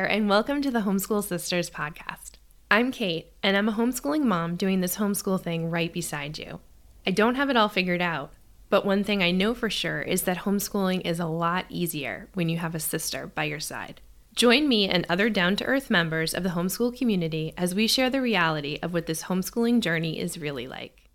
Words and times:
There, 0.00 0.10
and 0.10 0.30
welcome 0.30 0.62
to 0.62 0.70
the 0.70 0.80
Homeschool 0.80 1.22
Sisters 1.22 1.68
podcast. 1.68 2.36
I'm 2.70 2.90
Cait, 2.90 3.34
and 3.42 3.54
I'm 3.54 3.68
a 3.68 3.72
homeschooling 3.72 4.22
mom 4.22 4.56
doing 4.56 4.80
this 4.80 4.96
homeschool 4.96 5.42
thing 5.42 5.68
right 5.68 5.92
beside 5.92 6.38
you. 6.38 6.60
I 7.06 7.10
don't 7.10 7.34
have 7.34 7.50
it 7.50 7.56
all 7.58 7.68
figured 7.68 8.00
out, 8.00 8.32
but 8.70 8.86
one 8.86 9.04
thing 9.04 9.22
I 9.22 9.30
know 9.30 9.52
for 9.52 9.68
sure 9.68 10.00
is 10.00 10.22
that 10.22 10.38
homeschooling 10.38 11.02
is 11.04 11.20
a 11.20 11.26
lot 11.26 11.66
easier 11.68 12.30
when 12.32 12.48
you 12.48 12.56
have 12.56 12.74
a 12.74 12.80
sister 12.80 13.26
by 13.26 13.44
your 13.44 13.60
side. 13.60 14.00
Join 14.34 14.68
me 14.68 14.88
and 14.88 15.04
other 15.10 15.28
down 15.28 15.54
to 15.56 15.66
earth 15.66 15.90
members 15.90 16.32
of 16.32 16.44
the 16.44 16.48
homeschool 16.56 16.96
community 16.96 17.52
as 17.58 17.74
we 17.74 17.86
share 17.86 18.08
the 18.08 18.22
reality 18.22 18.78
of 18.82 18.94
what 18.94 19.04
this 19.04 19.24
homeschooling 19.24 19.80
journey 19.80 20.18
is 20.18 20.38
really 20.38 20.66
like. 20.66 21.10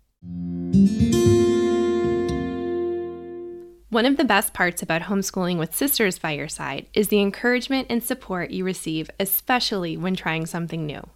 One 3.88 4.04
of 4.04 4.16
the 4.16 4.24
best 4.24 4.52
parts 4.52 4.82
about 4.82 5.02
homeschooling 5.02 5.58
with 5.58 5.76
sisters 5.76 6.18
by 6.18 6.32
your 6.32 6.48
side 6.48 6.86
is 6.92 7.06
the 7.06 7.20
encouragement 7.20 7.86
and 7.88 8.02
support 8.02 8.50
you 8.50 8.64
receive, 8.64 9.08
especially 9.20 9.96
when 9.96 10.16
trying 10.16 10.46
something 10.46 10.84
new. 10.84 11.08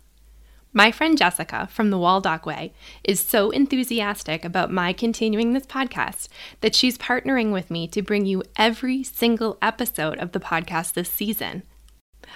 My 0.73 0.92
friend 0.92 1.19
Jessica 1.19 1.69
from 1.73 1.91
the 1.91 1.98
Waldock 1.98 2.47
Way 2.47 2.73
is 3.02 3.19
so 3.19 3.51
enthusiastic 3.51 4.45
about 4.45 4.70
my 4.70 4.92
continuing 4.92 5.52
this 5.52 5.66
podcast 5.66 6.28
that 6.61 6.77
she's 6.77 6.97
partnering 6.97 7.52
with 7.52 7.73
me 7.73 7.88
to 7.88 8.02
bring 8.02 8.25
you 8.25 8.45
every 8.55 9.02
single 9.02 9.59
episode 9.61 10.19
of 10.19 10.30
the 10.30 10.39
podcast 10.39 10.92
this 10.92 11.11
season. 11.11 11.64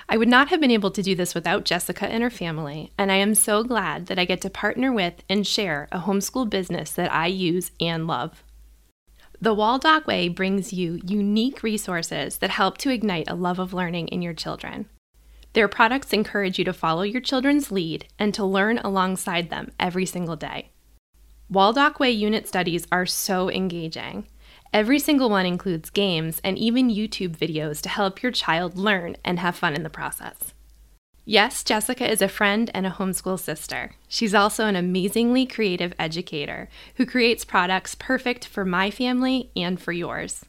I 0.08 0.16
would 0.16 0.26
not 0.26 0.48
have 0.48 0.60
been 0.60 0.72
able 0.72 0.90
to 0.90 1.02
do 1.02 1.14
this 1.14 1.36
without 1.36 1.64
Jessica 1.64 2.06
and 2.06 2.24
her 2.24 2.30
family, 2.30 2.90
and 2.98 3.12
I 3.12 3.16
am 3.16 3.36
so 3.36 3.62
glad 3.62 4.06
that 4.06 4.18
I 4.18 4.24
get 4.24 4.40
to 4.40 4.50
partner 4.50 4.92
with 4.92 5.22
and 5.28 5.46
share 5.46 5.86
a 5.92 6.00
homeschool 6.00 6.50
business 6.50 6.90
that 6.90 7.12
I 7.12 7.28
use 7.28 7.70
and 7.80 8.08
love. 8.08 8.42
The 9.44 9.54
Waldock 9.54 10.06
Way 10.06 10.30
brings 10.30 10.72
you 10.72 11.02
unique 11.06 11.62
resources 11.62 12.38
that 12.38 12.48
help 12.48 12.78
to 12.78 12.88
ignite 12.88 13.28
a 13.28 13.34
love 13.34 13.58
of 13.58 13.74
learning 13.74 14.08
in 14.08 14.22
your 14.22 14.32
children. 14.32 14.86
Their 15.52 15.68
products 15.68 16.14
encourage 16.14 16.58
you 16.58 16.64
to 16.64 16.72
follow 16.72 17.02
your 17.02 17.20
children's 17.20 17.70
lead 17.70 18.06
and 18.18 18.32
to 18.32 18.42
learn 18.42 18.78
alongside 18.78 19.50
them 19.50 19.70
every 19.78 20.06
single 20.06 20.34
day. 20.34 20.70
Waldock 21.52 22.00
Way 22.00 22.10
unit 22.10 22.48
studies 22.48 22.86
are 22.90 23.04
so 23.04 23.50
engaging. 23.50 24.26
Every 24.72 24.98
single 24.98 25.28
one 25.28 25.44
includes 25.44 25.90
games 25.90 26.40
and 26.42 26.56
even 26.56 26.88
YouTube 26.88 27.36
videos 27.36 27.82
to 27.82 27.90
help 27.90 28.22
your 28.22 28.32
child 28.32 28.78
learn 28.78 29.14
and 29.26 29.40
have 29.40 29.56
fun 29.56 29.74
in 29.74 29.82
the 29.82 29.90
process. 29.90 30.53
Yes, 31.26 31.64
Jessica 31.64 32.10
is 32.10 32.20
a 32.20 32.28
friend 32.28 32.70
and 32.74 32.86
a 32.86 32.90
homeschool 32.90 33.40
sister. 33.40 33.92
She's 34.08 34.34
also 34.34 34.66
an 34.66 34.76
amazingly 34.76 35.46
creative 35.46 35.94
educator 35.98 36.68
who 36.96 37.06
creates 37.06 37.46
products 37.46 37.94
perfect 37.94 38.46
for 38.46 38.64
my 38.64 38.90
family 38.90 39.50
and 39.56 39.80
for 39.80 39.92
yours. 39.92 40.44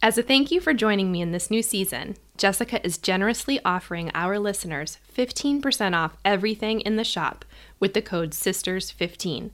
As 0.00 0.16
a 0.16 0.22
thank 0.22 0.52
you 0.52 0.60
for 0.60 0.72
joining 0.72 1.10
me 1.10 1.20
in 1.20 1.32
this 1.32 1.50
new 1.50 1.62
season, 1.62 2.16
Jessica 2.38 2.84
is 2.86 2.98
generously 2.98 3.60
offering 3.64 4.10
our 4.14 4.38
listeners 4.38 4.98
15% 5.14 5.94
off 5.94 6.16
everything 6.24 6.80
in 6.80 6.96
the 6.96 7.04
shop 7.04 7.44
with 7.80 7.92
the 7.92 8.00
code 8.00 8.30
SISTERS15. 8.30 9.50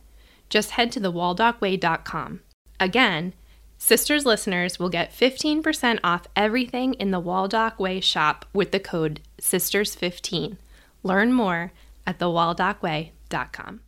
Just 0.50 0.72
head 0.72 0.92
to 0.92 1.00
thewaldockway.com. 1.00 2.40
Again, 2.78 3.32
Sisters 3.78 4.24
listeners 4.24 4.78
will 4.78 4.88
get 4.88 5.12
15% 5.12 6.00
off 6.02 6.26
everything 6.34 6.94
in 6.94 7.10
the 7.10 7.20
Waldock 7.20 7.78
Way 7.78 8.00
shop 8.00 8.46
with 8.52 8.72
the 8.72 8.80
code 8.80 9.20
SISTERS15. 9.40 10.56
Learn 11.02 11.32
more 11.32 11.72
at 12.06 12.18
thewaldockway.com. 12.18 13.80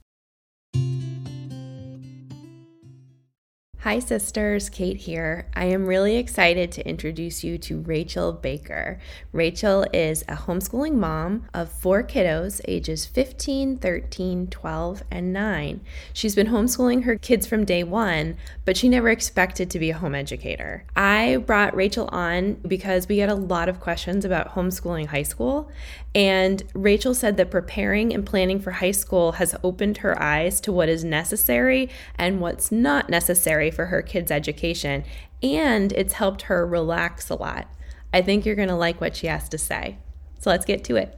Hi, 3.82 4.00
sisters. 4.00 4.70
Cait 4.70 4.96
here. 4.96 5.46
I 5.54 5.66
am 5.66 5.86
really 5.86 6.16
excited 6.16 6.72
to 6.72 6.84
introduce 6.86 7.44
you 7.44 7.58
to 7.58 7.78
Rachel 7.78 8.32
Baker. 8.32 8.98
Rachel 9.30 9.86
is 9.92 10.22
a 10.22 10.34
homeschooling 10.34 10.94
mom 10.94 11.44
of 11.54 11.70
four 11.70 12.02
kiddos, 12.02 12.60
ages 12.66 13.06
15, 13.06 13.78
13, 13.78 14.48
12, 14.48 15.04
and 15.12 15.32
9. 15.32 15.80
She's 16.12 16.34
been 16.34 16.48
homeschooling 16.48 17.04
her 17.04 17.16
kids 17.18 17.46
from 17.46 17.64
day 17.64 17.84
one, 17.84 18.36
but 18.64 18.76
she 18.76 18.88
never 18.88 19.10
expected 19.10 19.70
to 19.70 19.78
be 19.78 19.90
a 19.90 19.98
home 19.98 20.16
educator. 20.16 20.82
I 20.96 21.36
brought 21.36 21.76
Rachel 21.76 22.08
on 22.10 22.54
because 22.66 23.06
we 23.06 23.14
get 23.14 23.28
a 23.28 23.36
lot 23.36 23.68
of 23.68 23.78
questions 23.78 24.24
about 24.24 24.56
homeschooling 24.56 25.06
high 25.06 25.22
school, 25.22 25.70
and 26.16 26.64
Rachel 26.74 27.14
said 27.14 27.36
that 27.36 27.52
preparing 27.52 28.12
and 28.12 28.26
planning 28.26 28.58
for 28.58 28.72
high 28.72 28.90
school 28.90 29.32
has 29.32 29.54
opened 29.62 29.98
her 29.98 30.20
eyes 30.20 30.60
to 30.62 30.72
what 30.72 30.88
is 30.88 31.04
necessary 31.04 31.90
and 32.16 32.40
what's 32.40 32.72
not 32.72 33.08
necessary 33.08 33.67
for 33.70 33.86
her 33.86 34.02
kids' 34.02 34.30
education, 34.30 35.04
and 35.42 35.92
it's 35.92 36.14
helped 36.14 36.42
her 36.42 36.66
relax 36.66 37.30
a 37.30 37.34
lot. 37.34 37.68
I 38.12 38.22
think 38.22 38.46
you're 38.46 38.56
going 38.56 38.68
to 38.68 38.74
like 38.74 39.00
what 39.00 39.16
she 39.16 39.26
has 39.26 39.48
to 39.50 39.58
say. 39.58 39.98
So 40.40 40.50
let's 40.50 40.64
get 40.64 40.84
to 40.84 40.96
it. 40.96 41.14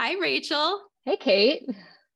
Hi, 0.00 0.14
Rachel. 0.20 0.80
Hey, 1.04 1.16
Cait. 1.16 1.68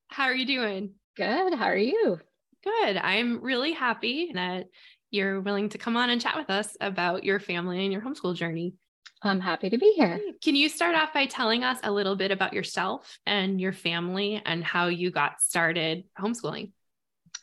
How 0.09 0.25
are 0.25 0.35
you 0.35 0.47
doing? 0.47 0.91
Good. 1.17 1.55
How 1.55 1.67
are 1.67 1.77
you? 1.77 2.19
Good. 2.65 2.97
I'm 2.97 3.43
really 3.43 3.73
happy 3.73 4.33
that 4.35 4.67
you're 5.11 5.41
willing 5.41 5.69
to 5.71 5.79
come 5.79 5.97
on 5.97 6.11
and 6.11 6.21
chat 6.21 6.37
with 6.37 6.51
us 6.51 6.77
about 6.81 7.25
your 7.25 7.39
family 7.39 7.85
and 7.85 7.93
your 7.93 8.03
homeschool 8.03 8.35
journey. 8.35 8.75
I'm 9.23 9.41
happy 9.41 9.71
to 9.71 9.79
be 9.79 9.93
here. 9.97 10.21
Can 10.43 10.55
you 10.57 10.69
start 10.69 10.95
off 10.95 11.15
by 11.15 11.27
telling 11.27 11.65
us 11.65 11.79
a 11.83 11.91
little 11.91 12.17
bit 12.17 12.31
about 12.31 12.53
yourself 12.53 13.19
and 13.25 13.61
your 13.61 13.73
family 13.73 14.43
and 14.45 14.63
how 14.63 14.89
you 14.89 15.11
got 15.11 15.41
started 15.41 16.05
homeschooling? 16.19 16.73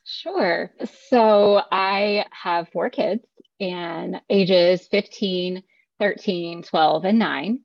Sure. 0.05 0.71
So 1.09 1.61
I 1.71 2.25
have 2.31 2.69
four 2.69 2.89
kids 2.89 3.23
and 3.59 4.21
ages 4.29 4.87
15, 4.87 5.63
13, 5.99 6.63
12, 6.63 7.05
and 7.05 7.19
9. 7.19 7.59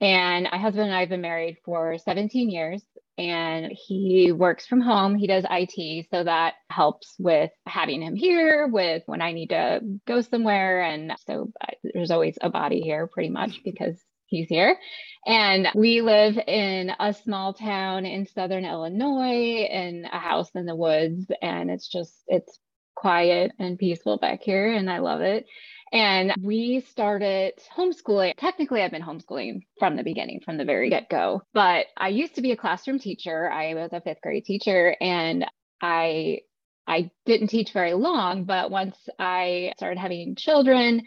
And 0.00 0.48
my 0.50 0.58
husband 0.58 0.86
and 0.86 0.94
I 0.94 1.00
have 1.00 1.10
been 1.10 1.20
married 1.20 1.58
for 1.64 1.96
17 1.98 2.50
years 2.50 2.82
and 3.18 3.70
he 3.70 4.32
works 4.32 4.66
from 4.66 4.80
home. 4.80 5.14
He 5.14 5.26
does 5.26 5.44
IT, 5.48 6.06
so 6.10 6.24
that 6.24 6.54
helps 6.70 7.14
with 7.18 7.50
having 7.66 8.00
him 8.02 8.16
here, 8.16 8.66
with 8.66 9.02
when 9.06 9.20
I 9.20 9.32
need 9.32 9.50
to 9.50 9.80
go 10.06 10.22
somewhere. 10.22 10.82
And 10.82 11.12
so 11.26 11.52
there's 11.84 12.10
always 12.10 12.38
a 12.40 12.48
body 12.48 12.80
here 12.80 13.06
pretty 13.06 13.28
much 13.28 13.60
because 13.64 14.02
he's 14.32 14.48
here. 14.48 14.76
And 15.24 15.68
we 15.74 16.00
live 16.00 16.36
in 16.36 16.90
a 16.98 17.14
small 17.14 17.54
town 17.54 18.06
in 18.06 18.26
southern 18.26 18.64
Illinois 18.64 19.68
in 19.70 20.04
a 20.12 20.18
house 20.18 20.50
in 20.56 20.66
the 20.66 20.74
woods. 20.74 21.26
And 21.40 21.70
it's 21.70 21.88
just, 21.88 22.12
it's 22.26 22.58
quiet 22.96 23.52
and 23.58 23.78
peaceful 23.78 24.18
back 24.18 24.40
here. 24.42 24.72
And 24.72 24.90
I 24.90 24.98
love 24.98 25.20
it. 25.20 25.46
And 25.92 26.32
we 26.42 26.84
started 26.90 27.52
homeschooling. 27.76 28.32
Technically, 28.38 28.82
I've 28.82 28.90
been 28.90 29.02
homeschooling 29.02 29.60
from 29.78 29.96
the 29.96 30.02
beginning, 30.02 30.40
from 30.44 30.56
the 30.56 30.64
very 30.64 30.88
get 30.88 31.10
go. 31.10 31.42
But 31.52 31.86
I 31.96 32.08
used 32.08 32.34
to 32.36 32.42
be 32.42 32.52
a 32.52 32.56
classroom 32.56 32.98
teacher. 32.98 33.50
I 33.50 33.74
was 33.74 33.90
a 33.92 34.00
fifth 34.00 34.22
grade 34.22 34.44
teacher 34.44 34.96
and 35.00 35.44
I 35.82 36.40
I 36.86 37.10
didn't 37.26 37.48
teach 37.48 37.72
very 37.72 37.94
long, 37.94 38.44
but 38.44 38.70
once 38.70 38.96
I 39.18 39.72
started 39.76 40.00
having 40.00 40.34
children, 40.34 41.02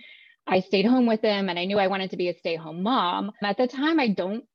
I 0.47 0.59
stayed 0.59 0.85
home 0.85 1.07
with 1.07 1.22
them 1.22 1.50
and 1.50 1.57
I 1.57 1.66
knew 1.66 1.79
I 1.79 1.88
wanted 1.88 2.11
to 2.11 2.17
be 2.17 2.29
a 2.29 2.38
stay 2.38 2.56
home 2.56 2.83
mom. 2.83 3.31
At 3.44 3.57
the 3.57 3.67
time, 3.67 4.00
I 4.00 4.09
don't 4.09 4.45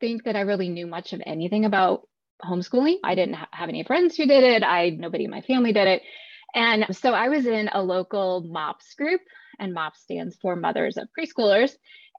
think 0.00 0.24
that 0.24 0.36
I 0.36 0.40
really 0.40 0.68
knew 0.68 0.86
much 0.86 1.12
of 1.12 1.22
anything 1.24 1.64
about 1.64 2.06
homeschooling. 2.44 2.96
I 3.02 3.14
didn't 3.14 3.38
have 3.50 3.68
any 3.68 3.82
friends 3.84 4.16
who 4.16 4.26
did 4.26 4.44
it. 4.44 4.62
I 4.62 4.90
nobody 4.90 5.24
in 5.24 5.30
my 5.30 5.40
family 5.40 5.72
did 5.72 5.88
it. 5.88 6.02
And 6.54 6.86
so 6.96 7.12
I 7.12 7.28
was 7.28 7.46
in 7.46 7.68
a 7.72 7.82
local 7.82 8.42
MOPS 8.42 8.94
group, 8.94 9.20
and 9.58 9.74
MOPS 9.74 10.00
stands 10.00 10.36
for 10.40 10.56
Mothers 10.56 10.96
of 10.96 11.08
Preschoolers. 11.18 11.72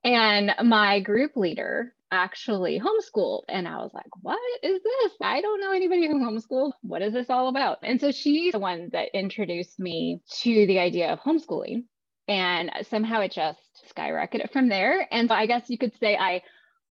And 0.03 0.53
my 0.63 0.99
group 0.99 1.35
leader 1.35 1.93
actually 2.11 2.79
homeschooled. 2.79 3.43
And 3.49 3.67
I 3.67 3.77
was 3.77 3.91
like, 3.93 4.09
what 4.21 4.39
is 4.63 4.81
this? 4.83 5.11
I 5.21 5.41
don't 5.41 5.61
know 5.61 5.71
anybody 5.71 6.07
who 6.07 6.19
homeschooled. 6.19 6.71
What 6.81 7.01
is 7.01 7.13
this 7.13 7.29
all 7.29 7.47
about? 7.49 7.79
And 7.83 7.99
so 7.99 8.11
she's 8.11 8.53
the 8.53 8.59
one 8.59 8.89
that 8.93 9.09
introduced 9.13 9.79
me 9.79 10.21
to 10.41 10.67
the 10.67 10.79
idea 10.79 11.11
of 11.11 11.19
homeschooling. 11.19 11.83
And 12.29 12.71
somehow 12.83 13.21
it 13.21 13.33
just 13.33 13.59
skyrocketed 13.93 14.53
from 14.53 14.69
there. 14.69 15.07
And 15.11 15.31
I 15.31 15.47
guess 15.47 15.69
you 15.69 15.77
could 15.77 15.93
say 15.99 16.15
I 16.15 16.43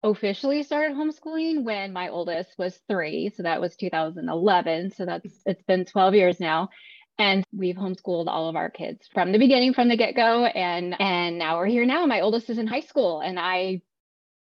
officially 0.04 0.64
started 0.64 0.96
homeschooling 0.96 1.64
when 1.64 1.92
my 1.92 2.10
oldest 2.10 2.52
was 2.58 2.80
three. 2.88 3.32
So 3.36 3.44
that 3.44 3.60
was 3.60 3.76
2011. 3.76 4.92
So 4.92 5.06
that's 5.06 5.42
it's 5.46 5.64
been 5.64 5.86
12 5.86 6.14
years 6.16 6.40
now 6.40 6.70
and 7.18 7.46
we've 7.56 7.76
homeschooled 7.76 8.28
all 8.28 8.50
of 8.50 8.56
our 8.56 8.70
kids 8.70 9.08
from 9.14 9.32
the 9.32 9.38
beginning 9.38 9.74
from 9.74 9.88
the 9.88 9.98
get-go 9.98 10.46
and 10.46 11.00
and 11.00 11.38
now 11.38 11.58
we're 11.58 11.66
here 11.66 11.86
now 11.86 12.06
my 12.06 12.22
oldest 12.22 12.50
is 12.50 12.58
in 12.58 12.68
high 12.68 12.80
school 12.80 13.22
and 13.22 13.40
i 13.40 13.82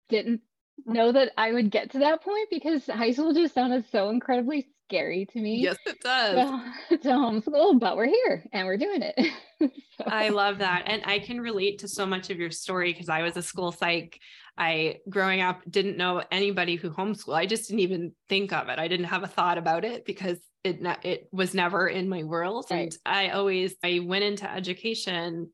didn't 0.08 0.40
know 0.84 1.12
that 1.12 1.32
i 1.38 1.52
would 1.52 1.70
get 1.70 1.90
to 1.90 2.00
that 2.00 2.22
point 2.22 2.48
because 2.50 2.86
high 2.86 3.12
school 3.12 3.32
just 3.32 3.54
sounded 3.54 3.84
so 3.90 4.08
incredibly 4.10 4.68
scary 4.88 5.26
to 5.26 5.40
me 5.40 5.56
yes 5.60 5.76
it 5.86 6.00
does 6.00 6.62
to, 6.88 6.98
to 7.02 7.08
homeschool 7.08 7.78
but 7.78 7.96
we're 7.96 8.06
here 8.06 8.44
and 8.52 8.66
we're 8.66 8.76
doing 8.76 9.02
it 9.02 9.32
so. 9.60 10.04
i 10.06 10.28
love 10.28 10.58
that 10.58 10.84
and 10.86 11.02
i 11.04 11.18
can 11.18 11.40
relate 11.40 11.78
to 11.78 11.88
so 11.88 12.06
much 12.06 12.30
of 12.30 12.38
your 12.38 12.50
story 12.50 12.92
because 12.92 13.08
i 13.08 13.22
was 13.22 13.36
a 13.36 13.42
school 13.42 13.72
psych 13.72 14.18
I 14.58 15.00
growing 15.08 15.42
up 15.42 15.60
didn't 15.68 15.98
know 15.98 16.22
anybody 16.30 16.76
who 16.76 16.90
homeschool. 16.90 17.34
I 17.34 17.46
just 17.46 17.68
didn't 17.68 17.80
even 17.80 18.12
think 18.28 18.52
of 18.52 18.68
it. 18.68 18.78
I 18.78 18.88
didn't 18.88 19.06
have 19.06 19.22
a 19.22 19.28
thought 19.28 19.58
about 19.58 19.84
it 19.84 20.04
because 20.06 20.38
it 20.64 20.78
it 21.02 21.28
was 21.30 21.54
never 21.54 21.86
in 21.88 22.08
my 22.08 22.22
world. 22.22 22.66
Right. 22.70 22.84
And 22.84 22.98
I 23.04 23.30
always 23.30 23.74
I 23.84 24.00
went 24.02 24.24
into 24.24 24.50
education 24.50 25.50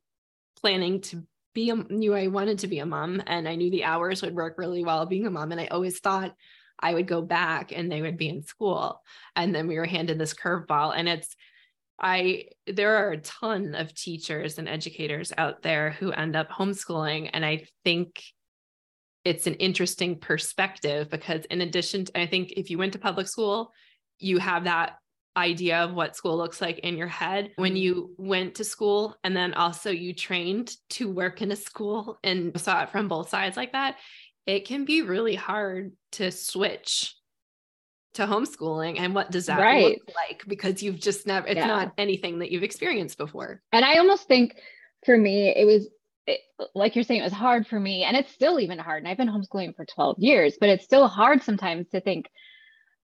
planning 0.60 1.00
to 1.00 1.24
be 1.54 1.70
a, 1.70 1.74
knew 1.74 2.14
I 2.14 2.28
wanted 2.28 2.60
to 2.60 2.68
be 2.68 2.78
a 2.78 2.86
mom 2.86 3.22
and 3.26 3.48
I 3.48 3.56
knew 3.56 3.70
the 3.70 3.84
hours 3.84 4.22
would 4.22 4.34
work 4.34 4.56
really 4.56 4.84
well 4.84 5.04
being 5.04 5.26
a 5.26 5.30
mom. 5.30 5.52
And 5.52 5.60
I 5.60 5.66
always 5.66 5.98
thought 5.98 6.34
I 6.78 6.94
would 6.94 7.06
go 7.06 7.22
back 7.22 7.72
and 7.72 7.90
they 7.90 8.02
would 8.02 8.16
be 8.16 8.28
in 8.28 8.42
school. 8.42 9.00
And 9.36 9.54
then 9.54 9.66
we 9.66 9.76
were 9.76 9.86
handed 9.86 10.18
this 10.18 10.34
curveball. 10.34 10.92
And 10.96 11.08
it's, 11.08 11.34
I, 12.00 12.46
there 12.66 12.96
are 12.96 13.12
a 13.12 13.20
ton 13.20 13.74
of 13.74 13.94
teachers 13.94 14.58
and 14.58 14.68
educators 14.68 15.32
out 15.36 15.62
there 15.62 15.90
who 15.90 16.10
end 16.10 16.34
up 16.34 16.50
homeschooling. 16.50 17.30
And 17.32 17.44
I 17.44 17.66
think 17.84 18.22
it's 19.24 19.46
an 19.46 19.54
interesting 19.54 20.18
perspective 20.18 21.08
because, 21.08 21.44
in 21.44 21.60
addition 21.60 22.06
to, 22.06 22.20
I 22.20 22.26
think 22.26 22.52
if 22.52 22.70
you 22.70 22.78
went 22.78 22.94
to 22.94 22.98
public 22.98 23.28
school, 23.28 23.70
you 24.18 24.38
have 24.38 24.64
that 24.64 24.96
idea 25.36 25.78
of 25.78 25.94
what 25.94 26.16
school 26.16 26.36
looks 26.36 26.60
like 26.60 26.80
in 26.80 26.96
your 26.96 27.06
head 27.06 27.52
when 27.56 27.74
you 27.76 28.14
went 28.18 28.56
to 28.56 28.64
school 28.64 29.16
and 29.24 29.34
then 29.34 29.54
also 29.54 29.90
you 29.90 30.12
trained 30.12 30.76
to 30.90 31.10
work 31.10 31.40
in 31.40 31.50
a 31.52 31.56
school 31.56 32.18
and 32.22 32.58
saw 32.60 32.82
it 32.82 32.90
from 32.90 33.08
both 33.08 33.30
sides 33.30 33.56
like 33.56 33.72
that 33.72 33.96
it 34.46 34.66
can 34.66 34.84
be 34.84 35.02
really 35.02 35.34
hard 35.34 35.92
to 36.12 36.30
switch 36.30 37.16
to 38.14 38.26
homeschooling 38.26 38.98
and 38.98 39.14
what 39.14 39.30
does 39.30 39.46
that 39.46 39.58
right. 39.58 39.84
look 39.84 40.16
like 40.28 40.42
because 40.46 40.82
you've 40.82 41.00
just 41.00 41.26
never 41.26 41.46
it's 41.46 41.56
yeah. 41.56 41.66
not 41.66 41.92
anything 41.96 42.40
that 42.40 42.50
you've 42.50 42.62
experienced 42.62 43.16
before 43.16 43.62
and 43.72 43.84
i 43.84 43.96
almost 43.96 44.28
think 44.28 44.54
for 45.06 45.16
me 45.16 45.48
it 45.48 45.64
was 45.64 45.88
it, 46.26 46.40
like 46.74 46.94
you're 46.94 47.04
saying 47.04 47.20
it 47.20 47.24
was 47.24 47.32
hard 47.32 47.66
for 47.66 47.80
me 47.80 48.04
and 48.04 48.16
it's 48.16 48.30
still 48.30 48.60
even 48.60 48.78
hard 48.78 49.02
and 49.02 49.08
i've 49.08 49.16
been 49.16 49.30
homeschooling 49.30 49.74
for 49.74 49.86
12 49.86 50.16
years 50.18 50.58
but 50.60 50.68
it's 50.68 50.84
still 50.84 51.08
hard 51.08 51.42
sometimes 51.42 51.88
to 51.88 52.00
think 52.02 52.28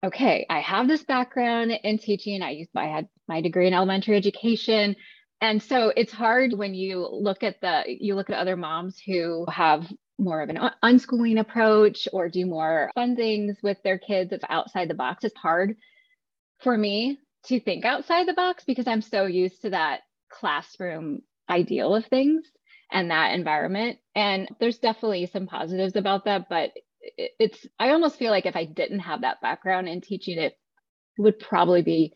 okay, 0.05 0.45
I 0.51 0.61
have 0.61 0.87
this 0.87 1.03
background 1.03 1.73
in 1.83 1.99
teaching. 1.99 2.43
I 2.43 2.51
used 2.51 2.71
I 2.77 2.87
had 2.87 3.09
my 3.27 3.41
degree 3.41 3.67
in 3.67 3.75
elementary 3.75 4.17
education. 4.17 4.97
And 5.41 5.63
so 5.63 5.93
it's 5.97 6.13
hard 6.13 6.53
when 6.53 6.75
you 6.75 7.09
look 7.11 7.43
at 7.43 7.61
the 7.61 7.85
you 7.87 8.15
look 8.15 8.31
at 8.31 8.39
other 8.39 8.57
moms 8.57 9.01
who 9.05 9.47
have 9.51 9.91
more 10.19 10.43
of 10.43 10.49
an 10.49 10.59
unschooling 10.83 11.41
approach 11.41 12.09
or 12.13 12.29
do 12.29 12.47
more 12.47 12.91
fun 12.95 13.17
things 13.17 13.57
with 13.63 13.83
their 13.83 13.99
kids 13.99 14.33
It's 14.33 14.45
outside 14.49 14.89
the 14.89 14.95
box. 14.95 15.25
It's 15.25 15.37
hard 15.37 15.77
for 16.61 16.77
me 16.77 17.19
to 17.47 17.61
think 17.61 17.85
outside 17.85 18.27
the 18.27 18.35
box 18.35 18.65
because 18.65 18.87
I'm 18.87 19.03
so 19.03 19.27
used 19.27 19.63
to 19.63 19.71
that 19.71 20.01
classroom 20.31 21.23
ideal 21.49 21.95
of 21.95 22.07
things 22.07 22.45
and 22.91 23.11
that 23.11 23.35
environment. 23.35 23.99
And 24.15 24.49
there's 24.61 24.79
definitely 24.79 25.27
some 25.27 25.47
positives 25.47 25.97
about 25.97 26.25
that, 26.27 26.49
but 26.49 26.71
it's 27.17 27.67
i 27.79 27.91
almost 27.91 28.17
feel 28.17 28.31
like 28.31 28.47
if 28.47 28.57
i 28.57 28.65
didn't 28.65 29.01
have 29.01 29.21
that 29.21 29.41
background 29.41 29.89
in 29.89 30.01
teaching 30.01 30.39
it 30.39 30.57
would 31.19 31.39
probably 31.39 31.83
be 31.83 32.13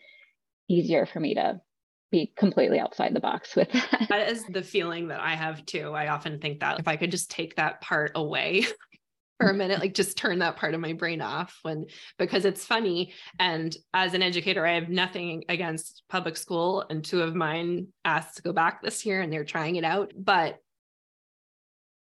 easier 0.69 1.07
for 1.07 1.21
me 1.21 1.35
to 1.35 1.61
be 2.11 2.33
completely 2.37 2.79
outside 2.79 3.15
the 3.15 3.21
box 3.21 3.55
with 3.55 3.71
that. 3.73 4.07
That 4.09 4.31
is 4.31 4.45
the 4.47 4.63
feeling 4.63 5.09
that 5.09 5.21
I 5.21 5.35
have 5.35 5.65
too. 5.67 5.93
I 5.93 6.09
often 6.09 6.41
think 6.41 6.61
that 6.61 6.81
if 6.81 6.89
I 6.89 6.97
could 6.97 7.11
just 7.11 7.31
take 7.31 7.57
that 7.57 7.81
part 7.81 8.13
away 8.15 8.67
for 9.41 9.51
a 9.51 9.55
minute, 9.55 9.81
like 9.81 9.95
just 9.95 10.17
turn 10.17 10.39
that 10.39 10.57
part 10.57 10.75
of 10.75 10.81
my 10.81 10.95
brain 10.95 11.21
off 11.21 11.59
when 11.63 11.87
because 12.19 12.45
it's 12.45 12.65
funny. 12.65 13.13
And 13.39 13.77
as 13.93 14.15
an 14.15 14.23
educator, 14.23 14.67
I 14.67 14.75
have 14.75 14.89
nothing 14.89 15.45
against 15.49 16.03
public 16.09 16.37
school. 16.37 16.85
And 16.89 17.05
two 17.05 17.23
of 17.23 17.35
mine 17.35 17.89
asked 18.05 18.37
to 18.37 18.43
go 18.43 18.53
back 18.53 18.83
this 18.83 19.05
year 19.05 19.21
and 19.21 19.33
they're 19.33 19.45
trying 19.45 19.77
it 19.77 19.85
out. 19.85 20.13
But 20.17 20.59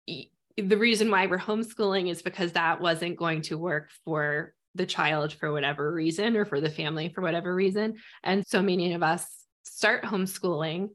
the 0.07 0.77
reason 0.77 1.11
why 1.11 1.27
we're 1.27 1.37
homeschooling 1.37 2.09
is 2.09 2.21
because 2.21 2.53
that 2.53 2.81
wasn't 2.81 3.17
going 3.17 3.41
to 3.43 3.57
work 3.57 3.89
for 4.05 4.53
the 4.75 4.85
child 4.85 5.33
for 5.33 5.51
whatever 5.51 5.91
reason 5.91 6.37
or 6.37 6.45
for 6.45 6.61
the 6.61 6.69
family 6.69 7.09
for 7.09 7.21
whatever 7.21 7.53
reason. 7.53 7.95
And 8.23 8.45
so 8.45 8.61
many 8.61 8.93
of 8.93 9.03
us 9.03 9.27
start 9.67 10.03
homeschooling 10.03 10.89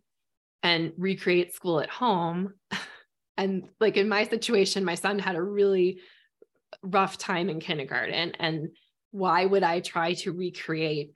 and 0.63 0.93
recreate 0.97 1.55
school 1.55 1.81
at 1.81 1.91
home. 1.91 2.55
And 3.39 3.71
like 3.81 3.97
in 3.97 4.11
my 4.11 4.25
situation, 4.25 4.85
my 4.85 4.95
son 4.95 5.19
had 5.19 5.37
a 5.37 5.43
really 5.43 6.01
rough 6.83 7.17
time 7.17 7.49
in 7.49 7.61
kindergarten. 7.61 8.33
And 8.39 8.69
why 9.11 9.47
would 9.47 9.63
I 9.63 9.81
try 9.81 10.13
to 10.15 10.33
recreate 10.33 11.13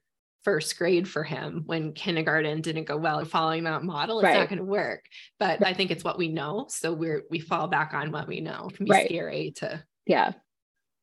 first 0.47 0.79
grade 0.79 1.09
for 1.09 1.25
him 1.25 1.65
when 1.67 1.93
kindergarten 1.93 2.61
didn't 2.61 2.85
go 2.85 2.97
well 2.97 3.25
following 3.25 3.65
that 3.65 3.83
model 3.83 4.21
it's 4.21 4.27
right. 4.27 4.39
not 4.39 4.49
going 4.49 4.61
to 4.61 4.65
work 4.65 5.05
but 5.41 5.61
right. 5.61 5.71
i 5.71 5.75
think 5.75 5.91
it's 5.91 6.05
what 6.05 6.19
we 6.19 6.29
know 6.29 6.67
so 6.69 6.93
we're 6.93 7.25
we 7.31 7.41
fall 7.41 7.67
back 7.67 7.95
on 7.95 8.13
what 8.13 8.29
we 8.29 8.41
know 8.41 8.69
it 8.71 8.77
can 8.77 8.85
be 8.85 8.93
right. 8.93 9.09
scary 9.09 9.53
to 9.57 9.83
yeah 10.07 10.31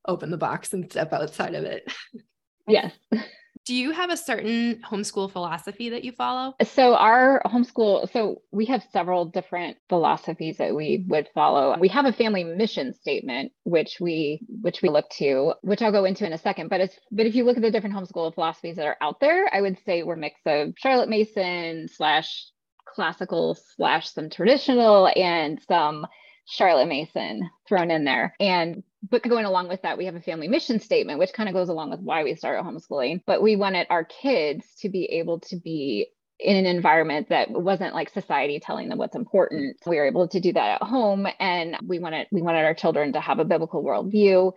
open 0.07 0.31
the 0.31 0.37
box 0.37 0.71
and 0.71 0.89
step 0.89 1.11
outside 1.11 1.55
of 1.55 1.65
it 1.65 1.91
yes 2.69 2.93
do 3.73 3.79
you 3.79 3.89
have 3.89 4.11
a 4.11 4.17
certain 4.17 4.83
homeschool 4.87 5.31
philosophy 5.31 5.89
that 5.89 6.03
you 6.03 6.11
follow? 6.11 6.53
So 6.63 6.93
our 6.93 7.41
homeschool, 7.43 8.07
so 8.13 8.43
we 8.51 8.65
have 8.65 8.85
several 8.91 9.25
different 9.25 9.77
philosophies 9.89 10.57
that 10.57 10.75
we 10.75 11.03
would 11.07 11.27
follow. 11.33 11.75
We 11.79 11.87
have 11.87 12.05
a 12.05 12.13
family 12.13 12.43
mission 12.43 12.93
statement, 12.93 13.51
which 13.63 13.97
we 13.99 14.41
which 14.61 14.83
we 14.83 14.89
look 14.89 15.09
to, 15.17 15.55
which 15.63 15.81
I'll 15.81 15.91
go 15.91 16.05
into 16.05 16.23
in 16.23 16.33
a 16.33 16.37
second. 16.37 16.69
But 16.69 16.81
it's 16.81 16.99
but 17.11 17.25
if 17.25 17.33
you 17.33 17.45
look 17.45 17.57
at 17.57 17.63
the 17.63 17.71
different 17.71 17.95
homeschool 17.95 18.35
philosophies 18.35 18.75
that 18.75 18.85
are 18.85 18.97
out 19.01 19.19
there, 19.19 19.49
I 19.51 19.61
would 19.61 19.79
say 19.87 20.03
we're 20.03 20.17
mix 20.17 20.39
of 20.45 20.75
Charlotte 20.77 21.09
Mason 21.09 21.87
slash 21.87 22.45
classical 22.85 23.57
slash 23.75 24.11
some 24.11 24.29
traditional 24.29 25.09
and 25.15 25.59
some 25.67 26.05
Charlotte 26.45 26.87
Mason 26.87 27.49
thrown 27.67 27.91
in 27.91 28.03
there. 28.03 28.35
And 28.39 28.83
but 29.09 29.23
going 29.23 29.45
along 29.45 29.67
with 29.67 29.81
that, 29.81 29.97
we 29.97 30.05
have 30.05 30.15
a 30.15 30.21
family 30.21 30.47
mission 30.47 30.79
statement, 30.79 31.19
which 31.19 31.33
kind 31.33 31.49
of 31.49 31.53
goes 31.53 31.69
along 31.69 31.89
with 31.89 31.99
why 31.99 32.23
we 32.23 32.35
started 32.35 32.63
homeschooling. 32.63 33.21
But 33.25 33.41
we 33.41 33.55
wanted 33.55 33.87
our 33.89 34.03
kids 34.03 34.65
to 34.79 34.89
be 34.89 35.05
able 35.05 35.39
to 35.41 35.57
be 35.57 36.07
in 36.39 36.57
an 36.57 36.65
environment 36.65 37.29
that 37.29 37.49
wasn't 37.49 37.93
like 37.93 38.09
society 38.09 38.59
telling 38.59 38.89
them 38.89 38.97
what's 38.97 39.15
important. 39.15 39.77
We 39.85 39.97
were 39.97 40.05
able 40.05 40.27
to 40.29 40.39
do 40.39 40.53
that 40.53 40.81
at 40.81 40.87
home, 40.87 41.27
and 41.39 41.77
we 41.85 41.99
wanted 41.99 42.27
we 42.31 42.41
wanted 42.41 42.65
our 42.65 42.73
children 42.73 43.13
to 43.13 43.19
have 43.19 43.39
a 43.39 43.45
biblical 43.45 43.83
worldview, 43.83 44.53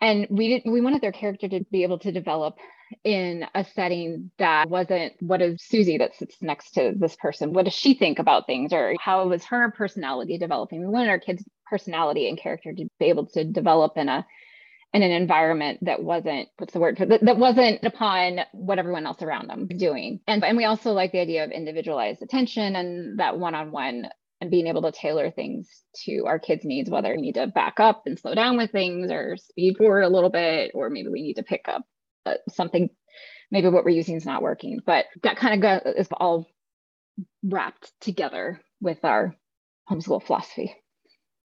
and 0.00 0.26
we 0.30 0.48
did 0.48 0.70
we 0.70 0.80
wanted 0.80 1.02
their 1.02 1.12
character 1.12 1.48
to 1.48 1.64
be 1.70 1.82
able 1.82 1.98
to 2.00 2.12
develop 2.12 2.58
in 3.04 3.46
a 3.54 3.64
setting 3.64 4.30
that 4.38 4.68
wasn't 4.68 5.14
what 5.20 5.42
is 5.42 5.62
Susie 5.62 5.98
that 5.98 6.14
sits 6.14 6.36
next 6.40 6.72
to 6.72 6.92
this 6.96 7.16
person? 7.16 7.52
What 7.52 7.64
does 7.64 7.74
she 7.74 7.94
think 7.94 8.18
about 8.18 8.46
things 8.46 8.72
or 8.72 8.94
how 9.00 9.26
was 9.28 9.44
her 9.44 9.70
personality 9.72 10.38
developing? 10.38 10.80
We 10.80 10.86
wanted 10.86 11.10
our 11.10 11.18
kids' 11.18 11.44
personality 11.68 12.28
and 12.28 12.38
character 12.38 12.72
to 12.72 12.88
be 12.98 13.06
able 13.06 13.26
to 13.26 13.44
develop 13.44 13.96
in 13.96 14.08
a 14.08 14.26
in 14.94 15.02
an 15.02 15.10
environment 15.10 15.78
that 15.82 16.02
wasn't 16.02 16.48
what's 16.58 16.72
the 16.72 16.80
word 16.80 16.96
for 16.96 17.06
that, 17.06 17.24
that 17.24 17.36
wasn't 17.36 17.84
upon 17.84 18.40
what 18.52 18.78
everyone 18.78 19.04
else 19.04 19.20
around 19.20 19.48
them 19.48 19.66
doing. 19.66 20.20
And 20.26 20.44
and 20.44 20.56
we 20.56 20.64
also 20.64 20.92
like 20.92 21.12
the 21.12 21.20
idea 21.20 21.44
of 21.44 21.50
individualized 21.50 22.22
attention 22.22 22.76
and 22.76 23.18
that 23.18 23.38
one-on-one 23.38 24.08
and 24.40 24.50
being 24.50 24.66
able 24.66 24.82
to 24.82 24.92
tailor 24.92 25.30
things 25.30 25.82
to 26.04 26.24
our 26.26 26.38
kids' 26.38 26.64
needs, 26.64 26.90
whether 26.90 27.10
we 27.14 27.22
need 27.22 27.34
to 27.34 27.46
back 27.46 27.80
up 27.80 28.02
and 28.06 28.18
slow 28.18 28.34
down 28.34 28.56
with 28.56 28.70
things 28.70 29.10
or 29.10 29.36
speed 29.36 29.76
forward 29.76 30.02
a 30.02 30.08
little 30.08 30.30
bit, 30.30 30.72
or 30.74 30.90
maybe 30.90 31.08
we 31.08 31.22
need 31.22 31.34
to 31.34 31.42
pick 31.42 31.66
up 31.68 31.84
something 32.48 32.90
maybe 33.50 33.68
what 33.68 33.84
we're 33.84 33.90
using 33.90 34.16
is 34.16 34.26
not 34.26 34.42
working 34.42 34.80
but 34.84 35.06
that 35.22 35.36
kind 35.36 35.54
of 35.54 35.60
go, 35.60 35.90
is 35.90 36.08
all 36.12 36.46
wrapped 37.42 37.92
together 38.00 38.60
with 38.80 39.04
our 39.04 39.34
homeschool 39.90 40.22
philosophy 40.22 40.74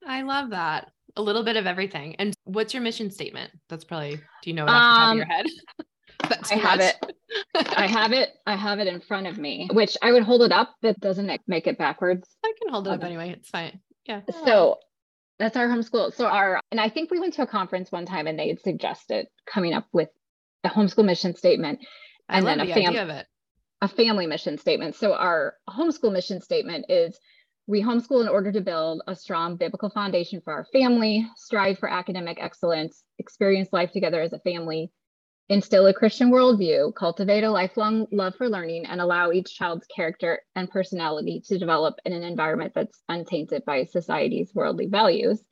i 0.07 0.21
love 0.21 0.50
that 0.51 0.91
a 1.15 1.21
little 1.21 1.43
bit 1.43 1.57
of 1.57 1.67
everything 1.67 2.15
and 2.17 2.33
what's 2.45 2.73
your 2.73 2.81
mission 2.81 3.11
statement 3.11 3.51
that's 3.69 3.83
probably 3.83 4.15
do 4.15 4.50
you 4.50 4.53
know 4.53 4.63
it 4.63 4.69
off 4.69 4.95
the 4.95 5.00
top 5.00 5.07
um, 5.07 5.11
of 5.11 5.17
your 5.17 5.25
head 5.25 5.45
I 6.23 6.55
have 6.55 6.79
it. 6.79 6.95
I 7.55 7.88
have 7.88 8.13
it. 8.13 8.29
I 8.45 8.55
have 8.55 8.79
it 8.79 8.88
in 8.88 9.00
front 9.01 9.27
of 9.27 9.38
me, 9.38 9.67
which 9.71 9.97
I 10.01 10.11
would 10.11 10.23
hold 10.23 10.41
it 10.41 10.51
up. 10.51 10.75
That 10.81 11.00
doesn't 11.00 11.41
make 11.47 11.67
it 11.67 11.77
backwards. 11.77 12.29
I 12.43 12.53
can 12.61 12.71
hold 12.71 12.88
it 12.88 12.91
up 12.91 13.03
anyway. 13.03 13.31
It's 13.31 13.50
fine. 13.50 13.79
Yeah. 14.05 14.21
So 14.45 14.77
that's 15.39 15.57
our 15.57 15.67
homeschool. 15.67 16.13
So 16.13 16.27
our, 16.27 16.59
and 16.71 16.79
I 16.79 16.89
think 16.89 17.11
we 17.11 17.19
went 17.19 17.33
to 17.35 17.43
a 17.43 17.47
conference 17.47 17.91
one 17.91 18.05
time 18.05 18.27
and 18.27 18.38
they 18.38 18.50
had 18.50 18.61
suggested 18.61 19.27
coming 19.51 19.73
up 19.73 19.88
with 19.91 20.09
a 20.63 20.70
homeschool 20.70 21.06
mission 21.06 21.36
statement 21.36 21.80
and 22.30 22.46
then 22.46 22.60
a 22.60 22.65
the 22.65 22.74
family 22.74 23.24
a 23.82 23.88
family 23.88 24.27
mission 24.27 24.58
statement. 24.58 24.96
So 24.96 25.13
our 25.13 25.56
homeschool 25.70 26.13
mission 26.13 26.39
statement 26.39 26.86
is 26.89 27.20
we 27.68 27.82
homeschool 27.82 28.22
in 28.22 28.27
order 28.27 28.51
to 28.51 28.62
build 28.62 29.01
a 29.08 29.15
strong 29.15 29.56
biblical 29.56 29.89
foundation 29.89 30.41
for 30.41 30.53
our 30.53 30.65
family, 30.65 31.27
strive 31.36 31.80
for 31.80 31.89
academic 31.89 32.38
excellence, 32.39 33.03
experience 33.18 33.70
life 33.72 33.91
together 33.91 34.22
as 34.22 34.34
a 34.34 34.39
family, 34.39 34.91
instill 35.50 35.88
a 35.88 35.94
Christian 35.94 36.32
worldview, 36.32 36.94
cultivate 36.96 37.44
a 37.44 37.51
lifelong 37.51 38.08
love 38.12 38.36
for 38.36 38.50
learning, 38.50 38.86
and 38.86 39.01
allow 39.01 39.32
each 39.32 39.56
child's 39.56 39.88
character 39.88 40.41
and 40.56 40.70
personality 40.70 41.41
to 41.48 41.58
develop 41.58 41.96
in 42.06 42.13
an 42.13 42.24
environment 42.24 42.74
that's 42.75 43.01
untainted 43.10 43.63
by 43.65 43.84
society's 43.86 44.53
worldly 44.53 44.88
values. 44.88 45.44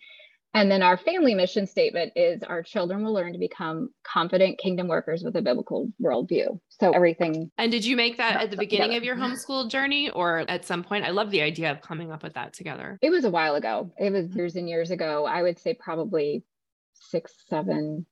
And 0.53 0.71
then 0.71 0.81
our 0.81 0.97
family 0.97 1.35
mission 1.35 1.67
statement 1.67 2.13
is 2.15 2.41
our 2.41 2.63
children 2.63 3.03
will 3.03 3.13
learn 3.13 3.33
to 3.33 3.39
become 3.39 3.89
confident 4.03 4.57
kingdom 4.57 4.87
workers 4.87 5.21
with 5.23 5.35
a 5.35 5.41
biblical 5.41 5.91
worldview. 6.01 6.59
So 6.69 6.91
everything. 6.91 7.51
And 7.57 7.71
did 7.71 7.85
you 7.85 7.95
make 7.95 8.17
that 8.17 8.41
at 8.41 8.49
the 8.49 8.57
beginning 8.57 8.89
together. 8.89 8.97
of 8.97 9.03
your 9.03 9.15
homeschool 9.15 9.69
journey 9.69 10.09
or 10.09 10.45
at 10.49 10.65
some 10.65 10.83
point? 10.83 11.05
I 11.05 11.11
love 11.11 11.29
the 11.29 11.41
idea 11.41 11.71
of 11.71 11.81
coming 11.81 12.11
up 12.11 12.23
with 12.23 12.33
that 12.33 12.53
together. 12.53 12.97
It 13.01 13.11
was 13.11 13.25
a 13.25 13.29
while 13.29 13.55
ago. 13.55 13.91
It 13.99 14.11
was 14.11 14.25
mm-hmm. 14.25 14.37
years 14.39 14.55
and 14.55 14.67
years 14.67 14.89
ago. 14.89 15.25
I 15.25 15.43
would 15.43 15.59
say 15.59 15.75
probably 15.79 16.43
six, 16.93 17.31
seven, 17.47 18.07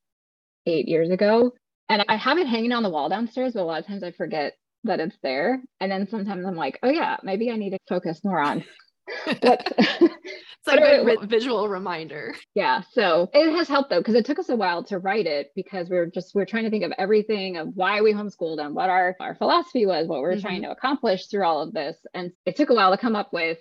eight 0.68 0.88
years 0.88 1.10
ago. 1.10 1.54
And 1.90 2.06
I 2.08 2.18
have 2.18 2.38
it 2.38 2.48
hanging 2.48 2.72
on 2.72 2.84
the 2.84 2.90
wall 2.90 3.10
downstairs, 3.10 3.54
but 3.54 3.62
a 3.62 3.64
lot 3.64 3.80
of 3.80 3.88
times 3.88 4.04
I 4.04 4.12
forget 4.12 4.54
that 4.84 5.00
it's 5.00 5.18
there. 5.24 5.62
And 5.80 5.92
then 5.92 6.08
sometimes 6.08 6.46
I'm 6.46 6.56
like, 6.56 6.78
oh 6.84 6.90
yeah, 6.90 7.18
maybe 7.24 7.50
I 7.50 7.56
need 7.56 7.72
to 7.72 7.80
focus 7.90 8.22
more 8.24 8.40
on 8.40 8.64
it's 9.28 10.68
like 10.68 10.80
a 10.80 11.04
good 11.04 11.30
visual 11.30 11.68
reminder. 11.70 12.36
Yeah. 12.54 12.82
So 12.92 13.30
it 13.34 13.52
has 13.56 13.68
helped 13.68 13.90
though, 13.90 14.00
because 14.00 14.16
it 14.16 14.26
took 14.26 14.40
us 14.40 14.50
a 14.50 14.56
while 14.56 14.84
to 14.86 15.00
write 15.00 15.26
it 15.26 15.52
because 15.56 15.90
we 15.90 15.98
are 15.98 16.06
just 16.06 16.36
we 16.36 16.42
are 16.42 16.46
trying 16.46 16.66
to 16.66 16.70
think 16.70 16.84
of 16.84 16.94
everything 16.98 17.58
of 17.58 17.70
why 17.76 18.02
we 18.02 18.14
homeschooled 18.14 18.60
and 18.60 18.76
what 18.76 18.90
our, 18.90 19.16
our 19.20 19.36
philosophy 19.36 19.86
was, 19.86 20.08
what 20.08 20.22
we 20.22 20.28
are 20.28 20.32
mm-hmm. 20.34 20.42
trying 20.42 20.62
to 20.64 20.72
accomplish 20.72 21.28
through 21.28 21.46
all 21.46 21.62
of 21.62 21.74
this. 21.74 21.98
And 22.14 22.32
it 22.46 22.56
took 22.56 22.70
a 22.70 22.74
while 22.74 22.92
to 22.92 22.98
come 22.98 23.16
up 23.16 23.34
with 23.34 23.58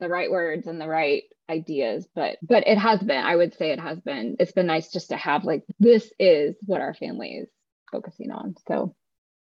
the 0.00 0.08
right 0.08 0.30
words 0.30 0.66
and 0.66 0.80
the 0.80 0.88
right 0.88 1.22
ideas 1.48 2.06
but 2.14 2.38
but 2.42 2.66
it 2.66 2.76
has 2.76 3.00
been 3.00 3.24
i 3.24 3.34
would 3.34 3.54
say 3.54 3.70
it 3.70 3.80
has 3.80 4.00
been 4.00 4.36
it's 4.40 4.52
been 4.52 4.66
nice 4.66 4.90
just 4.90 5.10
to 5.10 5.16
have 5.16 5.44
like 5.44 5.62
this 5.78 6.12
is 6.18 6.56
what 6.66 6.80
our 6.80 6.92
family 6.92 7.30
is 7.30 7.48
focusing 7.90 8.30
on 8.30 8.54
so 8.66 8.94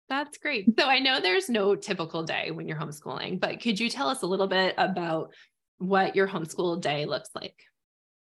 that's 0.10 0.38
great. 0.38 0.66
So 0.78 0.86
i 0.86 1.00
know 1.00 1.20
there's 1.20 1.50
no 1.50 1.76
typical 1.76 2.24
day 2.24 2.52
when 2.52 2.68
you're 2.68 2.78
homeschooling 2.78 3.40
but 3.40 3.62
could 3.62 3.80
you 3.80 3.90
tell 3.90 4.10
us 4.10 4.22
a 4.22 4.28
little 4.28 4.48
bit 4.48 4.76
about 4.78 5.32
what 5.78 6.16
your 6.16 6.28
homeschool 6.28 6.82
day 6.82 7.06
looks 7.06 7.30
like? 7.34 7.56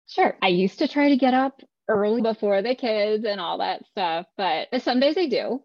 Sure. 0.06 0.36
I 0.40 0.48
used 0.48 0.78
to 0.78 0.88
try 0.88 1.08
to 1.08 1.16
get 1.16 1.34
up 1.34 1.60
early 1.88 2.22
before 2.22 2.62
the 2.62 2.74
kids 2.74 3.24
and 3.24 3.40
all 3.40 3.58
that 3.58 3.84
stuff 3.86 4.26
but 4.36 4.68
some 4.82 5.00
days 5.00 5.16
i 5.18 5.26
do 5.26 5.60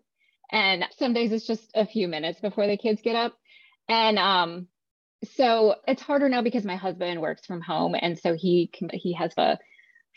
and 0.52 0.86
some 0.98 1.14
days 1.14 1.32
it's 1.32 1.46
just 1.46 1.70
a 1.76 1.86
few 1.86 2.08
minutes 2.08 2.40
before 2.40 2.68
the 2.68 2.78
kids 2.78 3.02
get 3.02 3.16
up. 3.16 3.34
And 3.90 4.18
um 4.18 4.68
so 5.36 5.76
it's 5.88 6.02
harder 6.02 6.30
now 6.30 6.42
because 6.42 6.64
my 6.64 6.76
husband 6.76 7.22
works 7.22 7.46
from 7.46 7.62
home 7.62 7.96
and 8.00 8.18
so 8.20 8.36
he 8.36 8.70
he 8.94 9.14
has 9.14 9.34
a 9.38 9.58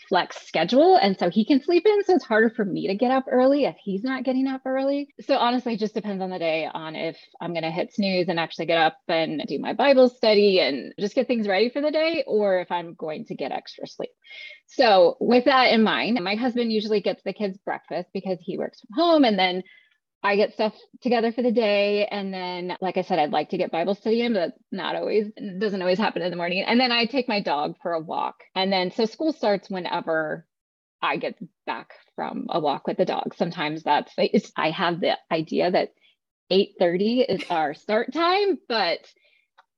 flex 0.08 0.46
schedule 0.46 0.96
and 0.96 1.18
so 1.18 1.30
he 1.30 1.44
can 1.44 1.62
sleep 1.62 1.84
in 1.86 2.04
so 2.04 2.14
it's 2.14 2.24
harder 2.24 2.50
for 2.50 2.64
me 2.64 2.88
to 2.88 2.94
get 2.94 3.10
up 3.10 3.24
early 3.30 3.64
if 3.64 3.76
he's 3.82 4.02
not 4.02 4.24
getting 4.24 4.46
up 4.46 4.62
early. 4.64 5.08
So 5.20 5.36
honestly 5.36 5.74
it 5.74 5.80
just 5.80 5.94
depends 5.94 6.22
on 6.22 6.30
the 6.30 6.38
day 6.38 6.68
on 6.72 6.96
if 6.96 7.16
i'm 7.40 7.52
going 7.52 7.62
to 7.62 7.70
hit 7.70 7.94
snooze 7.94 8.28
and 8.28 8.40
actually 8.40 8.66
get 8.66 8.78
up 8.78 8.98
and 9.08 9.42
do 9.46 9.58
my 9.58 9.72
bible 9.72 10.08
study 10.08 10.60
and 10.60 10.92
just 10.98 11.14
get 11.14 11.26
things 11.26 11.48
ready 11.48 11.70
for 11.70 11.80
the 11.80 11.90
day 11.90 12.24
or 12.26 12.60
if 12.60 12.70
i'm 12.70 12.94
going 12.94 13.24
to 13.26 13.34
get 13.34 13.52
extra 13.52 13.86
sleep. 13.86 14.10
So 14.66 15.16
with 15.20 15.44
that 15.46 15.72
in 15.72 15.82
mind 15.82 16.18
my 16.22 16.34
husband 16.34 16.72
usually 16.72 17.00
gets 17.00 17.22
the 17.22 17.32
kids 17.32 17.58
breakfast 17.58 18.08
because 18.12 18.38
he 18.40 18.58
works 18.58 18.80
from 18.80 18.96
home 18.96 19.24
and 19.24 19.38
then 19.38 19.62
I 20.22 20.36
get 20.36 20.52
stuff 20.52 20.74
together 21.00 21.32
for 21.32 21.42
the 21.42 21.52
day. 21.52 22.06
And 22.06 22.32
then, 22.32 22.76
like 22.80 22.96
I 22.96 23.02
said, 23.02 23.18
I'd 23.18 23.32
like 23.32 23.50
to 23.50 23.58
get 23.58 23.70
Bible 23.70 23.94
study 23.94 24.20
in, 24.20 24.34
but 24.34 24.52
not 24.70 24.96
always, 24.96 25.28
doesn't 25.58 25.80
always 25.80 25.98
happen 25.98 26.22
in 26.22 26.30
the 26.30 26.36
morning. 26.36 26.62
And 26.66 26.78
then 26.78 26.92
I 26.92 27.06
take 27.06 27.28
my 27.28 27.40
dog 27.40 27.76
for 27.82 27.92
a 27.92 28.00
walk. 28.00 28.36
And 28.54 28.72
then, 28.72 28.90
so 28.90 29.06
school 29.06 29.32
starts 29.32 29.70
whenever 29.70 30.46
I 31.00 31.16
get 31.16 31.36
back 31.66 31.92
from 32.16 32.46
a 32.50 32.60
walk 32.60 32.86
with 32.86 32.98
the 32.98 33.06
dog. 33.06 33.34
Sometimes 33.34 33.82
that's, 33.82 34.12
I 34.56 34.70
have 34.70 35.00
the 35.00 35.16
idea 35.32 35.70
that 35.70 35.92
8.30 36.52 37.24
is 37.28 37.44
our 37.48 37.74
start 37.74 38.12
time, 38.12 38.58
but 38.68 38.98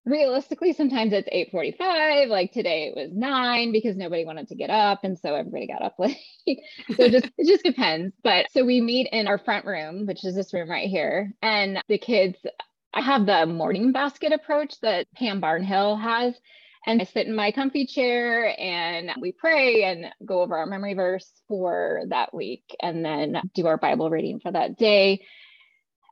realistically 0.04 0.72
sometimes 0.72 1.12
it's 1.12 1.28
8.45 1.54 2.28
like 2.28 2.52
today 2.52 2.88
it 2.88 2.96
was 2.96 3.10
9 3.12 3.72
because 3.72 3.96
nobody 3.96 4.24
wanted 4.24 4.48
to 4.48 4.56
get 4.56 4.70
up 4.70 5.04
and 5.04 5.18
so 5.18 5.34
everybody 5.34 5.66
got 5.66 5.82
up 5.82 5.94
late 5.98 6.18
so 6.96 7.08
just 7.08 7.30
it 7.38 7.46
just 7.46 7.64
depends 7.64 8.14
but 8.24 8.46
so 8.52 8.64
we 8.64 8.80
meet 8.80 9.08
in 9.12 9.28
our 9.28 9.38
front 9.38 9.64
room 9.64 10.06
which 10.06 10.24
is 10.24 10.34
this 10.34 10.52
room 10.52 10.68
right 10.68 10.88
here 10.88 11.32
and 11.40 11.80
the 11.88 11.98
kids 11.98 12.36
i 12.92 13.00
have 13.00 13.26
the 13.26 13.46
morning 13.46 13.92
basket 13.92 14.32
approach 14.32 14.74
that 14.80 15.06
pam 15.14 15.40
barnhill 15.40 16.00
has 16.00 16.34
and 16.86 17.00
I 17.00 17.04
sit 17.04 17.26
in 17.26 17.34
my 17.34 17.52
comfy 17.52 17.86
chair 17.86 18.58
and 18.58 19.12
we 19.20 19.32
pray 19.32 19.84
and 19.84 20.06
go 20.24 20.42
over 20.42 20.56
our 20.56 20.66
memory 20.66 20.94
verse 20.94 21.30
for 21.46 22.02
that 22.08 22.34
week 22.34 22.74
and 22.80 23.04
then 23.04 23.40
do 23.54 23.66
our 23.66 23.76
Bible 23.76 24.10
reading 24.10 24.40
for 24.40 24.50
that 24.50 24.76
day. 24.76 25.24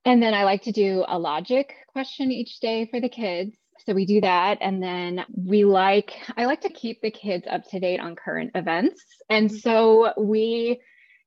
And 0.05 0.23
then 0.23 0.33
I 0.33 0.45
like 0.45 0.63
to 0.63 0.73
do 0.73 1.05
a 1.07 1.19
logic 1.19 1.75
question 1.89 2.31
each 2.31 2.61
day 2.61 2.87
for 2.87 3.01
the 3.01 3.09
kids. 3.09 3.57
So 3.87 3.95
we 3.95 4.07
do 4.07 4.21
that. 4.21 4.59
And 4.61 4.83
then 4.83 5.25
we 5.35 5.65
like, 5.65 6.13
I 6.37 6.47
like 6.47 6.63
to 6.63 6.71
keep 6.71 7.01
the 7.01 7.11
kids 7.11 7.47
up 7.51 7.69
to 7.71 7.81
date 7.81 8.01
on 8.01 8.17
current 8.17 8.53
events. 8.55 9.03
And 9.29 9.49
mm-hmm. 9.49 9.57
so 9.59 10.13
we 10.19 10.81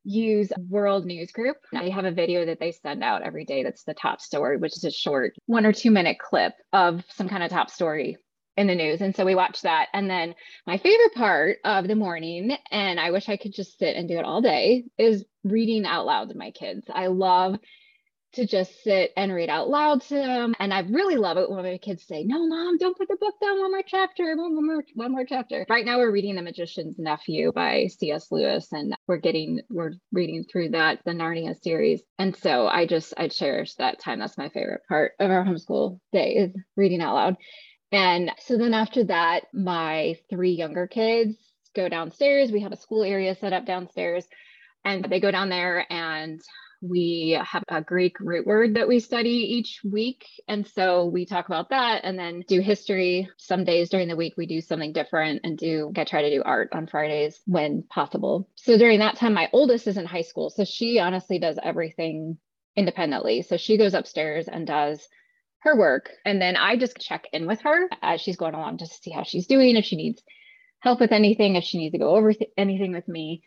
use 0.04 0.52
World 0.70 1.06
News 1.06 1.32
Group. 1.32 1.58
They 1.72 1.90
have 1.90 2.06
a 2.06 2.12
video 2.12 2.46
that 2.46 2.60
they 2.60 2.72
send 2.72 3.04
out 3.04 3.22
every 3.22 3.46
day 3.46 3.64
that's 3.64 3.84
the 3.84 3.94
top 3.94 4.22
story, 4.22 4.58
which 4.58 4.76
is 4.78 4.84
a 4.84 4.92
short 4.92 5.36
one 5.46 5.66
or 5.66 5.74
two 5.74 5.92
minute 5.92 6.20
clip 6.20 6.54
of 6.72 7.04
some 7.10 7.30
kind 7.30 7.44
of 7.44 7.50
top 7.50 7.70
story 7.70 8.18
in 8.56 8.68
the 8.68 8.76
news. 8.76 9.02
And 9.02 9.16
so 9.16 9.26
we 9.26 9.36
watch 9.36 9.62
that. 9.62 9.88
And 9.94 10.10
then 10.10 10.36
my 10.68 10.78
favorite 10.78 11.16
part 11.16 11.58
of 11.64 11.88
the 11.88 11.96
morning, 11.96 12.56
and 12.70 13.00
I 13.00 13.12
wish 13.12 13.30
I 13.30 13.38
could 13.38 13.54
just 13.54 13.80
sit 13.80 13.96
and 13.96 14.08
do 14.08 14.18
it 14.18 14.26
all 14.26 14.42
day, 14.42 14.84
is 14.98 15.26
reading 15.44 15.86
out 15.86 16.06
loud 16.06 16.30
to 16.30 16.38
my 16.38 16.52
kids. 16.52 16.86
I 16.94 17.08
love 17.08 17.58
to 18.34 18.46
just 18.46 18.84
sit 18.84 19.12
and 19.16 19.34
read 19.34 19.50
out 19.50 19.70
loud 19.70 20.02
to 20.02 20.16
them. 20.16 20.54
And 20.60 20.74
I 20.74 20.82
really 20.82 21.16
love 21.16 21.38
it 21.38 21.50
when 21.50 21.64
my 21.64 21.78
kids 21.78 22.06
say, 22.06 22.24
No, 22.24 22.48
mom, 22.48 22.78
don't 22.78 22.98
put 22.98 23.08
the 23.08 23.18
book 23.20 23.36
down. 23.42 23.60
One 23.60 23.72
more 23.72 23.84
chapter, 23.86 24.36
one 24.36 24.66
more, 24.66 24.84
one 24.96 25.12
more 25.12 25.26
chapter. 25.26 25.66
Right 25.70 25.86
now 25.86 26.00
we're 26.00 26.12
reading 26.12 26.36
The 26.36 26.42
Magician's 26.42 26.98
Nephew 26.98 27.52
by 27.52 27.88
C.S. 27.88 28.32
Lewis, 28.32 28.72
and 28.72 28.96
we're 29.08 29.18
getting 29.18 29.62
we're 29.70 29.94
reading 30.12 30.44
through 30.44 30.70
that, 30.70 31.00
the 31.06 31.12
Narnia 31.12 31.60
series. 31.62 32.02
And 32.18 32.36
so 32.36 32.68
I 32.68 32.86
just 32.86 33.14
I 33.18 33.28
cherish 33.28 33.76
that 33.76 34.00
time. 34.00 34.20
That's 34.20 34.38
my 34.38 34.50
favorite 34.50 34.82
part 34.88 35.14
of 35.20 35.30
our 35.30 35.46
homeschool 35.46 36.00
day 36.12 36.34
is 36.34 36.52
reading 36.76 37.02
out 37.02 37.16
loud. 37.16 37.38
And 37.92 38.32
so 38.40 38.58
then 38.58 38.74
after 38.74 39.04
that, 39.06 39.46
my 39.54 40.16
three 40.30 40.54
younger 40.54 40.88
kids 40.88 41.36
go 41.76 41.90
downstairs. 41.90 42.52
We 42.52 42.62
have 42.62 42.72
a 42.72 42.78
school 42.78 43.04
area 43.04 43.36
set 43.36 43.54
up 43.54 43.66
downstairs. 43.66 44.26
And 44.86 45.06
they 45.06 45.20
go 45.20 45.32
down 45.32 45.50
there 45.50 45.86
and 45.92 46.42
we 46.84 47.40
have 47.42 47.64
a 47.70 47.82
Greek 47.82 48.20
root 48.20 48.46
word 48.46 48.76
that 48.76 48.88
we 48.88 49.00
study 49.00 49.30
each 49.30 49.80
week. 49.84 50.26
And 50.48 50.68
so 50.68 51.06
we 51.06 51.26
talk 51.26 51.48
about 51.48 51.70
that 51.70 52.02
and 52.04 52.20
then 52.20 52.44
do 52.48 52.60
history. 52.60 53.30
Some 53.38 53.64
days 53.64 53.90
during 53.90 54.10
the 54.10 54.18
week, 54.18 54.34
we 54.36 54.46
do 54.46 54.60
something 54.60 54.92
different 54.92 55.42
and 55.46 55.58
do, 55.58 55.94
I 55.96 56.04
try 56.04 56.24
to 56.24 56.30
do 56.30 56.44
art 56.44 56.70
on 56.74 56.88
Fridays 56.88 57.40
when 57.46 57.84
possible. 57.84 58.50
So 58.56 58.78
during 58.78 59.00
that 59.00 59.16
time, 59.16 59.34
my 59.34 59.50
oldest 59.54 59.88
is 59.88 59.98
in 59.98 60.06
high 60.06 60.24
school. 60.24 60.50
So 60.50 60.66
she 60.66 61.00
honestly 61.00 61.40
does 61.40 61.58
everything 61.64 62.38
independently. 62.76 63.44
So 63.44 63.56
she 63.56 63.78
goes 63.78 63.94
upstairs 63.94 64.50
and 64.50 64.68
does 64.68 65.08
her 65.60 65.78
work. 65.78 66.10
And 66.26 66.42
then 66.42 66.58
I 66.58 66.76
just 66.76 67.00
check 67.00 67.28
in 67.32 67.48
with 67.48 67.62
her 67.62 67.88
as 68.02 68.20
she's 68.20 68.36
going 68.36 68.56
along 68.56 68.80
just 68.80 68.92
to 68.92 69.02
see 69.04 69.12
how 69.12 69.24
she's 69.24 69.48
doing, 69.48 69.78
if 69.78 69.86
she 69.86 69.96
needs 69.96 70.22
help 70.82 71.00
with 71.00 71.14
anything, 71.14 71.56
if 71.56 71.64
she 71.64 71.78
needs 71.78 71.94
to 71.94 72.00
go 72.00 72.14
over 72.14 72.34
th- 72.34 72.52
anything 72.58 72.92
with 72.92 73.08
me. 73.08 73.42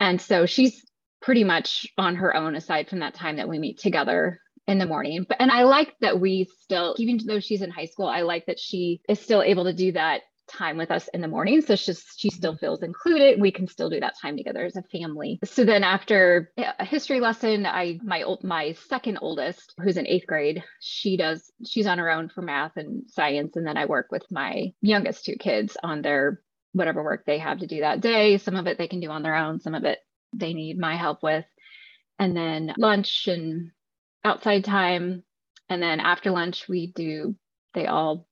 And 0.00 0.18
so 0.18 0.46
she's 0.46 0.82
pretty 1.20 1.44
much 1.44 1.86
on 1.98 2.16
her 2.16 2.34
own 2.34 2.54
aside 2.56 2.88
from 2.88 3.00
that 3.00 3.14
time 3.14 3.36
that 3.36 3.48
we 3.48 3.58
meet 3.58 3.78
together 3.78 4.40
in 4.66 4.78
the 4.78 4.86
morning. 4.86 5.26
But 5.28 5.40
and 5.40 5.50
I 5.50 5.64
like 5.64 5.94
that 6.00 6.20
we 6.20 6.48
still, 6.62 6.94
even 6.98 7.20
though 7.26 7.40
she's 7.40 7.62
in 7.62 7.70
high 7.70 7.86
school, 7.86 8.06
I 8.06 8.22
like 8.22 8.46
that 8.46 8.60
she 8.60 9.00
is 9.08 9.20
still 9.20 9.42
able 9.42 9.64
to 9.64 9.72
do 9.72 9.92
that 9.92 10.22
time 10.50 10.76
with 10.76 10.90
us 10.90 11.08
in 11.14 11.20
the 11.20 11.28
morning. 11.28 11.60
So 11.60 11.76
she's, 11.76 12.04
she 12.16 12.30
still 12.30 12.56
feels 12.56 12.82
included. 12.82 13.40
We 13.40 13.52
can 13.52 13.68
still 13.68 13.88
do 13.88 14.00
that 14.00 14.18
time 14.20 14.36
together 14.36 14.64
as 14.64 14.76
a 14.76 14.82
family. 14.82 15.38
So 15.44 15.64
then 15.64 15.84
after 15.84 16.52
a 16.56 16.84
history 16.84 17.20
lesson, 17.20 17.66
I 17.66 17.98
my 18.02 18.22
old 18.22 18.42
my 18.44 18.72
second 18.88 19.18
oldest, 19.20 19.74
who's 19.82 19.96
in 19.96 20.06
eighth 20.06 20.26
grade, 20.26 20.62
she 20.80 21.16
does 21.16 21.50
she's 21.66 21.86
on 21.86 21.98
her 21.98 22.10
own 22.10 22.28
for 22.28 22.42
math 22.42 22.76
and 22.76 23.08
science. 23.08 23.56
And 23.56 23.66
then 23.66 23.76
I 23.76 23.86
work 23.86 24.08
with 24.10 24.24
my 24.30 24.72
youngest 24.80 25.24
two 25.24 25.36
kids 25.36 25.76
on 25.82 26.02
their 26.02 26.40
whatever 26.72 27.02
work 27.02 27.24
they 27.26 27.38
have 27.38 27.58
to 27.58 27.66
do 27.66 27.80
that 27.80 28.00
day. 28.00 28.38
Some 28.38 28.56
of 28.56 28.66
it 28.66 28.78
they 28.78 28.88
can 28.88 29.00
do 29.00 29.10
on 29.10 29.22
their 29.22 29.36
own, 29.36 29.60
some 29.60 29.74
of 29.74 29.84
it 29.84 29.98
they 30.32 30.54
need 30.54 30.78
my 30.78 30.96
help 30.96 31.22
with. 31.22 31.44
And 32.18 32.36
then 32.36 32.74
lunch 32.76 33.26
and 33.28 33.70
outside 34.24 34.64
time. 34.64 35.24
And 35.68 35.82
then 35.82 36.00
after 36.00 36.30
lunch, 36.30 36.68
we 36.68 36.88
do, 36.88 37.36
they 37.74 37.86
all 37.86 38.26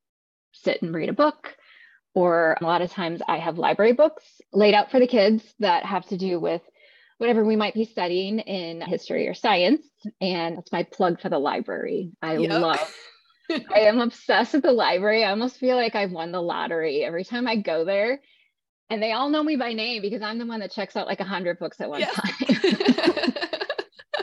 sit 0.51 0.81
and 0.81 0.93
read 0.93 1.09
a 1.09 1.13
book. 1.13 1.55
Or 2.13 2.57
a 2.59 2.63
lot 2.63 2.81
of 2.81 2.91
times 2.91 3.21
I 3.27 3.37
have 3.37 3.57
library 3.57 3.93
books 3.93 4.23
laid 4.51 4.73
out 4.73 4.91
for 4.91 4.99
the 4.99 5.07
kids 5.07 5.43
that 5.59 5.85
have 5.85 6.05
to 6.07 6.17
do 6.17 6.39
with 6.39 6.61
whatever 7.17 7.45
we 7.45 7.55
might 7.55 7.73
be 7.73 7.85
studying 7.85 8.39
in 8.39 8.81
history 8.81 9.27
or 9.27 9.33
science. 9.33 9.85
And 10.19 10.57
that's 10.57 10.71
my 10.71 10.83
plug 10.83 11.21
for 11.21 11.29
the 11.29 11.39
library. 11.39 12.11
I 12.21 12.37
yep. 12.37 12.61
love 12.61 12.95
I 13.49 13.81
am 13.81 13.99
obsessed 13.99 14.53
with 14.53 14.63
the 14.63 14.71
library. 14.71 15.23
I 15.23 15.31
almost 15.31 15.57
feel 15.57 15.75
like 15.75 15.95
I've 15.95 16.11
won 16.11 16.31
the 16.31 16.41
lottery 16.41 17.03
every 17.03 17.23
time 17.23 17.47
I 17.47 17.55
go 17.55 17.83
there 17.83 18.21
and 18.89 19.01
they 19.01 19.11
all 19.11 19.29
know 19.29 19.43
me 19.43 19.55
by 19.55 19.73
name 19.73 20.01
because 20.01 20.21
I'm 20.21 20.37
the 20.37 20.45
one 20.45 20.59
that 20.61 20.71
checks 20.71 20.95
out 20.95 21.07
like 21.07 21.19
a 21.19 21.25
hundred 21.25 21.59
books 21.59 21.79
at 21.79 21.89
one 21.89 22.01
time. 22.01 23.33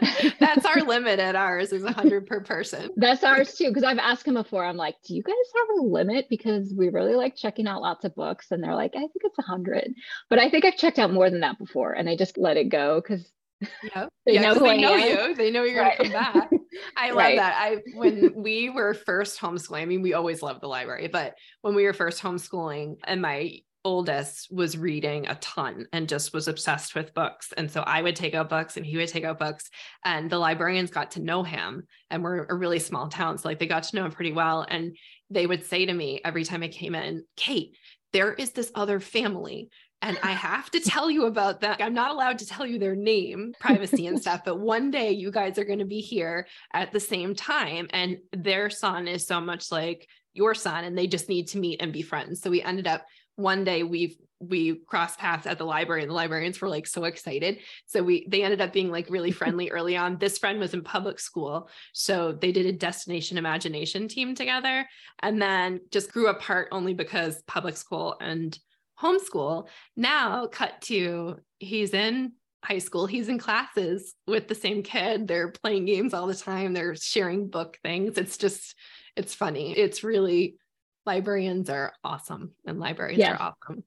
That's 0.40 0.64
our 0.64 0.80
limit 0.82 1.18
at 1.18 1.36
ours 1.36 1.72
is 1.72 1.84
a 1.84 1.92
hundred 1.92 2.26
per 2.26 2.40
person. 2.40 2.90
That's 2.96 3.24
ours 3.24 3.54
too. 3.54 3.72
Cause 3.72 3.82
I've 3.82 3.98
asked 3.98 4.24
them 4.24 4.34
before. 4.34 4.64
I'm 4.64 4.76
like, 4.76 4.96
do 5.06 5.14
you 5.14 5.22
guys 5.22 5.34
have 5.56 5.78
a 5.78 5.82
limit? 5.82 6.26
Because 6.28 6.74
we 6.76 6.88
really 6.88 7.14
like 7.14 7.36
checking 7.36 7.66
out 7.66 7.82
lots 7.82 8.04
of 8.04 8.14
books. 8.14 8.50
And 8.50 8.62
they're 8.62 8.74
like, 8.74 8.92
I 8.94 9.00
think 9.00 9.22
it's 9.24 9.38
a 9.38 9.42
hundred. 9.42 9.94
But 10.28 10.38
I 10.38 10.50
think 10.50 10.64
I've 10.64 10.76
checked 10.76 10.98
out 10.98 11.12
more 11.12 11.30
than 11.30 11.40
that 11.40 11.58
before. 11.58 11.92
And 11.92 12.08
I 12.08 12.16
just 12.16 12.38
let 12.38 12.56
it 12.56 12.68
go 12.68 13.00
because 13.00 13.30
yeah. 13.60 14.08
they 14.26 14.34
yeah, 14.34 14.42
know 14.42 14.54
who 14.54 14.66
they 14.66 14.78
know 14.78 14.96
you. 14.96 15.34
They 15.34 15.50
know 15.50 15.64
you're 15.64 15.82
right. 15.82 15.96
gonna 15.98 16.10
come 16.10 16.32
back. 16.34 16.50
I 16.96 17.08
love 17.08 17.16
right. 17.16 17.36
that. 17.36 17.56
I 17.58 17.76
when 17.94 18.32
we 18.34 18.70
were 18.70 18.94
first 18.94 19.40
homeschooling, 19.40 19.80
I 19.80 19.86
mean, 19.86 20.02
we 20.02 20.14
always 20.14 20.42
loved 20.42 20.60
the 20.60 20.68
library, 20.68 21.08
but 21.08 21.34
when 21.62 21.74
we 21.74 21.84
were 21.84 21.94
first 21.94 22.22
homeschooling 22.22 22.96
and 23.06 23.22
my 23.22 23.60
oldest 23.86 24.48
was 24.50 24.76
reading 24.76 25.28
a 25.28 25.36
ton 25.36 25.86
and 25.92 26.08
just 26.08 26.34
was 26.34 26.48
obsessed 26.48 26.96
with 26.96 27.14
books. 27.14 27.52
And 27.56 27.70
so 27.70 27.82
I 27.82 28.02
would 28.02 28.16
take 28.16 28.34
out 28.34 28.48
books 28.48 28.76
and 28.76 28.84
he 28.84 28.96
would 28.96 29.08
take 29.08 29.22
out 29.22 29.38
books. 29.38 29.70
And 30.04 30.28
the 30.28 30.38
librarians 30.38 30.90
got 30.90 31.12
to 31.12 31.22
know 31.22 31.44
him. 31.44 31.84
And 32.10 32.24
we're 32.24 32.46
a 32.46 32.54
really 32.54 32.80
small 32.80 33.06
town. 33.06 33.38
So 33.38 33.48
like 33.48 33.60
they 33.60 33.68
got 33.68 33.84
to 33.84 33.94
know 33.96 34.04
him 34.04 34.10
pretty 34.10 34.32
well. 34.32 34.66
And 34.68 34.96
they 35.30 35.46
would 35.46 35.64
say 35.64 35.86
to 35.86 35.94
me 35.94 36.20
every 36.24 36.42
time 36.42 36.64
I 36.64 36.68
came 36.68 36.96
in, 36.96 37.24
Cait, 37.36 37.76
there 38.12 38.32
is 38.32 38.50
this 38.50 38.72
other 38.74 38.98
family 38.98 39.70
and 40.02 40.18
I 40.22 40.32
have 40.32 40.68
to 40.72 40.80
tell 40.80 41.08
you 41.08 41.26
about 41.26 41.60
that. 41.60 41.80
I'm 41.80 41.94
not 41.94 42.10
allowed 42.10 42.40
to 42.40 42.46
tell 42.46 42.66
you 42.66 42.78
their 42.78 42.96
name, 42.96 43.54
privacy 43.60 44.08
and 44.08 44.20
stuff, 44.20 44.42
but 44.44 44.58
one 44.60 44.90
day 44.90 45.12
you 45.12 45.30
guys 45.30 45.58
are 45.58 45.64
going 45.64 45.78
to 45.78 45.86
be 45.86 46.00
here 46.00 46.48
at 46.74 46.92
the 46.92 47.00
same 47.00 47.34
time. 47.34 47.86
And 47.90 48.18
their 48.32 48.68
son 48.68 49.08
is 49.08 49.26
so 49.26 49.40
much 49.40 49.72
like 49.72 50.08
your 50.34 50.54
son, 50.54 50.84
and 50.84 50.98
they 50.98 51.06
just 51.06 51.28
need 51.28 51.48
to 51.48 51.58
meet 51.58 51.80
and 51.80 51.92
be 51.92 52.02
friends. 52.02 52.42
So 52.42 52.50
we 52.50 52.62
ended 52.62 52.86
up 52.86 53.06
one 53.36 53.64
day 53.64 53.82
we've 53.82 54.16
we 54.38 54.76
crossed 54.86 55.18
paths 55.18 55.46
at 55.46 55.56
the 55.56 55.64
library 55.64 56.02
and 56.02 56.10
the 56.10 56.14
librarians 56.14 56.60
were 56.60 56.68
like 56.68 56.86
so 56.86 57.04
excited. 57.04 57.58
So 57.86 58.02
we 58.02 58.26
they 58.28 58.42
ended 58.42 58.60
up 58.60 58.72
being 58.72 58.90
like 58.90 59.08
really 59.08 59.30
friendly 59.30 59.70
early 59.76 59.96
on. 59.96 60.18
This 60.18 60.38
friend 60.38 60.58
was 60.58 60.74
in 60.74 60.82
public 60.82 61.18
school 61.18 61.68
so 61.92 62.32
they 62.32 62.52
did 62.52 62.66
a 62.66 62.72
destination 62.72 63.38
imagination 63.38 64.08
team 64.08 64.34
together 64.34 64.86
and 65.20 65.40
then 65.40 65.80
just 65.90 66.12
grew 66.12 66.28
apart 66.28 66.68
only 66.72 66.94
because 66.94 67.42
public 67.46 67.76
school 67.76 68.16
and 68.20 68.58
homeschool 69.00 69.68
now 69.96 70.46
cut 70.46 70.80
to 70.80 71.36
he's 71.58 71.92
in 71.92 72.32
high 72.64 72.78
school 72.78 73.06
he's 73.06 73.28
in 73.28 73.38
classes 73.38 74.14
with 74.26 74.48
the 74.48 74.54
same 74.54 74.82
kid. 74.82 75.28
They're 75.28 75.50
playing 75.50 75.86
games 75.86 76.12
all 76.12 76.26
the 76.26 76.34
time 76.34 76.72
they're 76.72 76.94
sharing 76.94 77.48
book 77.48 77.78
things. 77.82 78.18
It's 78.18 78.36
just 78.36 78.74
it's 79.16 79.34
funny. 79.34 79.72
It's 79.72 80.04
really 80.04 80.56
librarians 81.06 81.70
are 81.70 81.92
awesome 82.04 82.52
and 82.66 82.78
libraries 82.78 83.18
yes. 83.18 83.38
are 83.38 83.54
awesome. 83.64 83.84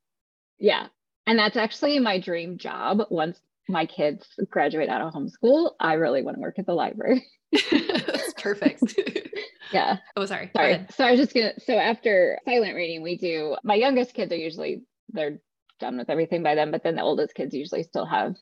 Yeah. 0.58 0.88
And 1.28 1.38
that's 1.38 1.58
actually 1.58 2.00
my 2.00 2.20
dream 2.20 2.58
job. 2.58 3.02
Once 3.10 3.40
my 3.68 3.86
kids 3.86 4.28
graduate 4.50 4.90
out 4.90 5.02
of 5.02 5.14
homeschool, 5.14 5.72
I 5.80 5.94
really 5.94 6.24
want 6.24 6.38
to 6.38 6.42
work 6.42 6.58
at 6.58 6.66
the 6.66 6.74
library. 6.74 7.28
that's 7.72 8.34
perfect. 8.34 9.00
yeah. 9.72 9.98
Oh, 10.16 10.26
sorry. 10.26 10.50
Sorry. 10.56 10.86
So 10.96 11.04
I 11.04 11.12
was 11.12 11.20
just 11.20 11.34
gonna 11.34 11.54
so 11.60 11.74
after 11.74 12.40
silent 12.46 12.76
reading, 12.76 13.04
we 13.04 13.18
do 13.18 13.56
my 13.64 13.76
youngest 13.76 14.14
kids 14.14 14.32
are 14.32 14.38
usually 14.38 14.84
they're 15.10 15.40
done 15.80 15.98
with 15.98 16.10
everything 16.10 16.44
by 16.44 16.56
then, 16.56 16.72
but 16.72 16.84
then 16.84 16.96
the 16.96 17.02
oldest 17.02 17.36
kids 17.36 17.54
usually 17.54 17.84
still 17.84 18.06
have 18.06 18.36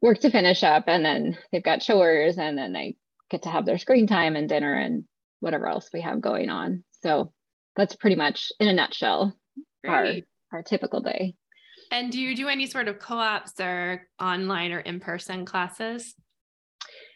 work 0.00 0.20
to 0.20 0.30
finish 0.30 0.62
up 0.62 0.84
and 0.86 1.04
then 1.04 1.36
they've 1.50 1.62
got 1.62 1.80
chores 1.80 2.38
and 2.38 2.56
then 2.56 2.72
they 2.72 2.96
get 3.30 3.42
to 3.42 3.48
have 3.48 3.66
their 3.66 3.78
screen 3.78 4.06
time 4.06 4.36
and 4.36 4.48
dinner 4.48 4.74
and 4.74 5.04
whatever 5.40 5.66
else 5.66 5.88
we 5.92 6.00
have 6.00 6.20
going 6.20 6.50
on. 6.50 6.84
So 7.02 7.32
that's 7.78 7.96
pretty 7.96 8.16
much 8.16 8.52
in 8.60 8.68
a 8.68 8.72
nutshell 8.74 9.34
our 9.86 10.16
our 10.52 10.62
typical 10.62 11.00
day. 11.00 11.34
And 11.90 12.12
do 12.12 12.20
you 12.20 12.36
do 12.36 12.48
any 12.48 12.66
sort 12.66 12.88
of 12.88 12.98
co-ops 12.98 13.58
or 13.60 14.06
online 14.20 14.72
or 14.72 14.80
in-person 14.80 15.46
classes? 15.46 16.14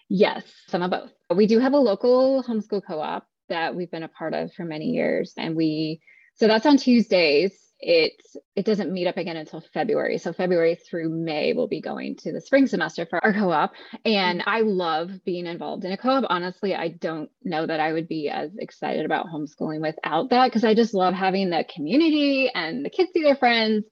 Yes, 0.08 0.44
some 0.68 0.82
of 0.82 0.90
both. 0.90 1.12
We 1.34 1.46
do 1.46 1.58
have 1.58 1.74
a 1.74 1.78
local 1.78 2.42
homeschool 2.42 2.82
co-op 2.86 3.26
that 3.48 3.74
we've 3.74 3.90
been 3.90 4.02
a 4.02 4.08
part 4.08 4.32
of 4.32 4.52
for 4.54 4.64
many 4.64 4.86
years 4.86 5.34
and 5.36 5.56
we 5.56 6.00
so 6.36 6.46
that's 6.46 6.64
on 6.64 6.78
Tuesdays 6.78 7.52
it 7.82 8.12
it 8.54 8.64
doesn't 8.64 8.92
meet 8.92 9.08
up 9.08 9.16
again 9.16 9.36
until 9.36 9.60
February. 9.74 10.16
So 10.18 10.32
February 10.32 10.76
through 10.76 11.10
May 11.10 11.52
we'll 11.52 11.66
be 11.66 11.80
going 11.80 12.16
to 12.18 12.32
the 12.32 12.40
spring 12.40 12.68
semester 12.68 13.06
for 13.06 13.22
our 13.22 13.32
co-op 13.32 13.72
and 14.04 14.40
mm-hmm. 14.40 14.48
I 14.48 14.60
love 14.60 15.10
being 15.24 15.46
involved 15.46 15.84
in 15.84 15.90
a 15.90 15.96
co-op. 15.96 16.24
Honestly, 16.30 16.76
I 16.76 16.88
don't 16.88 17.28
know 17.42 17.66
that 17.66 17.80
I 17.80 17.92
would 17.92 18.06
be 18.06 18.28
as 18.28 18.52
excited 18.56 19.04
about 19.04 19.26
homeschooling 19.26 19.80
without 19.80 20.30
that 20.30 20.46
because 20.46 20.62
I 20.64 20.74
just 20.74 20.94
love 20.94 21.12
having 21.12 21.50
the 21.50 21.64
community 21.74 22.50
and 22.54 22.84
the 22.84 22.90
kids 22.90 23.10
see 23.12 23.24
their 23.24 23.36
friends. 23.36 23.84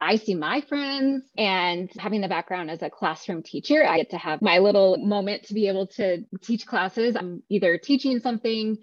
I 0.00 0.16
see 0.16 0.34
my 0.34 0.60
friends 0.60 1.24
and 1.36 1.90
having 1.98 2.20
the 2.20 2.28
background 2.28 2.70
as 2.70 2.82
a 2.82 2.90
classroom 2.90 3.42
teacher, 3.42 3.84
I 3.84 3.98
get 3.98 4.10
to 4.10 4.18
have 4.18 4.42
my 4.42 4.58
little 4.58 4.96
moment 4.98 5.44
to 5.44 5.54
be 5.54 5.66
able 5.68 5.88
to 5.96 6.24
teach 6.42 6.66
classes. 6.66 7.16
I'm 7.16 7.42
either 7.48 7.78
teaching 7.78 8.20
something 8.20 8.76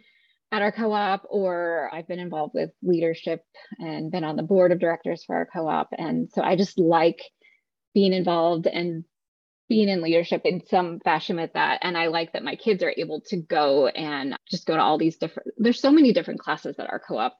at 0.51 0.61
our 0.61 0.71
co-op 0.71 1.25
or 1.29 1.89
I've 1.93 2.07
been 2.07 2.19
involved 2.19 2.53
with 2.53 2.71
leadership 2.83 3.43
and 3.79 4.11
been 4.11 4.23
on 4.23 4.35
the 4.35 4.43
board 4.43 4.71
of 4.71 4.79
directors 4.79 5.23
for 5.23 5.35
our 5.35 5.45
co-op. 5.45 5.89
And 5.97 6.29
so 6.31 6.41
I 6.41 6.55
just 6.55 6.77
like 6.77 7.21
being 7.93 8.13
involved 8.13 8.67
and 8.67 9.05
being 9.69 9.87
in 9.87 10.01
leadership 10.01 10.41
in 10.43 10.65
some 10.65 10.99
fashion 10.99 11.37
with 11.37 11.53
that. 11.53 11.79
And 11.81 11.97
I 11.97 12.07
like 12.07 12.33
that 12.33 12.43
my 12.43 12.55
kids 12.55 12.83
are 12.83 12.93
able 12.97 13.21
to 13.27 13.37
go 13.37 13.87
and 13.87 14.35
just 14.49 14.65
go 14.65 14.75
to 14.75 14.81
all 14.81 14.97
these 14.97 15.17
different, 15.17 15.49
there's 15.57 15.79
so 15.79 15.91
many 15.91 16.11
different 16.11 16.41
classes 16.41 16.75
that 16.75 16.89
our 16.89 16.99
co-op 16.99 17.37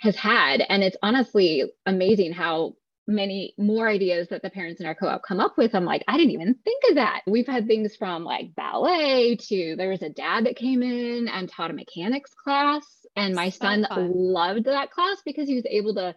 has 0.00 0.16
had. 0.16 0.60
And 0.68 0.82
it's 0.82 0.96
honestly 1.02 1.70
amazing 1.86 2.32
how 2.32 2.74
many 3.08 3.54
more 3.56 3.88
ideas 3.88 4.28
that 4.28 4.42
the 4.42 4.50
parents 4.50 4.80
in 4.80 4.86
our 4.86 4.94
co-op 4.94 5.22
come 5.26 5.40
up 5.40 5.56
with. 5.56 5.74
I'm 5.74 5.84
like 5.84 6.04
i 6.06 6.16
didn't 6.16 6.32
even 6.32 6.54
think 6.62 6.84
of 6.90 6.94
that. 6.96 7.22
We've 7.26 7.46
had 7.46 7.66
things 7.66 7.96
from 7.96 8.22
like 8.22 8.54
ballet 8.54 9.36
to 9.36 9.74
there 9.76 9.88
was 9.88 10.02
a 10.02 10.10
dad 10.10 10.46
that 10.46 10.56
came 10.56 10.82
in 10.82 11.26
and 11.26 11.48
taught 11.48 11.70
a 11.70 11.74
mechanics 11.74 12.32
class 12.34 12.84
and 13.16 13.34
my 13.34 13.48
so 13.48 13.58
son 13.60 13.86
fun. 13.88 14.12
loved 14.14 14.66
that 14.66 14.90
class 14.90 15.22
because 15.24 15.48
he 15.48 15.54
was 15.54 15.66
able 15.66 15.94
to 15.94 16.14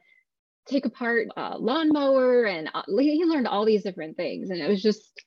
take 0.67 0.85
apart 0.85 1.29
a 1.35 1.57
lawnmower 1.57 2.45
and 2.45 2.69
uh, 2.75 2.83
he 2.99 3.23
learned 3.25 3.47
all 3.47 3.65
these 3.65 3.83
different 3.83 4.17
things 4.17 4.49
and 4.49 4.61
it 4.61 4.69
was 4.69 4.81
just 4.81 5.21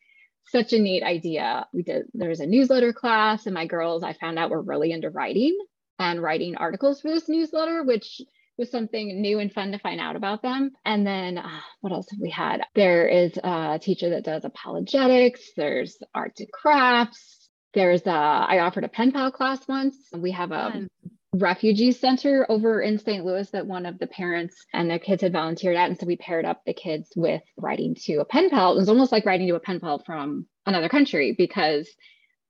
such 0.46 0.72
a 0.72 0.78
neat 0.78 1.02
idea. 1.02 1.66
We 1.72 1.82
did 1.82 2.04
there 2.12 2.28
was 2.28 2.40
a 2.40 2.46
newsletter 2.46 2.92
class 2.92 3.46
and 3.46 3.54
my 3.54 3.66
girls 3.66 4.02
i 4.02 4.12
found 4.12 4.38
out 4.38 4.50
were 4.50 4.62
really 4.62 4.92
into 4.92 5.10
writing 5.10 5.58
and 5.98 6.22
writing 6.22 6.56
articles 6.56 7.00
for 7.00 7.08
this 7.08 7.28
newsletter 7.28 7.82
which 7.84 8.20
was 8.58 8.70
something 8.70 9.20
new 9.20 9.38
and 9.38 9.52
fun 9.52 9.72
to 9.72 9.78
find 9.78 10.00
out 10.00 10.16
about 10.16 10.42
them. 10.42 10.70
And 10.84 11.06
then 11.06 11.38
uh, 11.38 11.60
what 11.80 11.92
else 11.92 12.08
have 12.10 12.20
we 12.20 12.30
had? 12.30 12.62
There 12.74 13.06
is 13.06 13.36
a 13.42 13.78
teacher 13.80 14.10
that 14.10 14.24
does 14.24 14.44
apologetics, 14.44 15.40
there's 15.56 15.96
arts 16.14 16.40
and 16.40 16.50
crafts. 16.52 17.48
There's 17.72 18.06
a, 18.06 18.10
I 18.10 18.60
offered 18.60 18.84
a 18.84 18.88
pen 18.88 19.10
pal 19.10 19.32
class 19.32 19.66
once. 19.66 19.96
We 20.16 20.30
have 20.30 20.52
a 20.52 20.70
fun. 20.70 20.88
refugee 21.34 21.90
center 21.90 22.46
over 22.48 22.80
in 22.80 22.98
St. 22.98 23.24
Louis 23.24 23.50
that 23.50 23.66
one 23.66 23.84
of 23.84 23.98
the 23.98 24.06
parents 24.06 24.54
and 24.72 24.88
their 24.88 25.00
kids 25.00 25.22
had 25.22 25.32
volunteered 25.32 25.74
at. 25.76 25.88
And 25.90 25.98
so 25.98 26.06
we 26.06 26.16
paired 26.16 26.44
up 26.44 26.62
the 26.64 26.72
kids 26.72 27.08
with 27.16 27.42
writing 27.56 27.96
to 28.04 28.18
a 28.18 28.24
pen 28.24 28.48
pal. 28.48 28.72
It 28.72 28.76
was 28.76 28.88
almost 28.88 29.10
like 29.10 29.26
writing 29.26 29.48
to 29.48 29.56
a 29.56 29.60
pen 29.60 29.80
pal 29.80 29.98
from 30.06 30.46
another 30.66 30.88
country 30.88 31.34
because 31.36 31.88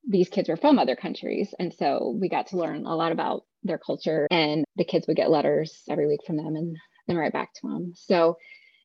these 0.09 0.29
kids 0.29 0.49
were 0.49 0.57
from 0.57 0.79
other 0.79 0.97
countries. 0.97 1.55
And 1.59 1.73
so 1.73 2.17
we 2.21 2.29
got 2.29 2.49
to 2.49 2.57
learn 2.57 2.87
a 2.87 2.95
lot 2.95 3.13
about 3.13 3.45
their 3.63 3.79
culture 3.79 4.27
and 4.31 4.65
the 4.77 4.85
kids 4.85 5.07
would 5.07 5.17
get 5.17 5.31
letters 5.31 5.83
every 5.89 6.07
week 6.07 6.21
from 6.27 6.37
them 6.37 6.57
and 6.57 6.77
then 7.07 7.17
write 7.17 7.33
back 7.33 7.55
to 7.55 7.69
them. 7.69 7.93
So 7.97 8.37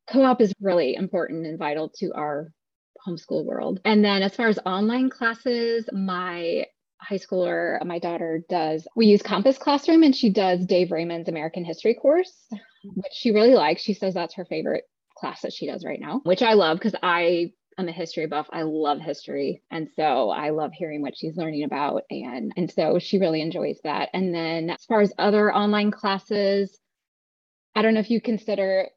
co-op 0.10 0.42
is 0.42 0.54
really 0.62 0.96
important 0.96 1.46
and 1.46 1.60
vital 1.60 1.90
to 2.00 2.14
our 2.14 2.52
homeschool 3.08 3.46
world. 3.46 3.80
And 3.86 4.04
then 4.04 4.22
as 4.24 4.36
far 4.36 4.48
as 4.48 4.60
online 4.66 5.10
classes, 5.10 5.90
my 5.92 6.66
high 7.02 7.18
schooler, 7.18 7.84
my 7.86 8.00
daughter 8.00 8.44
does, 8.50 8.88
we 8.96 9.08
use 9.08 9.22
Compass 9.22 9.58
Classroom 9.58 10.04
and 10.04 10.16
she 10.16 10.30
does 10.30 10.66
Dave 10.66 10.92
Raymond's 10.92 11.30
American 11.30 11.64
History 11.64 11.94
course, 11.94 12.46
which 12.84 13.14
she 13.14 13.32
really 13.32 13.56
likes. 13.56 13.82
She 13.82 13.94
says 13.94 14.14
that's 14.14 14.36
her 14.36 14.46
favorite 14.46 14.84
class 15.18 15.42
that 15.42 15.54
she 15.54 15.68
does 15.68 15.86
right 15.86 16.00
now, 16.00 16.22
which 16.24 16.42
I 16.42 16.54
love 16.54 16.78
because 16.78 16.96
I 17.02 17.52
I'm 17.80 17.88
a 17.88 17.94
history 17.94 18.26
buff. 18.28 18.46
I 18.52 18.64
love 18.64 19.00
history. 19.00 19.64
And 19.72 19.88
so 19.96 20.30
I 20.30 20.50
love 20.50 20.72
hearing 20.74 21.02
what 21.02 21.18
she's 21.18 21.38
learning 21.38 21.64
about. 21.64 22.04
And, 22.10 22.52
and 22.58 22.70
so 22.70 23.00
she 23.00 23.20
really 23.20 23.42
enjoys 23.42 23.80
that. 23.86 24.10
And 24.14 24.36
then 24.36 24.70
as 24.70 24.84
far 24.84 25.00
as 25.00 25.14
other 25.18 25.54
online 25.54 25.90
classes, 25.90 26.78
I 27.76 27.82
don't 27.82 27.94
know 27.94 28.02
if 28.02 28.10
you 28.10 28.20
consider 28.20 28.88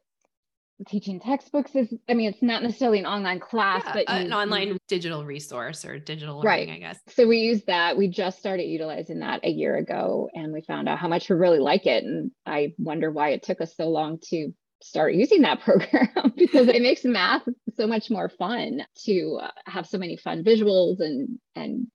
teaching 0.87 1.19
textbooks 1.19 1.75
is 1.75 1.93
i 2.09 2.13
mean 2.13 2.29
it's 2.29 2.41
not 2.41 2.61
necessarily 2.61 2.99
an 2.99 3.05
online 3.05 3.39
class 3.39 3.83
yeah, 3.85 3.93
but 3.93 4.09
uh, 4.09 4.17
you, 4.17 4.25
an 4.25 4.33
online 4.33 4.77
digital 4.87 5.23
resource 5.23 5.85
or 5.85 5.97
digital 5.97 6.39
learning 6.39 6.67
right. 6.67 6.75
i 6.75 6.79
guess 6.79 6.99
so 7.07 7.25
we 7.25 7.37
use 7.37 7.63
that 7.65 7.95
we 7.95 8.09
just 8.09 8.39
started 8.39 8.63
utilizing 8.63 9.19
that 9.19 9.39
a 9.45 9.49
year 9.49 9.77
ago 9.77 10.29
and 10.33 10.51
we 10.51 10.61
found 10.61 10.89
out 10.89 10.97
how 10.97 11.07
much 11.07 11.29
we 11.29 11.35
really 11.37 11.59
like 11.59 11.85
it 11.85 12.03
and 12.03 12.31
i 12.45 12.73
wonder 12.79 13.11
why 13.11 13.29
it 13.29 13.43
took 13.43 13.61
us 13.61 13.73
so 13.77 13.87
long 13.87 14.17
to 14.21 14.51
start 14.83 15.13
using 15.13 15.41
that 15.41 15.61
program 15.63 16.33
because 16.35 16.67
it 16.67 16.81
makes 16.81 17.03
math 17.03 17.47
so 17.75 17.87
much 17.87 18.09
more 18.09 18.29
fun 18.29 18.85
to 19.05 19.39
uh, 19.41 19.51
have 19.65 19.87
so 19.87 19.97
many 19.97 20.17
fun 20.17 20.43
visuals 20.43 20.99
and 20.99 21.39
and 21.55 21.87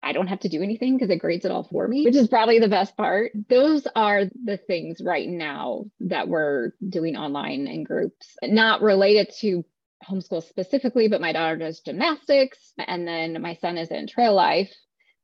I 0.00 0.12
don't 0.12 0.28
have 0.28 0.40
to 0.40 0.48
do 0.48 0.62
anything 0.62 0.96
because 0.96 1.10
it 1.10 1.18
grades 1.18 1.44
it 1.44 1.50
all 1.50 1.64
for 1.64 1.86
me, 1.86 2.04
which 2.04 2.14
is 2.14 2.28
probably 2.28 2.60
the 2.60 2.68
best 2.68 2.96
part. 2.96 3.32
Those 3.48 3.86
are 3.96 4.26
the 4.44 4.56
things 4.56 5.00
right 5.04 5.28
now 5.28 5.86
that 6.00 6.28
we're 6.28 6.72
doing 6.88 7.16
online 7.16 7.66
in 7.66 7.82
groups, 7.82 8.36
not 8.42 8.80
related 8.80 9.30
to 9.40 9.64
homeschool 10.08 10.42
specifically, 10.48 11.08
but 11.08 11.20
my 11.20 11.32
daughter 11.32 11.56
does 11.56 11.80
gymnastics. 11.80 12.72
And 12.78 13.06
then 13.06 13.42
my 13.42 13.54
son 13.54 13.76
is 13.76 13.90
in 13.90 14.06
Trail 14.06 14.34
Life, 14.34 14.72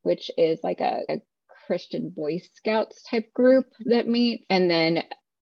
which 0.02 0.30
is 0.36 0.58
like 0.62 0.80
a, 0.80 1.02
a 1.08 1.22
Christian 1.66 2.10
Boy 2.10 2.40
Scouts 2.54 3.02
type 3.04 3.32
group 3.32 3.66
that 3.86 4.08
meet. 4.08 4.44
And 4.50 4.70
then 4.70 5.04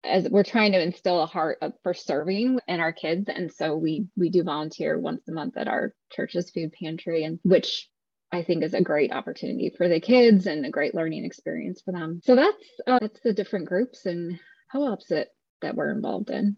as 0.04 0.28
we're 0.30 0.44
trying 0.44 0.72
to 0.72 0.82
instill 0.82 1.22
a 1.22 1.26
heart 1.26 1.58
of, 1.62 1.74
for 1.84 1.94
serving 1.94 2.60
in 2.68 2.80
our 2.80 2.94
kids 2.94 3.28
and 3.28 3.52
so 3.52 3.76
we 3.76 4.08
we 4.16 4.30
do 4.30 4.44
volunteer 4.44 4.98
once 4.98 5.28
a 5.28 5.32
month 5.32 5.58
at 5.58 5.68
our 5.68 5.94
church's 6.12 6.50
food 6.52 6.72
pantry 6.72 7.24
and 7.24 7.40
which 7.44 7.90
i 8.32 8.42
think 8.42 8.64
is 8.64 8.74
a 8.74 8.82
great 8.82 9.12
opportunity 9.12 9.74
for 9.78 9.88
the 9.90 10.00
kids 10.00 10.48
and 10.48 10.66
a 10.66 10.70
great 10.70 10.96
learning 10.96 11.26
experience 11.26 11.82
for 11.82 11.92
them 11.92 12.22
so 12.24 12.36
that's 12.36 12.56
uh, 12.88 13.00
that's 13.02 13.20
the 13.22 13.34
different 13.34 13.68
groups 13.68 14.06
and 14.06 14.40
co-ops 14.72 15.08
that 15.08 15.28
that 15.62 15.76
we're 15.76 15.92
involved 15.92 16.30
in 16.30 16.56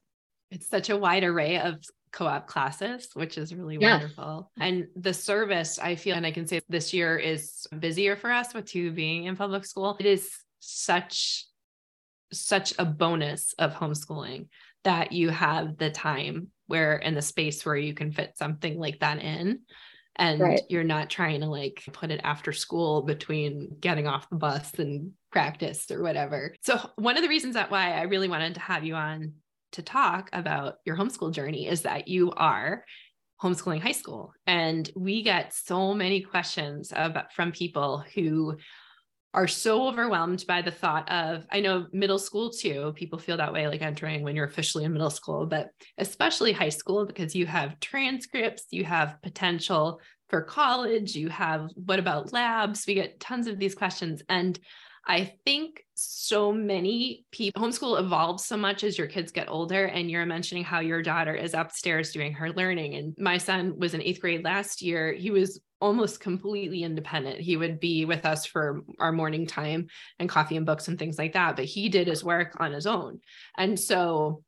It's 0.52 0.68
such 0.68 0.90
a 0.90 0.98
wide 0.98 1.24
array 1.24 1.60
of 1.60 1.80
co-op 2.12 2.46
classes, 2.46 3.10
which 3.14 3.38
is 3.38 3.56
really 3.56 3.78
wonderful. 3.78 4.52
And 4.60 4.88
the 4.98 5.14
service, 5.14 5.80
I 5.80 5.96
feel, 5.96 6.16
and 6.18 6.26
I 6.26 6.32
can 6.32 6.46
say 6.46 6.60
this 6.68 6.94
year 6.94 7.18
is 7.18 7.66
busier 7.80 8.18
for 8.18 8.32
us 8.32 8.54
with 8.54 8.66
two 8.66 8.92
being 8.92 9.24
in 9.26 9.38
public 9.38 9.66
school. 9.66 9.96
It 9.98 10.06
is 10.06 10.30
such 10.60 11.46
such 12.32 12.74
a 12.80 12.86
bonus 12.86 13.54
of 13.60 13.74
homeschooling 13.74 14.48
that 14.84 15.12
you 15.12 15.30
have 15.30 15.78
the 15.78 15.90
time 15.90 16.48
where 16.68 16.96
in 16.98 17.14
the 17.14 17.22
space 17.22 17.66
where 17.66 17.76
you 17.76 17.94
can 17.94 18.12
fit 18.12 18.38
something 18.38 18.80
like 18.80 19.00
that 19.00 19.20
in 19.20 19.60
and 20.16 20.40
right. 20.40 20.62
you're 20.70 20.84
not 20.84 21.10
trying 21.10 21.42
to 21.42 21.48
like 21.48 21.84
put 21.94 22.12
it 22.12 22.22
after 22.24 22.52
school 22.52 23.02
between 23.02 23.76
getting 23.80 24.08
off 24.08 24.30
the 24.30 24.36
bus 24.36 24.74
and 24.78 25.12
practice 25.32 25.90
or 25.90 26.02
whatever. 26.02 26.54
So 26.62 26.80
one 26.96 27.18
of 27.18 27.24
the 27.24 27.30
reasons 27.30 27.56
that 27.56 27.72
why 27.72 27.92
I 27.92 28.04
really 28.04 28.28
wanted 28.28 28.56
to 28.56 28.60
have 28.60 28.84
you 28.84 28.96
on 28.96 29.34
to 29.74 29.82
talk 29.82 30.30
about 30.34 30.76
your 30.86 30.98
homeschool 30.98 31.34
journey 31.34 31.68
is 31.68 31.84
that 31.84 32.08
you 32.08 32.32
are 32.32 32.84
homeschooling 33.42 33.82
high 33.82 33.92
school 33.92 34.34
and 34.46 34.90
we 34.96 35.24
get 35.24 35.54
so 35.54 35.94
many 35.94 36.22
questions 36.22 36.94
about 36.96 37.34
from 37.34 37.52
people 37.52 38.04
who 38.14 38.56
are 39.34 39.48
so 39.48 39.88
overwhelmed 39.88 40.44
by 40.48 40.62
the 40.62 40.72
thought 40.72 41.10
of 41.10 41.46
i 41.52 41.60
know 41.60 41.88
middle 41.94 42.20
school 42.20 42.50
too 42.50 42.94
people 42.96 43.18
feel 43.18 43.38
that 43.38 43.54
way 43.54 43.68
like 43.68 43.82
entering 43.82 44.24
when 44.24 44.36
you're 44.36 44.46
officially 44.46 44.84
in 44.84 44.92
middle 44.92 45.10
school 45.10 45.46
but 45.46 45.70
especially 45.98 46.52
high 46.52 46.70
school 46.70 47.06
because 47.06 47.34
you 47.34 47.46
have 47.46 47.80
transcripts 47.80 48.66
you 48.72 48.84
have 48.84 49.22
potential 49.22 50.00
for 50.32 50.42
college 50.42 51.14
you 51.14 51.30
have 51.30 51.70
what 51.76 52.00
about 52.00 52.34
labs? 52.34 52.86
We 52.88 52.96
get 52.96 53.20
tons 53.20 53.48
of 53.48 53.60
these 53.60 53.76
questions 53.76 54.24
and 54.30 54.58
I 55.06 55.34
think 55.46 55.84
so 55.96 56.52
many 56.52 57.26
people 57.32 57.62
homeschool 57.62 58.00
evolves 58.00 58.46
so 58.46 58.56
much 58.56 58.84
as 58.84 58.98
your 58.98 59.08
kids 59.08 59.32
get 59.32 59.50
older. 59.50 59.86
And 59.86 60.10
you're 60.10 60.26
mentioning 60.26 60.64
how 60.64 60.80
your 60.80 61.02
daughter 61.02 61.34
is 61.34 61.54
upstairs 61.54 62.12
doing 62.12 62.34
her 62.34 62.52
learning. 62.52 62.96
And 62.96 63.16
my 63.18 63.38
son 63.38 63.78
was 63.78 63.94
in 63.94 64.02
eighth 64.02 64.22
grade 64.22 64.44
last 64.44 64.82
year. 64.82 65.14
He 65.14 65.32
was 65.32 65.60
almost 65.80 66.20
completely 66.20 66.84
independent. 66.84 67.40
He 67.40 67.58
would 67.58 67.80
be 67.80 68.06
with 68.06 68.26
us 68.26 68.46
for 68.46 68.82
our 69.00 69.12
morning 69.12 69.48
time 69.48 69.88
and 70.20 70.30
coffee 70.30 70.58
and 70.58 70.66
books 70.66 70.88
and 70.88 70.98
things 70.98 71.18
like 71.18 71.34
that. 71.34 71.56
But 71.56 71.66
he 71.66 71.90
did 71.90 72.08
his 72.08 72.24
work 72.24 72.58
on 72.60 72.72
his 72.72 72.86
own. 72.86 73.20
And 73.58 73.80
so 73.80 74.44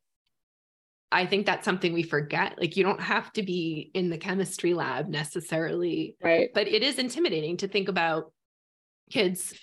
I 1.12 1.26
think 1.26 1.46
that's 1.46 1.66
something 1.66 1.94
we 1.94 2.04
forget. 2.04 2.60
Like 2.60 2.78
you 2.78 2.84
don't 2.84 3.02
have 3.02 3.32
to 3.34 3.44
be 3.44 3.92
in 3.94 4.10
the 4.10 4.18
chemistry 4.18 4.74
lab 4.74 5.08
necessarily. 5.08 6.16
Right. 6.24 6.50
But 6.54 6.68
it 6.68 6.84
is 6.84 7.00
intimidating 7.00 7.58
to 7.58 7.68
think 7.68 7.88
about 7.88 8.32
kids 9.10 9.54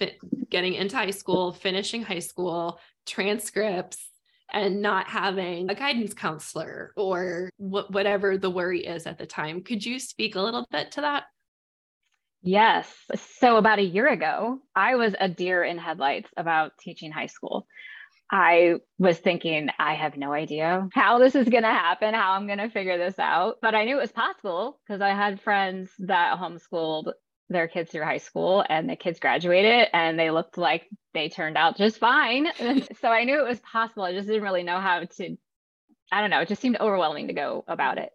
getting 0.50 0.74
into 0.74 0.96
high 0.96 1.10
school, 1.10 1.52
finishing 1.52 2.02
high 2.02 2.18
school, 2.20 2.80
transcripts, 3.06 4.10
and 4.52 4.82
not 4.82 5.08
having 5.08 5.70
a 5.70 5.74
guidance 5.74 6.14
counselor 6.14 6.92
or 6.96 7.50
wh- 7.56 7.90
whatever 7.90 8.36
the 8.36 8.50
worry 8.50 8.84
is 8.84 9.06
at 9.06 9.18
the 9.18 9.26
time. 9.26 9.62
Could 9.62 9.84
you 9.84 9.98
speak 9.98 10.34
a 10.34 10.42
little 10.42 10.66
bit 10.70 10.92
to 10.92 11.02
that? 11.02 11.24
Yes. 12.42 12.92
So, 13.38 13.56
about 13.56 13.78
a 13.78 13.84
year 13.84 14.08
ago, 14.08 14.60
I 14.74 14.96
was 14.96 15.14
a 15.20 15.28
deer 15.28 15.62
in 15.62 15.78
headlights 15.78 16.30
about 16.36 16.72
teaching 16.80 17.12
high 17.12 17.26
school. 17.26 17.66
I 18.32 18.76
was 18.98 19.18
thinking, 19.18 19.68
I 19.78 19.94
have 19.94 20.16
no 20.16 20.32
idea 20.32 20.88
how 20.94 21.18
this 21.18 21.34
is 21.34 21.48
going 21.48 21.64
to 21.64 21.68
happen, 21.68 22.14
how 22.14 22.32
I'm 22.32 22.46
going 22.46 22.58
to 22.58 22.70
figure 22.70 22.96
this 22.96 23.18
out. 23.18 23.56
But 23.60 23.74
I 23.74 23.84
knew 23.84 23.98
it 23.98 24.00
was 24.00 24.12
possible 24.12 24.80
because 24.86 25.02
I 25.02 25.10
had 25.10 25.40
friends 25.40 25.90
that 25.98 26.38
homeschooled 26.38 27.12
their 27.50 27.68
kids 27.68 27.90
through 27.90 28.04
high 28.04 28.18
school 28.18 28.64
and 28.66 28.88
the 28.88 28.96
kids 28.96 29.18
graduated 29.18 29.88
and 29.92 30.18
they 30.18 30.30
looked 30.30 30.56
like 30.56 30.88
they 31.12 31.28
turned 31.28 31.56
out 31.56 31.76
just 31.76 31.98
fine. 31.98 32.46
so 33.00 33.08
I 33.08 33.24
knew 33.24 33.38
it 33.38 33.48
was 33.48 33.60
possible. 33.60 34.04
I 34.04 34.12
just 34.12 34.28
didn't 34.28 34.44
really 34.44 34.62
know 34.62 34.80
how 34.80 35.00
to, 35.00 35.36
I 36.12 36.20
don't 36.20 36.30
know, 36.30 36.40
it 36.40 36.48
just 36.48 36.62
seemed 36.62 36.78
overwhelming 36.80 37.26
to 37.26 37.34
go 37.34 37.64
about 37.66 37.98
it. 37.98 38.10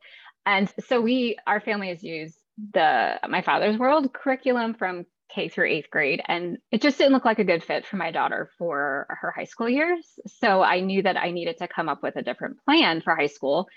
And 0.46 0.72
so 0.88 1.02
we, 1.02 1.38
our 1.46 1.60
family 1.60 1.90
has 1.90 2.02
used 2.02 2.38
the 2.74 3.20
My 3.28 3.42
Father's 3.42 3.78
World 3.78 4.14
curriculum 4.14 4.74
from 4.74 5.06
K 5.30 5.50
through 5.50 5.70
eighth 5.70 5.90
grade. 5.90 6.22
And 6.26 6.58
it 6.72 6.82
just 6.82 6.98
didn't 6.98 7.14
look 7.14 7.26
like 7.26 7.40
a 7.40 7.44
good 7.44 7.64
fit 7.64 7.86
for 7.86 7.98
my 7.98 8.12
daughter 8.12 8.50
for 8.58 9.06
her 9.22 9.34
high 9.36 9.46
school 9.46 9.68
years. 9.68 10.06
So 10.40 10.62
I 10.62 10.80
knew 10.80 11.04
that 11.04 11.18
I 11.18 11.32
needed 11.32 11.58
to 11.58 11.68
come 11.68 11.90
up 11.90 12.02
with 12.02 12.16
a 12.16 12.22
different 12.22 12.58
plan 12.64 13.02
for 13.02 13.16
high 13.16 13.28
school. 13.28 13.68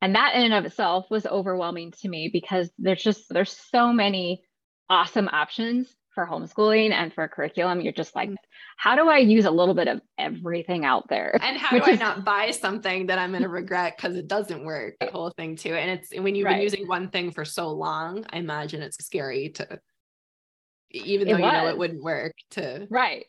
And 0.00 0.14
that 0.14 0.36
in 0.36 0.42
and 0.42 0.54
of 0.54 0.64
itself 0.64 1.06
was 1.10 1.26
overwhelming 1.26 1.92
to 2.02 2.08
me 2.08 2.30
because 2.32 2.70
there's 2.78 3.02
just, 3.02 3.24
there's 3.30 3.56
so 3.72 3.92
many 3.92 4.42
awesome 4.90 5.28
options 5.28 5.94
for 6.18 6.26
homeschooling 6.26 6.90
and 6.90 7.14
for 7.14 7.28
curriculum. 7.28 7.80
You're 7.80 7.92
just 7.92 8.16
like, 8.16 8.28
mm-hmm. 8.28 8.36
how 8.76 8.96
do 8.96 9.08
I 9.08 9.18
use 9.18 9.44
a 9.44 9.50
little 9.50 9.74
bit 9.74 9.86
of 9.86 10.00
everything 10.18 10.84
out 10.84 11.08
there? 11.08 11.38
And 11.40 11.56
how 11.56 11.78
do 11.78 11.84
I 11.84 11.94
not 11.94 12.24
buy 12.24 12.50
something 12.50 13.06
that 13.06 13.20
I'm 13.20 13.30
going 13.30 13.44
to 13.44 13.48
regret 13.48 13.94
because 13.96 14.16
it 14.16 14.26
doesn't 14.26 14.64
work? 14.64 14.94
The 15.00 15.12
whole 15.12 15.30
thing 15.36 15.54
too. 15.54 15.74
And 15.74 15.90
it's 15.92 16.12
when 16.12 16.34
you've 16.34 16.46
right. 16.46 16.54
been 16.54 16.62
using 16.62 16.88
one 16.88 17.08
thing 17.10 17.30
for 17.30 17.44
so 17.44 17.70
long, 17.70 18.24
I 18.32 18.38
imagine 18.38 18.82
it's 18.82 19.04
scary 19.04 19.50
to, 19.50 19.78
even 20.90 21.28
though 21.28 21.36
you 21.36 21.52
know 21.52 21.68
it 21.68 21.78
wouldn't 21.78 22.02
work, 22.02 22.32
to 22.52 22.88
right. 22.90 23.26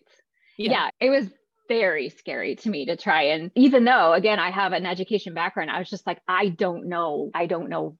Yeah. 0.58 0.72
yeah, 0.72 0.90
it 1.00 1.10
was 1.12 1.28
very 1.68 2.10
scary 2.10 2.56
to 2.56 2.70
me 2.70 2.88
to 2.88 2.98
try 2.98 3.22
and 3.22 3.52
even 3.54 3.86
though 3.86 4.14
again 4.14 4.40
I 4.40 4.50
have 4.50 4.74
an 4.74 4.88
education 4.88 5.36
background, 5.36 5.70
I 5.70 5.78
was 5.78 5.90
just 5.90 6.08
like, 6.08 6.20
I 6.28 6.50
don't 6.50 6.90
know, 6.90 7.30
I 7.36 7.46
don't 7.46 7.70
know 7.70 7.98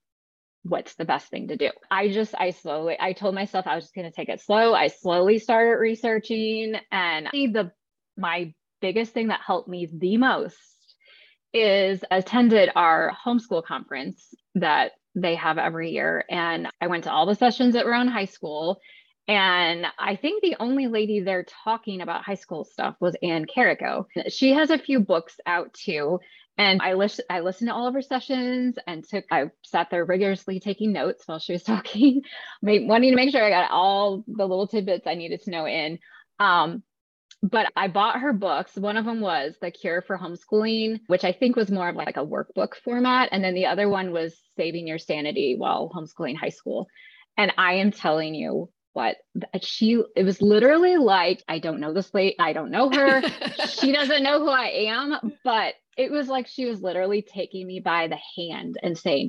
what's 0.62 0.94
the 0.94 1.04
best 1.04 1.28
thing 1.28 1.48
to 1.48 1.56
do. 1.56 1.70
I 1.90 2.08
just, 2.08 2.34
I 2.38 2.50
slowly, 2.50 2.96
I 3.00 3.12
told 3.12 3.34
myself 3.34 3.66
I 3.66 3.74
was 3.74 3.84
just 3.84 3.94
going 3.94 4.10
to 4.10 4.14
take 4.14 4.28
it 4.28 4.40
slow. 4.40 4.74
I 4.74 4.88
slowly 4.88 5.38
started 5.38 5.76
researching 5.76 6.74
and 6.92 7.28
the, 7.32 7.72
my 8.16 8.52
biggest 8.80 9.12
thing 9.12 9.28
that 9.28 9.40
helped 9.46 9.68
me 9.68 9.88
the 9.92 10.16
most 10.16 10.56
is 11.52 12.04
attended 12.10 12.70
our 12.76 13.12
homeschool 13.26 13.64
conference 13.64 14.34
that 14.54 14.92
they 15.14 15.34
have 15.34 15.58
every 15.58 15.90
year. 15.90 16.24
And 16.30 16.68
I 16.80 16.86
went 16.86 17.04
to 17.04 17.12
all 17.12 17.26
the 17.26 17.34
sessions 17.34 17.74
that 17.74 17.86
were 17.86 17.94
on 17.94 18.08
high 18.08 18.26
school. 18.26 18.80
And 19.26 19.86
I 19.98 20.16
think 20.16 20.42
the 20.42 20.56
only 20.60 20.86
lady 20.86 21.20
there 21.20 21.44
talking 21.64 22.00
about 22.00 22.24
high 22.24 22.34
school 22.34 22.64
stuff 22.64 22.96
was 23.00 23.16
Ann 23.22 23.46
Karako. 23.46 24.06
She 24.28 24.52
has 24.52 24.70
a 24.70 24.78
few 24.78 25.00
books 25.00 25.36
out 25.46 25.72
too. 25.72 26.20
And 26.60 26.82
I 26.82 26.92
listened, 26.92 27.24
I 27.30 27.40
listened 27.40 27.68
to 27.68 27.74
all 27.74 27.86
of 27.86 27.94
her 27.94 28.02
sessions 28.02 28.78
and 28.86 29.02
took, 29.02 29.24
I 29.30 29.44
sat 29.64 29.88
there 29.90 30.04
rigorously 30.04 30.60
taking 30.60 30.92
notes 30.92 31.22
while 31.24 31.38
she 31.38 31.54
was 31.54 31.62
talking, 31.64 32.20
wanting 32.60 33.12
to 33.12 33.16
make 33.16 33.30
sure 33.30 33.42
I 33.42 33.48
got 33.48 33.70
all 33.70 34.22
the 34.26 34.46
little 34.46 34.66
tidbits 34.66 35.06
I 35.06 35.14
needed 35.14 35.40
to 35.44 35.50
know 35.50 35.64
in. 35.66 35.98
Um, 36.38 36.82
but 37.42 37.72
I 37.74 37.88
bought 37.88 38.20
her 38.20 38.34
books. 38.34 38.76
One 38.76 38.98
of 38.98 39.06
them 39.06 39.22
was 39.22 39.54
The 39.62 39.70
Cure 39.70 40.02
for 40.02 40.18
Homeschooling, 40.18 41.00
which 41.06 41.24
I 41.24 41.32
think 41.32 41.56
was 41.56 41.70
more 41.70 41.88
of 41.88 41.96
like 41.96 42.18
a 42.18 42.26
workbook 42.26 42.74
format. 42.84 43.30
And 43.32 43.42
then 43.42 43.54
the 43.54 43.64
other 43.64 43.88
one 43.88 44.12
was 44.12 44.38
Saving 44.58 44.86
Your 44.86 44.98
Sanity 44.98 45.56
While 45.56 45.90
Homeschooling 45.96 46.36
High 46.36 46.50
School. 46.50 46.88
And 47.38 47.54
I 47.56 47.76
am 47.76 47.90
telling 47.90 48.34
you, 48.34 48.68
what 48.92 49.16
she 49.62 50.02
it 50.16 50.24
was 50.24 50.42
literally 50.42 50.96
like 50.96 51.44
i 51.48 51.60
don't 51.60 51.78
know 51.78 51.92
this 51.92 52.12
lady 52.12 52.36
i 52.40 52.52
don't 52.52 52.72
know 52.72 52.90
her 52.90 53.22
she 53.68 53.92
doesn't 53.92 54.24
know 54.24 54.40
who 54.40 54.48
i 54.48 54.66
am 54.66 55.32
but 55.44 55.74
it 56.00 56.10
was 56.10 56.28
like 56.28 56.46
she 56.46 56.64
was 56.64 56.80
literally 56.80 57.20
taking 57.20 57.66
me 57.66 57.78
by 57.78 58.08
the 58.08 58.18
hand 58.34 58.78
and 58.82 58.96
saying, 58.96 59.28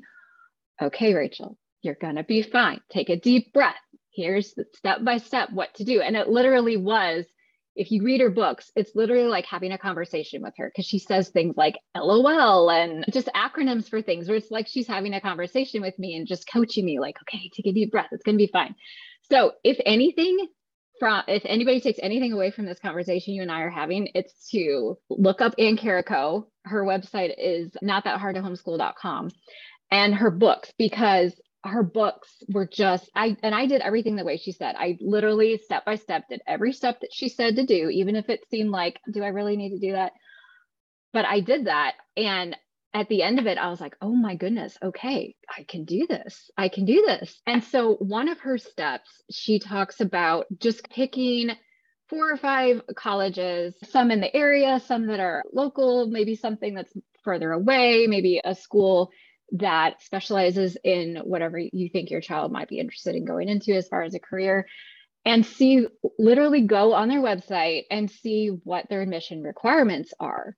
okay, 0.82 1.14
Rachel, 1.14 1.58
you're 1.82 1.98
going 2.00 2.16
to 2.16 2.24
be 2.24 2.44
fine. 2.44 2.80
Take 2.90 3.10
a 3.10 3.20
deep 3.20 3.52
breath. 3.52 3.76
Here's 4.14 4.56
step 4.74 5.04
by 5.04 5.18
step 5.18 5.50
what 5.52 5.74
to 5.76 5.84
do. 5.84 6.00
And 6.00 6.16
it 6.16 6.30
literally 6.30 6.78
was, 6.78 7.26
if 7.76 7.92
you 7.92 8.04
read 8.04 8.22
her 8.22 8.30
books, 8.30 8.72
it's 8.78 8.96
literally 8.96 9.28
like 9.28 9.46
having 9.46 9.74
a 9.74 9.78
conversation 9.78 10.42
with 10.42 10.54
her 10.58 10.72
because 10.74 10.86
she 10.86 10.98
says 10.98 11.28
things 11.28 11.58
like 11.58 11.76
LOL 11.94 12.72
and 12.72 13.04
just 13.12 13.28
acronyms 13.36 13.90
for 13.90 14.02
things 14.02 14.30
where 14.30 14.38
it's 14.38 14.50
like 14.50 14.70
she's 14.70 14.88
having 14.88 15.14
a 15.14 15.20
conversation 15.20 15.82
with 15.82 16.00
me 16.00 16.16
and 16.16 16.26
just 16.26 16.50
coaching 16.50 16.86
me, 16.86 17.02
like, 17.02 17.18
okay, 17.24 17.52
take 17.54 17.68
a 17.68 17.74
deep 17.74 17.92
breath. 17.92 18.08
It's 18.14 18.24
going 18.24 18.38
to 18.38 18.46
be 18.46 18.52
fine. 18.52 18.76
So, 19.30 19.52
if 19.66 19.78
anything, 19.86 20.48
from 21.02 21.24
if 21.28 21.42
anybody 21.48 21.82
takes 21.82 21.98
anything 22.04 22.32
away 22.32 22.52
from 22.52 22.68
this 22.68 22.78
conversation 22.78 23.34
you 23.34 23.42
and 23.42 23.52
I 23.52 23.62
are 23.62 23.72
having, 23.72 24.10
it's 24.14 24.52
to 24.52 25.00
look 25.10 25.42
up 25.42 25.56
Ann 25.58 25.76
Karako. 25.76 26.46
Her 26.64 26.84
website 26.84 27.34
is 27.40 27.76
not 27.82 28.04
that 28.04 28.20
hard 28.20 28.36
to 28.36 28.42
homeschool.com 28.44 29.32
and 29.90 30.14
her 30.14 30.30
books 30.30 30.72
because 30.78 31.34
her 31.64 31.82
books 31.82 32.30
were 32.50 32.68
just 32.68 33.10
I 33.16 33.36
and 33.42 33.56
I 33.56 33.66
did 33.66 33.82
everything 33.82 34.16
the 34.16 34.24
way 34.24 34.38
she 34.38 34.52
said. 34.52 34.76
I 34.78 35.00
literally 35.02 35.58
step 35.58 35.86
by 35.86 35.96
step 35.96 36.30
did 36.30 36.44
every 36.46 36.72
step 36.72 37.00
that 37.02 37.10
she 37.12 37.30
said 37.30 37.56
to 37.56 37.66
do, 37.66 37.90
even 37.90 38.16
if 38.16 38.30
it 38.30 38.42
seemed 38.52 38.70
like, 38.70 39.00
do 39.12 39.24
I 39.24 39.30
really 39.30 39.58
need 39.58 39.72
to 39.72 39.80
do 39.80 39.94
that? 39.94 40.12
But 41.14 41.26
I 41.26 41.40
did 41.40 41.66
that. 41.66 41.96
And 42.16 42.56
at 42.94 43.08
the 43.08 43.24
end 43.24 43.40
of 43.40 43.48
it, 43.48 43.58
I 43.58 43.70
was 43.70 43.80
like, 43.80 43.96
oh 44.02 44.14
my 44.14 44.36
goodness, 44.36 44.78
okay, 44.84 45.36
I 45.50 45.64
can 45.64 45.86
do 45.86 46.08
this. 46.08 46.52
I 46.58 46.68
can 46.70 46.86
do 46.86 47.04
this. 47.06 47.40
And 47.48 47.64
so, 47.64 47.96
one 47.96 48.28
of 48.28 48.40
her 48.42 48.58
steps, 48.58 49.10
she 49.32 49.60
talks 49.60 50.02
about 50.02 50.46
just 50.60 50.90
picking 50.90 51.52
four 52.10 52.30
or 52.30 52.38
five 52.38 52.82
colleges, 52.96 53.74
some 53.90 54.12
in 54.12 54.20
the 54.20 54.36
area, 54.36 54.82
some 54.86 55.08
that 55.08 55.22
are 55.22 55.44
local, 55.54 56.08
maybe 56.08 56.36
something 56.36 56.74
that's 56.74 56.92
further 57.24 57.52
away, 57.54 58.08
maybe 58.08 58.42
a 58.44 58.54
school 58.54 59.12
that 59.54 60.02
specializes 60.02 60.78
in 60.84 61.18
whatever 61.24 61.58
you 61.60 61.90
think 61.90 62.10
your 62.10 62.22
child 62.22 62.52
might 62.52 62.70
be 62.70 62.80
interested 62.80 63.16
in 63.16 63.26
going 63.26 63.48
into 63.48 63.74
as 63.74 63.88
far 63.88 64.02
as 64.02 64.14
a 64.14 64.20
career 64.20 64.68
and 65.26 65.46
see 65.46 65.86
literally 66.18 66.62
go 66.62 66.94
on 66.94 67.10
their 67.10 67.22
website 67.22 67.84
and 67.92 68.10
see 68.10 68.48
what 68.48 68.88
their 68.90 69.02
admission 69.02 69.44
requirements 69.44 70.14
are 70.20 70.56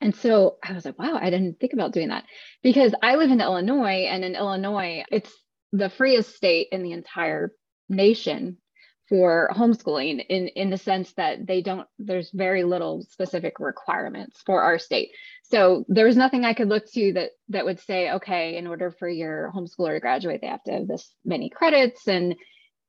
And 0.00 0.14
so 0.14 0.56
I 0.62 0.72
was 0.72 0.84
like, 0.84 0.98
wow, 0.98 1.18
I 1.20 1.30
didn't 1.30 1.60
think 1.60 1.72
about 1.72 1.92
doing 1.92 2.08
that. 2.08 2.24
Because 2.62 2.94
I 3.02 3.16
live 3.16 3.30
in 3.30 3.40
Illinois 3.40 4.06
and 4.10 4.24
in 4.24 4.34
Illinois, 4.36 5.04
it's 5.10 5.32
the 5.72 5.90
freest 5.90 6.34
state 6.34 6.68
in 6.72 6.82
the 6.82 6.92
entire 6.92 7.52
nation 7.88 8.58
for 9.08 9.50
homeschooling 9.54 10.24
in 10.28 10.48
in 10.48 10.70
the 10.70 10.78
sense 10.78 11.12
that 11.14 11.46
they 11.46 11.60
don't 11.60 11.86
there's 11.98 12.30
very 12.32 12.64
little 12.64 13.04
specific 13.10 13.60
requirements 13.60 14.40
for 14.46 14.62
our 14.62 14.78
state. 14.78 15.10
So 15.42 15.84
there 15.88 16.06
was 16.06 16.16
nothing 16.16 16.44
i 16.44 16.54
could 16.54 16.68
look 16.68 16.90
to 16.92 17.12
that 17.12 17.30
that 17.50 17.66
would 17.66 17.80
say 17.80 18.12
okay 18.12 18.56
in 18.56 18.66
order 18.66 18.90
for 18.90 19.08
your 19.08 19.52
homeschooler 19.54 19.94
to 19.94 20.00
graduate 20.00 20.40
they 20.40 20.46
have 20.46 20.62
to 20.64 20.72
have 20.72 20.88
this 20.88 21.12
many 21.24 21.50
credits 21.50 22.08
and 22.08 22.34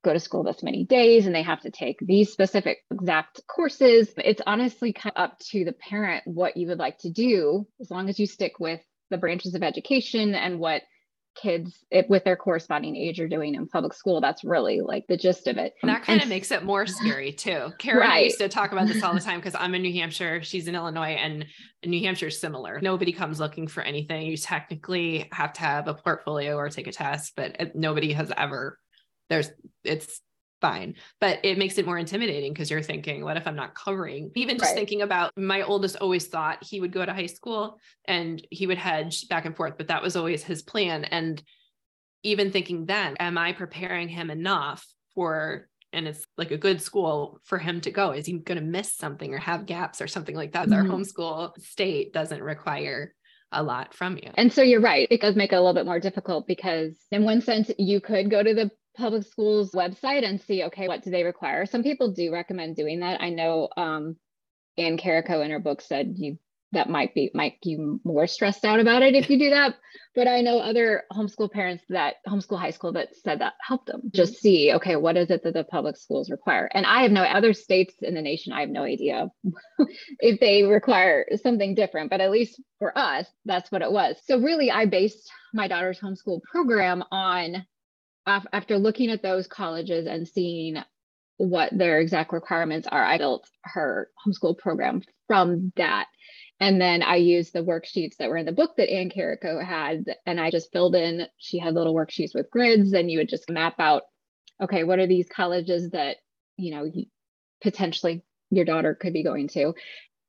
go 0.06 0.12
to 0.12 0.20
school 0.20 0.42
this 0.42 0.62
many 0.62 0.84
days 0.84 1.26
and 1.26 1.34
they 1.34 1.42
have 1.42 1.60
to 1.60 1.70
take 1.70 1.98
these 2.00 2.30
specific 2.30 2.78
exact 2.90 3.40
courses 3.46 4.08
it's 4.18 4.42
honestly 4.46 4.92
kind 4.92 5.12
of 5.16 5.22
up 5.22 5.38
to 5.38 5.64
the 5.64 5.72
parent 5.72 6.22
what 6.26 6.56
you 6.56 6.68
would 6.68 6.78
like 6.78 6.96
to 6.98 7.10
do 7.10 7.66
as 7.80 7.90
long 7.90 8.08
as 8.08 8.18
you 8.18 8.26
stick 8.26 8.60
with 8.60 8.80
the 9.10 9.18
branches 9.18 9.54
of 9.54 9.62
education 9.62 10.34
and 10.34 10.58
what 10.58 10.82
kids 11.36 11.84
it, 11.90 12.08
with 12.08 12.24
their 12.24 12.36
corresponding 12.36 12.96
age 12.96 13.20
are 13.20 13.28
doing 13.28 13.54
in 13.54 13.68
public 13.68 13.92
school. 13.92 14.20
That's 14.20 14.42
really 14.42 14.80
like 14.80 15.06
the 15.06 15.16
gist 15.16 15.46
of 15.46 15.58
it. 15.58 15.74
And 15.82 15.88
that 15.88 15.98
um, 15.98 16.02
kind 16.02 16.20
and, 16.20 16.22
of 16.24 16.28
makes 16.28 16.50
it 16.50 16.64
more 16.64 16.86
scary 16.86 17.32
too. 17.32 17.72
Karen 17.78 18.00
right. 18.00 18.24
used 18.24 18.38
to 18.38 18.48
talk 18.48 18.72
about 18.72 18.88
this 18.88 19.02
all 19.02 19.14
the 19.14 19.20
time 19.20 19.38
because 19.38 19.54
I'm 19.54 19.74
in 19.74 19.82
New 19.82 19.92
Hampshire, 19.92 20.42
she's 20.42 20.66
in 20.66 20.74
Illinois, 20.74 21.16
and 21.20 21.46
New 21.84 22.00
Hampshire 22.00 22.28
is 22.28 22.40
similar. 22.40 22.80
Nobody 22.82 23.12
comes 23.12 23.38
looking 23.38 23.68
for 23.68 23.82
anything. 23.82 24.26
You 24.26 24.36
technically 24.36 25.28
have 25.32 25.52
to 25.54 25.60
have 25.60 25.88
a 25.88 25.94
portfolio 25.94 26.56
or 26.56 26.68
take 26.68 26.86
a 26.86 26.92
test, 26.92 27.34
but 27.36 27.74
nobody 27.76 28.12
has 28.12 28.32
ever. 28.36 28.78
There's 29.28 29.50
it's 29.84 30.20
fine. 30.60 30.94
But 31.20 31.40
it 31.44 31.58
makes 31.58 31.78
it 31.78 31.86
more 31.86 31.98
intimidating 31.98 32.52
because 32.52 32.70
you're 32.70 32.82
thinking, 32.82 33.22
what 33.24 33.36
if 33.36 33.46
I'm 33.46 33.56
not 33.56 33.74
covering? 33.74 34.30
Even 34.34 34.58
just 34.58 34.70
right. 34.70 34.74
thinking 34.74 35.02
about 35.02 35.32
my 35.36 35.62
oldest 35.62 35.96
always 35.96 36.26
thought 36.26 36.64
he 36.64 36.80
would 36.80 36.92
go 36.92 37.04
to 37.04 37.12
high 37.12 37.26
school 37.26 37.78
and 38.06 38.44
he 38.50 38.66
would 38.66 38.78
hedge 38.78 39.28
back 39.28 39.44
and 39.44 39.56
forth, 39.56 39.74
but 39.76 39.88
that 39.88 40.02
was 40.02 40.16
always 40.16 40.42
his 40.42 40.62
plan. 40.62 41.04
And 41.04 41.42
even 42.22 42.50
thinking 42.50 42.86
then, 42.86 43.16
am 43.18 43.38
I 43.38 43.52
preparing 43.52 44.08
him 44.08 44.30
enough 44.30 44.84
for 45.14 45.68
and 45.92 46.06
it's 46.06 46.24
like 46.36 46.50
a 46.50 46.58
good 46.58 46.82
school 46.82 47.40
for 47.44 47.58
him 47.58 47.80
to 47.80 47.90
go. 47.90 48.10
Is 48.10 48.26
he 48.26 48.34
going 48.34 48.58
to 48.58 48.64
miss 48.64 48.92
something 48.92 49.32
or 49.32 49.38
have 49.38 49.64
gaps 49.64 50.02
or 50.02 50.08
something 50.08 50.34
like 50.34 50.52
that? 50.52 50.68
Mm-hmm. 50.68 50.90
Our 50.90 50.98
homeschool 50.98 51.58
state 51.58 52.12
doesn't 52.12 52.42
require 52.42 53.14
a 53.50 53.62
lot 53.62 53.94
from 53.94 54.16
you. 54.16 54.30
And 54.34 54.52
so 54.52 54.60
you're 54.60 54.80
right. 54.80 55.08
It 55.10 55.22
does 55.22 55.36
make 55.36 55.52
it 55.52 55.56
a 55.56 55.60
little 55.60 55.72
bit 55.72 55.86
more 55.86 56.00
difficult 56.00 56.46
because, 56.46 56.98
in 57.10 57.24
one 57.24 57.40
sense, 57.40 57.70
you 57.78 58.00
could 58.00 58.30
go 58.30 58.42
to 58.42 58.52
the 58.52 58.70
public 58.96 59.24
schools 59.24 59.72
website 59.72 60.24
and 60.24 60.40
see, 60.40 60.64
okay, 60.64 60.88
what 60.88 61.02
do 61.02 61.10
they 61.10 61.24
require? 61.24 61.66
Some 61.66 61.82
people 61.82 62.12
do 62.12 62.32
recommend 62.32 62.76
doing 62.76 63.00
that. 63.00 63.20
I 63.20 63.30
know 63.30 63.68
um, 63.76 64.16
Ann 64.78 64.98
Karako 64.98 65.44
in 65.44 65.50
her 65.50 65.58
book 65.58 65.80
said 65.80 66.14
you 66.16 66.38
that 66.72 66.90
might 66.90 67.14
be 67.14 67.30
might 67.32 67.54
you 67.62 68.00
more 68.04 68.26
stressed 68.26 68.64
out 68.64 68.80
about 68.80 69.02
it 69.02 69.14
if 69.14 69.30
you 69.30 69.38
do 69.38 69.50
that. 69.50 69.76
But 70.14 70.28
I 70.28 70.40
know 70.40 70.58
other 70.58 71.04
homeschool 71.12 71.50
parents 71.50 71.84
that 71.90 72.16
homeschool 72.28 72.58
high 72.58 72.70
school 72.70 72.92
that 72.92 73.14
said 73.16 73.40
that 73.40 73.54
helped 73.60 73.86
them 73.86 74.02
just 74.12 74.34
mm-hmm. 74.34 74.40
see, 74.40 74.72
okay, 74.74 74.96
what 74.96 75.16
is 75.16 75.30
it 75.30 75.44
that 75.44 75.54
the 75.54 75.64
public 75.64 75.96
schools 75.96 76.30
require? 76.30 76.68
And 76.72 76.84
I 76.84 77.02
have 77.02 77.12
no 77.12 77.22
other 77.22 77.52
states 77.52 77.94
in 78.02 78.14
the 78.14 78.22
nation, 78.22 78.52
I 78.52 78.60
have 78.60 78.70
no 78.70 78.82
idea 78.82 79.30
if 80.18 80.40
they 80.40 80.64
require 80.64 81.26
something 81.42 81.74
different, 81.74 82.10
but 82.10 82.20
at 82.20 82.30
least 82.30 82.60
for 82.78 82.96
us, 82.96 83.26
that's 83.44 83.70
what 83.70 83.82
it 83.82 83.92
was. 83.92 84.16
So 84.24 84.38
really 84.40 84.70
I 84.70 84.86
based 84.86 85.30
my 85.54 85.68
daughter's 85.68 86.00
homeschool 86.00 86.40
program 86.50 87.04
on 87.10 87.64
after 88.26 88.78
looking 88.78 89.10
at 89.10 89.22
those 89.22 89.46
colleges 89.46 90.06
and 90.06 90.26
seeing 90.26 90.76
what 91.38 91.76
their 91.76 92.00
exact 92.00 92.32
requirements 92.32 92.88
are, 92.90 93.04
I 93.04 93.18
built 93.18 93.48
her 93.62 94.10
homeschool 94.26 94.58
program 94.58 95.02
from 95.26 95.72
that. 95.76 96.06
And 96.58 96.80
then 96.80 97.02
I 97.02 97.16
used 97.16 97.52
the 97.52 97.64
worksheets 97.64 98.16
that 98.16 98.30
were 98.30 98.38
in 98.38 98.46
the 98.46 98.52
book 98.52 98.76
that 98.76 98.90
Ann 98.90 99.10
Karako 99.10 99.62
had, 99.62 100.16
and 100.24 100.40
I 100.40 100.50
just 100.50 100.72
filled 100.72 100.94
in. 100.94 101.26
She 101.36 101.58
had 101.58 101.74
little 101.74 101.94
worksheets 101.94 102.34
with 102.34 102.50
grids, 102.50 102.94
and 102.94 103.10
you 103.10 103.18
would 103.18 103.28
just 103.28 103.50
map 103.50 103.74
out, 103.78 104.04
okay, 104.62 104.82
what 104.82 104.98
are 104.98 105.06
these 105.06 105.28
colleges 105.28 105.90
that 105.90 106.16
you 106.56 106.74
know 106.74 106.90
potentially 107.62 108.22
your 108.50 108.64
daughter 108.64 108.94
could 108.94 109.12
be 109.12 109.22
going 109.22 109.48
to, 109.48 109.74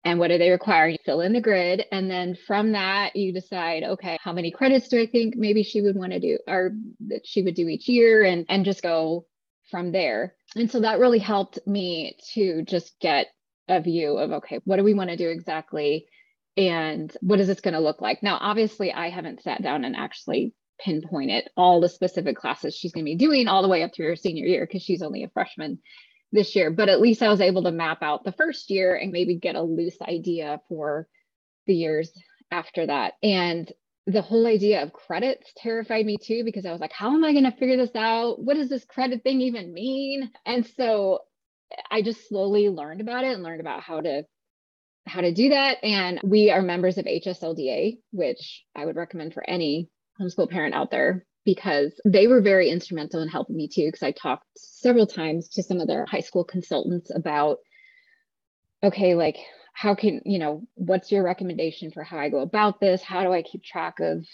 and 0.07 0.19
what 0.19 0.29
do 0.29 0.37
they 0.37 0.51
require? 0.51 0.87
You 0.87 0.97
fill 1.03 1.19
in 1.19 1.33
the 1.33 1.41
grid. 1.41 1.83
And 1.91 2.09
then 2.09 2.37
from 2.47 2.71
that, 2.71 3.17
you 3.17 3.33
decide, 3.33 3.83
okay, 3.83 4.17
how 4.21 4.31
many 4.31 4.51
credits 4.51 4.87
do 4.87 5.01
I 5.01 5.05
think 5.05 5.35
maybe 5.35 5.63
she 5.63 5.81
would 5.81 5.97
want 5.97 6.13
to 6.13 6.19
do 6.21 6.39
or 6.47 6.71
that 7.09 7.27
she 7.27 7.41
would 7.41 7.55
do 7.55 7.67
each 7.67 7.89
year 7.89 8.23
and, 8.23 8.45
and 8.47 8.63
just 8.63 8.81
go 8.81 9.25
from 9.69 9.91
there. 9.91 10.33
And 10.55 10.71
so 10.71 10.79
that 10.79 10.99
really 10.99 11.19
helped 11.19 11.59
me 11.67 12.15
to 12.35 12.61
just 12.61 12.97
get 13.01 13.27
a 13.67 13.81
view 13.81 14.17
of, 14.17 14.31
okay, 14.31 14.61
what 14.63 14.77
do 14.77 14.85
we 14.85 14.93
want 14.93 15.09
to 15.09 15.17
do 15.17 15.27
exactly? 15.27 16.07
And 16.55 17.13
what 17.19 17.41
is 17.41 17.47
this 17.47 17.59
going 17.59 17.73
to 17.73 17.81
look 17.81 17.99
like? 17.99 18.23
Now, 18.23 18.37
obviously, 18.39 18.93
I 18.93 19.09
haven't 19.09 19.43
sat 19.43 19.61
down 19.61 19.83
and 19.83 19.93
actually 19.93 20.53
pinpointed 20.79 21.49
all 21.57 21.81
the 21.81 21.89
specific 21.89 22.37
classes 22.37 22.73
she's 22.73 22.93
going 22.93 23.03
to 23.03 23.11
be 23.11 23.15
doing 23.15 23.49
all 23.49 23.61
the 23.61 23.67
way 23.67 23.83
up 23.83 23.93
through 23.93 24.07
her 24.07 24.15
senior 24.15 24.45
year 24.45 24.65
because 24.65 24.83
she's 24.83 25.01
only 25.01 25.25
a 25.25 25.29
freshman 25.29 25.79
this 26.31 26.55
year, 26.55 26.69
but 26.71 26.89
at 26.89 27.01
least 27.01 27.21
I 27.21 27.29
was 27.29 27.41
able 27.41 27.63
to 27.63 27.71
map 27.71 28.01
out 28.01 28.23
the 28.23 28.31
first 28.31 28.69
year 28.69 28.95
and 28.95 29.11
maybe 29.11 29.35
get 29.35 29.55
a 29.55 29.61
loose 29.61 29.97
idea 30.01 30.61
for 30.67 31.07
the 31.65 31.73
years 31.73 32.11
after 32.51 32.85
that. 32.85 33.13
And 33.23 33.71
the 34.05 34.21
whole 34.21 34.47
idea 34.47 34.83
of 34.83 34.93
credits 34.93 35.51
terrified 35.57 36.05
me 36.05 36.17
too, 36.17 36.43
because 36.43 36.65
I 36.65 36.71
was 36.71 36.79
like, 36.81 36.93
how 36.93 37.13
am 37.13 37.23
I 37.23 37.33
going 37.33 37.43
to 37.43 37.57
figure 37.57 37.77
this 37.77 37.95
out? 37.95 38.39
What 38.39 38.55
does 38.55 38.69
this 38.69 38.85
credit 38.85 39.23
thing 39.23 39.41
even 39.41 39.73
mean? 39.73 40.31
And 40.45 40.65
so 40.65 41.19
I 41.91 42.01
just 42.01 42.27
slowly 42.27 42.69
learned 42.69 43.01
about 43.01 43.25
it 43.25 43.33
and 43.33 43.43
learned 43.43 43.61
about 43.61 43.81
how 43.81 44.01
to 44.01 44.23
how 45.05 45.21
to 45.21 45.33
do 45.33 45.49
that. 45.49 45.77
And 45.83 46.19
we 46.23 46.51
are 46.51 46.61
members 46.61 46.97
of 46.97 47.05
HSLDA, 47.05 47.99
which 48.11 48.65
I 48.75 48.85
would 48.85 48.97
recommend 48.97 49.33
for 49.33 49.49
any 49.49 49.89
homeschool 50.19 50.49
parent 50.49 50.75
out 50.75 50.91
there 50.91 51.25
because 51.47 51.93
they 52.03 52.27
were 52.27 52.41
very 52.41 52.69
instrumental 52.69 53.21
in 53.21 53.29
helping 53.29 53.55
me 53.55 53.69
too. 53.69 53.87
Because 53.87 54.03
I 54.03 54.11
talked 54.11 54.43
several 54.57 55.07
times 55.07 55.47
to 55.53 55.63
some 55.63 55.79
of 55.79 55.87
their 55.87 56.05
high 56.05 56.19
school 56.19 56.43
consultants 56.43 57.09
about, 57.09 57.59
okay, 58.83 59.15
like, 59.15 59.37
how 59.73 59.95
can, 59.95 60.19
you 60.25 60.39
know, 60.39 60.63
what's 60.73 61.09
your 61.09 61.23
recommendation 61.23 61.89
for 61.89 62.03
how 62.03 62.19
I 62.19 62.27
go 62.27 62.39
about 62.39 62.81
this? 62.81 63.01
How 63.01 63.23
do 63.23 63.31
I 63.31 63.43
keep 63.43 63.63
track 63.63 64.01
of 64.01 64.25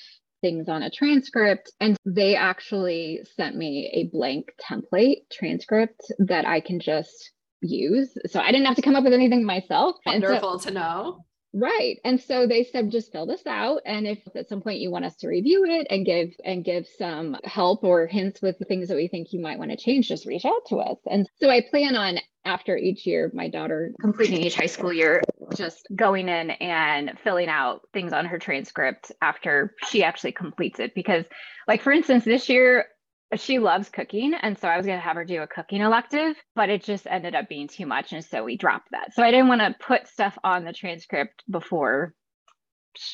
things 0.41 0.67
on 0.67 0.81
a 0.81 0.89
transcript? 0.89 1.71
And 1.79 1.97
they 2.03 2.35
actually 2.35 3.19
sent 3.35 3.55
me 3.55 3.91
a 3.93 4.09
blank 4.11 4.47
template 4.67 5.29
transcript 5.31 6.01
that 6.17 6.47
I 6.47 6.61
can 6.61 6.79
just 6.79 7.31
use. 7.61 8.09
So 8.25 8.39
I 8.39 8.51
didn't 8.51 8.65
have 8.65 8.77
to 8.77 8.81
come 8.81 8.95
up 8.95 9.03
with 9.03 9.13
anything 9.13 9.45
myself. 9.45 9.97
Wonderful 10.03 10.57
so, 10.57 10.69
to 10.69 10.73
know. 10.73 11.25
Right. 11.53 11.99
And 12.03 12.19
so 12.19 12.47
they 12.47 12.63
said 12.63 12.89
just 12.89 13.11
fill 13.11 13.27
this 13.27 13.45
out 13.45 13.81
and 13.85 14.07
if 14.07 14.19
at 14.35 14.49
some 14.49 14.61
point 14.61 14.79
you 14.79 14.89
want 14.89 15.05
us 15.05 15.15
to 15.17 15.27
review 15.27 15.65
it 15.65 15.85
and 15.89 16.03
give 16.03 16.29
and 16.43 16.65
give 16.65 16.87
some 16.97 17.37
help 17.43 17.83
or 17.83 18.07
hints 18.07 18.41
with 18.41 18.57
the 18.57 18.65
things 18.65 18.87
that 18.87 18.95
we 18.95 19.07
think 19.07 19.31
you 19.31 19.39
might 19.39 19.59
want 19.59 19.69
to 19.69 19.77
change 19.77 20.07
just 20.07 20.25
reach 20.25 20.45
out 20.45 20.65
to 20.69 20.77
us. 20.77 20.97
And 21.05 21.29
so 21.39 21.51
I 21.51 21.61
plan 21.61 21.95
on 21.95 22.17
after 22.45 22.75
each 22.75 23.05
year 23.05 23.31
my 23.35 23.49
daughter 23.49 23.91
completing 24.01 24.41
each 24.41 24.55
high 24.55 24.65
school 24.65 24.91
year 24.91 25.21
just 25.55 25.87
going 25.95 26.27
in 26.27 26.49
and 26.49 27.17
filling 27.23 27.49
out 27.49 27.81
things 27.93 28.13
on 28.13 28.25
her 28.25 28.39
transcript 28.39 29.11
after 29.21 29.75
she 29.87 30.03
actually 30.03 30.31
completes 30.31 30.79
it 30.79 30.93
because 30.95 31.23
like 31.67 31.81
for 31.81 31.91
instance 31.91 32.25
this 32.25 32.49
year 32.49 32.85
she 33.35 33.59
loves 33.59 33.89
cooking 33.89 34.33
and 34.33 34.57
so 34.57 34.67
i 34.67 34.77
was 34.77 34.85
going 34.85 34.97
to 34.97 35.03
have 35.03 35.15
her 35.15 35.25
do 35.25 35.41
a 35.41 35.47
cooking 35.47 35.81
elective 35.81 36.35
but 36.55 36.69
it 36.69 36.83
just 36.83 37.07
ended 37.07 37.35
up 37.35 37.47
being 37.49 37.67
too 37.67 37.85
much 37.85 38.13
and 38.13 38.23
so 38.23 38.43
we 38.43 38.57
dropped 38.57 38.89
that. 38.91 39.13
So 39.13 39.23
i 39.23 39.31
didn't 39.31 39.47
want 39.47 39.61
to 39.61 39.75
put 39.79 40.07
stuff 40.07 40.37
on 40.43 40.65
the 40.65 40.73
transcript 40.73 41.43
before 41.49 42.13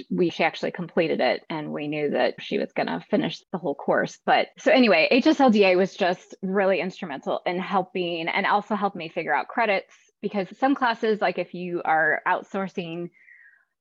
we 0.10 0.30
she 0.30 0.44
actually 0.44 0.72
completed 0.72 1.22
it 1.22 1.44
and 1.50 1.72
we 1.72 1.88
knew 1.88 2.10
that 2.12 2.36
she 2.40 2.58
was 2.58 2.74
going 2.74 2.88
to 2.88 3.04
finish 3.10 3.42
the 3.52 3.58
whole 3.58 3.76
course. 3.76 4.20
But 4.26 4.48
so 4.58 4.72
anyway 4.72 5.08
hslda 5.12 5.78
was 5.78 5.96
just 5.96 6.36
really 6.42 6.82
instrumental 6.82 7.42
in 7.46 7.60
helping 7.60 8.28
and 8.28 8.46
also 8.46 8.76
helped 8.76 8.96
me 8.96 9.10
figure 9.10 9.34
out 9.34 9.48
credits 9.48 9.94
because 10.22 10.48
some 10.58 10.76
classes 10.76 11.22
like 11.22 11.38
if 11.38 11.54
you 11.54 11.82
are 11.86 12.22
outsourcing 12.28 13.10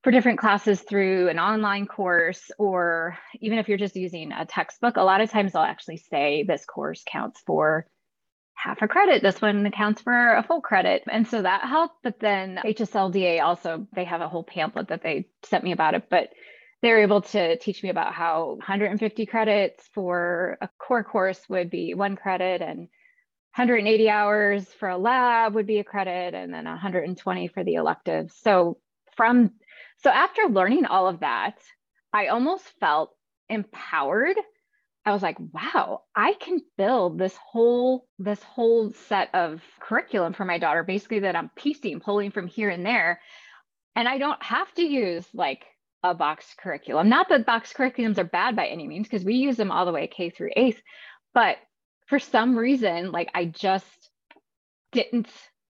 for 0.02 0.10
different 0.12 0.38
classes 0.38 0.80
through 0.80 1.28
an 1.28 1.38
online 1.38 1.86
course, 1.86 2.50
or 2.58 3.18
even 3.40 3.58
if 3.58 3.68
you're 3.68 3.78
just 3.78 3.96
using 3.96 4.32
a 4.32 4.46
textbook, 4.46 4.96
a 4.96 5.02
lot 5.02 5.20
of 5.20 5.30
times 5.30 5.52
they'll 5.52 5.62
actually 5.62 5.96
say 5.96 6.44
this 6.46 6.64
course 6.64 7.02
counts 7.06 7.40
for 7.44 7.86
half 8.54 8.82
a 8.82 8.88
credit. 8.88 9.22
This 9.22 9.40
one 9.40 9.66
accounts 9.66 10.02
for 10.02 10.34
a 10.34 10.42
full 10.42 10.60
credit. 10.60 11.02
And 11.10 11.26
so 11.26 11.42
that 11.42 11.62
helped. 11.62 11.96
But 12.02 12.20
then 12.20 12.60
HSLDA 12.64 13.40
also, 13.42 13.86
they 13.94 14.04
have 14.04 14.20
a 14.20 14.28
whole 14.28 14.44
pamphlet 14.44 14.88
that 14.88 15.02
they 15.02 15.28
sent 15.44 15.64
me 15.64 15.72
about 15.72 15.94
it. 15.94 16.04
But 16.10 16.30
they're 16.80 17.02
able 17.02 17.22
to 17.22 17.56
teach 17.58 17.82
me 17.82 17.88
about 17.88 18.14
how 18.14 18.54
150 18.58 19.26
credits 19.26 19.88
for 19.94 20.58
a 20.60 20.68
core 20.78 21.04
course 21.04 21.40
would 21.48 21.70
be 21.70 21.94
one 21.94 22.14
credit 22.14 22.62
and 22.62 22.88
180 23.56 24.08
hours 24.08 24.64
for 24.78 24.88
a 24.88 24.98
lab 24.98 25.54
would 25.54 25.66
be 25.66 25.78
a 25.78 25.84
credit 25.84 26.34
and 26.34 26.54
then 26.54 26.64
120 26.64 27.48
for 27.48 27.64
the 27.64 27.74
elective. 27.74 28.30
So 28.42 28.78
from 29.16 29.52
so 29.98 30.10
after 30.10 30.42
learning 30.48 30.86
all 30.86 31.08
of 31.08 31.20
that, 31.20 31.58
I 32.12 32.28
almost 32.28 32.64
felt 32.80 33.14
empowered. 33.48 34.36
I 35.04 35.12
was 35.12 35.22
like, 35.22 35.38
wow, 35.40 36.02
I 36.16 36.34
can 36.34 36.60
build 36.76 37.18
this 37.18 37.36
whole 37.36 38.06
this 38.18 38.42
whole 38.42 38.92
set 39.08 39.34
of 39.34 39.62
curriculum 39.80 40.34
for 40.34 40.44
my 40.44 40.58
daughter 40.58 40.84
basically 40.84 41.20
that 41.20 41.36
I'm 41.36 41.50
piecing 41.56 42.00
pulling 42.00 42.30
from 42.30 42.46
here 42.48 42.70
and 42.70 42.84
there 42.86 43.20
And 43.96 44.08
I 44.08 44.18
don't 44.18 44.42
have 44.42 44.72
to 44.74 44.82
use 44.82 45.26
like 45.34 45.64
a 46.02 46.14
box 46.14 46.54
curriculum. 46.58 47.08
Not 47.08 47.28
that 47.28 47.46
box 47.46 47.72
curriculums 47.72 48.18
are 48.18 48.24
bad 48.24 48.56
by 48.56 48.66
any 48.66 48.86
means, 48.86 49.08
because 49.08 49.24
we 49.24 49.34
use 49.34 49.56
them 49.56 49.70
all 49.70 49.86
the 49.86 49.92
way 49.92 50.06
K 50.06 50.30
through 50.30 50.50
eighth. 50.56 50.80
But 51.34 51.58
for 52.06 52.18
some 52.18 52.56
reason, 52.56 53.12
like 53.12 53.30
I 53.34 53.46
just 53.46 54.10
didn't 54.92 55.28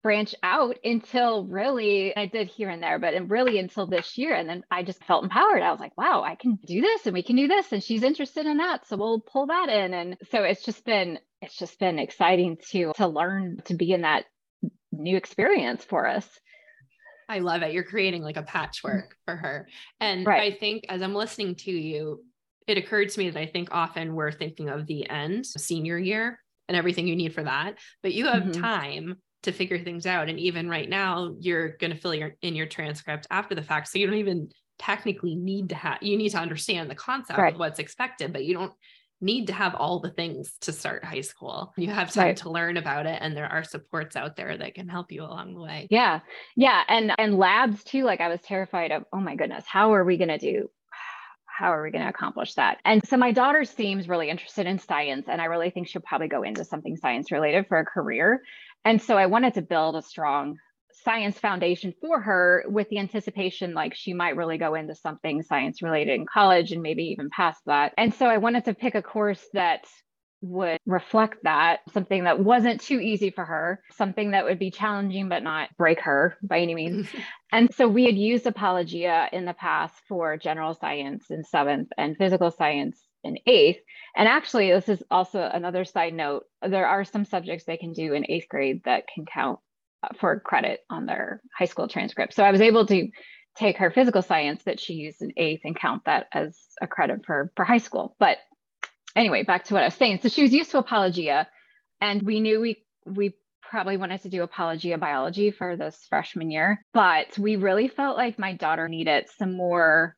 branch 0.09 0.35
out 0.43 0.79
until 0.85 1.45
really 1.45 2.17
I 2.17 2.25
did 2.25 2.49
here 2.49 2.71
and 2.71 2.83
there, 2.83 2.99
but 2.99 3.13
really 3.29 3.59
until 3.59 3.87
this 3.87 4.17
year. 4.17 4.35
And 4.35 4.49
then 4.49 4.65
I 4.71 4.83
just 4.83 5.05
felt 5.05 5.23
empowered. 5.23 5.61
I 5.61 5.71
was 5.71 5.81
like, 5.81 5.99
wow, 5.99 6.23
I 6.23 6.35
can 6.35 6.59
do 6.65 6.81
this 6.81 7.05
and 7.05 7.13
we 7.13 7.23
can 7.23 7.37
do 7.37 7.47
this. 7.47 7.71
And 7.73 7.85
she's 7.85 8.03
interested 8.03 8.47
in 8.47 8.57
that. 8.57 8.89
So 8.89 8.97
we'll 8.97 9.21
pull 9.21 9.49
that 9.49 9.69
in. 9.69 9.93
And 9.93 10.17
so 10.31 10.45
it's 10.45 10.65
just 10.65 10.83
been 10.87 11.19
it's 11.43 11.59
just 11.59 11.79
been 11.79 11.99
exciting 11.99 12.57
to 12.71 12.95
to 12.97 13.07
learn 13.07 13.61
to 13.67 13.75
be 13.75 13.93
in 13.93 14.01
that 14.01 14.25
new 14.93 15.19
experience 15.19 15.85
for 15.85 16.07
us. 16.07 16.27
I 17.29 17.41
love 17.41 17.61
it. 17.61 17.75
You're 17.75 17.85
creating 17.85 18.23
like 18.23 18.39
a 18.39 18.43
patchwork 18.43 19.15
for 19.27 19.37
her. 19.37 19.69
And 20.01 20.27
right. 20.27 20.55
I 20.55 20.57
think 20.57 20.87
as 20.89 21.03
I'm 21.03 21.15
listening 21.15 21.57
to 21.57 21.71
you, 21.71 22.25
it 22.67 22.79
occurred 22.79 23.11
to 23.11 23.19
me 23.19 23.29
that 23.29 23.39
I 23.39 23.45
think 23.45 23.69
often 23.73 24.15
we're 24.15 24.33
thinking 24.33 24.71
of 24.71 24.87
the 24.87 25.07
end, 25.11 25.45
senior 25.45 25.99
year, 25.99 26.39
and 26.67 26.79
everything 26.79 27.07
you 27.07 27.17
need 27.17 27.35
for 27.35 27.43
that. 27.43 27.75
But 28.03 28.15
you 28.15 28.25
have 28.25 28.45
mm-hmm. 28.45 28.63
time 28.63 29.17
to 29.43 29.53
figure 29.53 29.79
things 29.79 30.07
out. 30.07 30.29
And 30.29 30.39
even 30.39 30.69
right 30.69 30.89
now, 30.89 31.35
you're 31.39 31.77
going 31.77 31.93
to 31.93 31.97
fill 31.97 32.15
your 32.15 32.37
in 32.43 32.55
your 32.55 32.67
transcript 32.67 33.27
after 33.31 33.55
the 33.55 33.63
fact. 33.63 33.89
So 33.89 33.99
you 33.99 34.07
don't 34.07 34.17
even 34.17 34.49
technically 34.79 35.35
need 35.35 35.69
to 35.71 35.75
have 35.75 35.99
you 36.01 36.17
need 36.17 36.31
to 36.31 36.39
understand 36.39 36.91
the 36.91 36.95
concept 36.95 37.39
right. 37.39 37.53
of 37.53 37.59
what's 37.59 37.79
expected, 37.79 38.33
but 38.33 38.45
you 38.45 38.55
don't 38.55 38.73
need 39.21 39.49
to 39.49 39.53
have 39.53 39.75
all 39.75 39.99
the 39.99 40.11
things 40.11 40.53
to 40.61 40.73
start 40.73 41.05
high 41.05 41.21
school. 41.21 41.73
You 41.77 41.91
have 41.91 42.13
time 42.13 42.27
right. 42.27 42.37
to 42.39 42.51
learn 42.51 42.77
about 42.77 43.07
it 43.07 43.19
and 43.21 43.37
there 43.37 43.51
are 43.51 43.65
supports 43.65 44.15
out 44.15 44.37
there 44.37 44.57
that 44.57 44.75
can 44.75 44.89
help 44.89 45.11
you 45.11 45.25
along 45.25 45.55
the 45.55 45.61
way. 45.61 45.89
Yeah. 45.91 46.21
Yeah, 46.57 46.83
and 46.89 47.13
and 47.19 47.37
labs 47.37 47.83
too 47.83 48.05
like 48.05 48.21
I 48.21 48.29
was 48.29 48.41
terrified 48.43 48.93
of 48.93 49.05
oh 49.13 49.21
my 49.21 49.35
goodness, 49.35 49.65
how 49.67 49.95
are 49.95 50.05
we 50.05 50.17
going 50.17 50.29
to 50.29 50.39
do 50.39 50.71
how 51.59 51.73
are 51.73 51.83
we 51.83 51.91
going 51.91 52.05
to 52.05 52.09
accomplish 52.09 52.55
that? 52.55 52.79
And 52.85 53.05
so 53.09 53.17
my 53.17 53.33
daughter 53.33 53.65
seems 53.65 54.09
really 54.09 54.31
interested 54.31 54.67
in 54.67 54.79
science 54.79 55.27
and 55.29 55.43
I 55.43 55.47
really 55.47 55.71
think 55.71 55.89
she'll 55.89 56.03
probably 56.03 56.29
go 56.29 56.45
into 56.45 56.65
something 56.65 56.97
science 56.97 57.33
related 57.33 57.67
for 57.67 57.79
a 57.79 57.85
career. 57.85 58.43
And 58.85 59.01
so 59.01 59.17
I 59.17 59.27
wanted 59.27 59.55
to 59.55 59.63
build 59.63 59.97
a 59.97 60.03
strong 60.03 60.57
science 61.05 61.39
foundation 61.39 61.95
for 62.01 62.21
her 62.21 62.65
with 62.67 62.89
the 62.89 62.99
anticipation 62.99 63.75
like 63.75 63.95
she 63.95 64.13
might 64.13 64.37
really 64.37 64.59
go 64.59 64.75
into 64.75 64.95
something 64.95 65.43
science 65.43 65.83
related 65.83 66.15
in 66.15 66.27
college 66.27 66.73
and 66.73 66.83
maybe 66.83 67.05
even 67.05 67.31
past 67.31 67.61
that. 67.67 67.95
And 67.97 68.13
so 68.15 68.27
I 68.27 68.39
wanted 68.39 68.65
to 68.65 68.75
pick 68.75 68.95
a 68.95 69.03
course 69.03 69.45
that 69.53 69.85
would 70.41 70.79
reflect 70.87 71.39
that, 71.43 71.81
something 71.93 72.25
that 72.25 72.39
wasn't 72.39 72.81
too 72.81 73.01
easy 73.01 73.31
for 73.31 73.45
her, 73.45 73.83
something 73.93 74.31
that 74.31 74.45
would 74.45 74.59
be 74.59 74.71
challenging 74.71 75.29
but 75.29 75.43
not 75.43 75.69
break 75.77 76.01
her 76.01 76.37
by 76.43 76.61
any 76.61 76.75
means. 76.75 77.09
and 77.53 77.73
so 77.75 77.89
we 77.89 78.05
had 78.05 78.17
used 78.17 78.47
Apologia 78.47 79.29
in 79.33 79.45
the 79.45 79.55
past 79.55 79.95
for 80.09 80.37
general 80.37 80.75
science 80.75 81.31
in 81.31 81.43
seventh 81.45 81.89
and 81.97 82.17
physical 82.17 82.51
science 82.51 83.01
in 83.29 83.39
eighth. 83.47 83.81
And 84.17 84.27
actually, 84.27 84.71
this 84.73 84.89
is 84.89 85.03
also 85.11 85.41
another 85.41 85.85
side 85.85 86.15
note 86.15 86.45
there 86.63 86.87
are 86.87 87.05
some 87.05 87.25
subjects 87.25 87.65
they 87.65 87.77
can 87.77 87.93
do 87.93 88.15
in 88.15 88.29
eighth 88.29 88.49
grade 88.49 88.83
that 88.85 89.05
can 89.15 89.27
count 89.27 89.61
for 90.19 90.41
credit 90.41 90.81
on 90.91 91.07
their 91.07 91.41
high 91.57 91.67
school 91.67 91.89
transcript. 91.89 92.35
So 92.35 92.43
I 92.43 92.51
was 92.51 92.61
able 92.61 92.87
to 92.87 93.09
take 93.57 93.79
her 93.79 93.91
physical 93.91 94.23
science 94.23 94.63
that 94.65 94.81
she 94.81 94.95
used 94.95 95.21
in 95.21 95.33
eighth 95.37 95.63
and 95.65 95.79
count 95.79 96.03
that 96.07 96.27
as 96.33 96.57
a 96.81 96.87
credit 96.87 97.27
for, 97.27 97.53
for 97.57 97.65
high 97.65 97.79
school. 97.79 98.17
But 98.19 98.39
anyway, 99.17 99.43
back 99.43 99.65
to 99.65 99.75
what 99.75 99.83
I 99.83 99.87
was 99.87 99.95
saying. 99.95 100.21
So 100.23 100.29
she 100.29 100.43
was 100.43 100.53
used 100.53 100.71
to 100.71 100.79
Apologia, 100.79 101.49
and 102.01 102.23
we 102.23 102.41
knew 102.41 102.61
we 102.61 102.85
we 103.05 103.35
probably 103.63 103.97
wanted 103.97 104.23
to 104.23 104.29
do 104.29 104.43
Apologia 104.43 104.97
biology 104.99 105.51
for 105.51 105.77
this 105.77 106.07
freshman 106.09 106.51
year, 106.51 106.85
but 106.95 107.39
we 107.39 107.57
really 107.57 107.89
felt 107.89 108.17
like 108.17 108.39
my 108.39 108.55
daughter 108.55 108.89
needed 108.89 109.27
some 109.37 109.55
more 109.55 110.17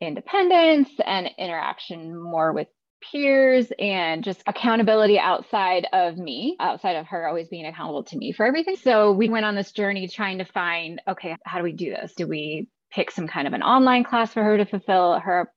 independence 0.00 0.90
and 1.04 1.30
interaction 1.38 2.16
more 2.20 2.52
with 2.52 2.68
peers 3.12 3.70
and 3.78 4.24
just 4.24 4.42
accountability 4.46 5.18
outside 5.18 5.86
of 5.92 6.16
me, 6.16 6.56
outside 6.60 6.96
of 6.96 7.06
her 7.06 7.26
always 7.26 7.48
being 7.48 7.66
accountable 7.66 8.04
to 8.04 8.16
me 8.16 8.32
for 8.32 8.46
everything. 8.46 8.76
So 8.76 9.12
we 9.12 9.28
went 9.28 9.46
on 9.46 9.54
this 9.54 9.72
journey 9.72 10.08
trying 10.08 10.38
to 10.38 10.44
find 10.44 11.00
okay, 11.08 11.36
how 11.44 11.58
do 11.58 11.64
we 11.64 11.72
do 11.72 11.90
this? 11.90 12.14
Do 12.16 12.26
we 12.26 12.68
pick 12.90 13.10
some 13.10 13.28
kind 13.28 13.46
of 13.46 13.52
an 13.52 13.62
online 13.62 14.04
class 14.04 14.32
for 14.32 14.42
her 14.42 14.56
to 14.56 14.66
fulfill 14.66 15.18
her 15.20 15.50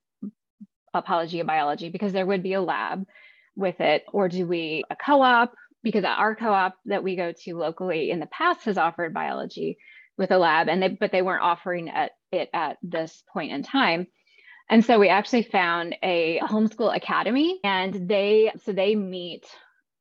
Apologia 0.94 1.46
biology 1.46 1.90
because 1.90 2.14
there 2.14 2.26
would 2.26 2.42
be 2.42 2.54
a 2.54 2.62
lab 2.62 3.06
with 3.56 3.80
it 3.80 4.04
or 4.12 4.28
do 4.28 4.48
we 4.48 4.84
a 4.90 4.96
co-op 4.96 5.54
because 5.84 6.04
our 6.04 6.36
co-op 6.36 6.76
that 6.86 7.04
we 7.04 7.16
go 7.16 7.32
to 7.44 7.56
locally 7.56 8.10
in 8.10 8.20
the 8.20 8.26
past 8.28 8.66
has 8.66 8.78
offered 8.78 9.14
biology 9.14 9.78
with 10.18 10.32
a 10.32 10.38
lab 10.38 10.68
and 10.68 10.82
they 10.82 10.88
but 10.88 11.12
they 11.12 11.22
weren't 11.22 11.44
offering 11.44 11.90
at 11.90 12.12
it 12.32 12.50
at 12.54 12.78
this 12.82 13.24
point 13.32 13.52
in 13.52 13.62
time 13.62 14.08
and 14.70 14.86
so 14.86 15.00
we 15.00 15.10
actually 15.10 15.44
found 15.44 15.96
a 16.04 16.40
homeschool 16.44 16.96
academy 16.96 17.60
and 17.64 18.08
they 18.08 18.52
so 18.64 18.72
they 18.72 18.96
meet 18.96 19.46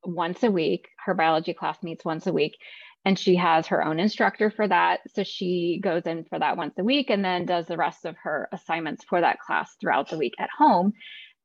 once 0.05 0.43
a 0.43 0.51
week. 0.51 0.89
Her 1.05 1.15
biology 1.15 1.55
class 1.55 1.83
meets 1.83 2.05
once 2.05 2.27
a 2.27 2.33
week 2.33 2.57
and 3.05 3.19
she 3.19 3.37
has 3.37 3.69
her 3.69 3.85
own 3.85 3.99
instructor 3.99 4.51
for 4.51 4.69
that. 4.69 5.01
So 5.15 5.23
she 5.23 5.81
goes 5.83 6.03
in 6.05 6.25
for 6.25 6.39
that 6.39 6.57
once 6.57 6.75
a 6.79 6.85
week 6.85 7.11
and 7.11 7.25
then 7.25 7.47
does 7.47 7.67
the 7.67 7.77
rest 7.77 8.05
of 8.05 8.17
her 8.23 8.49
assignments 8.53 9.05
for 9.05 9.21
that 9.21 9.41
class 9.41 9.75
throughout 9.81 10.11
the 10.11 10.19
week 10.19 10.35
at 10.39 10.51
home. 10.57 10.93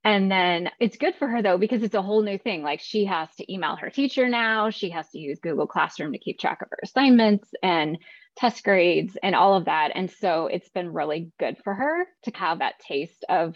And 0.03 0.29
then 0.29 0.69
it's 0.81 0.97
good 0.97 1.15
for 1.15 1.29
her 1.29 1.41
though, 1.41 1.57
because 1.57 1.81
it's 1.81 1.95
a 1.95 2.01
whole 2.01 2.23
new 2.23 2.37
thing. 2.37 2.63
Like 2.63 2.81
she 2.81 3.05
has 3.05 3.29
to 3.37 3.51
email 3.51 3.77
her 3.77 3.89
teacher 3.89 4.27
now, 4.27 4.69
she 4.69 4.89
has 4.89 5.09
to 5.11 5.19
use 5.19 5.39
Google 5.39 5.67
Classroom 5.67 6.11
to 6.11 6.19
keep 6.19 6.39
track 6.39 6.61
of 6.61 6.67
her 6.71 6.79
assignments 6.83 7.49
and 7.63 7.97
test 8.35 8.63
grades 8.63 9.17
and 9.21 9.35
all 9.35 9.55
of 9.55 9.65
that. 9.65 9.91
And 9.95 10.09
so 10.09 10.47
it's 10.47 10.69
been 10.69 10.93
really 10.93 11.31
good 11.39 11.57
for 11.63 11.73
her 11.73 12.05
to 12.23 12.31
have 12.35 12.59
that 12.59 12.79
taste 12.79 13.25
of 13.29 13.55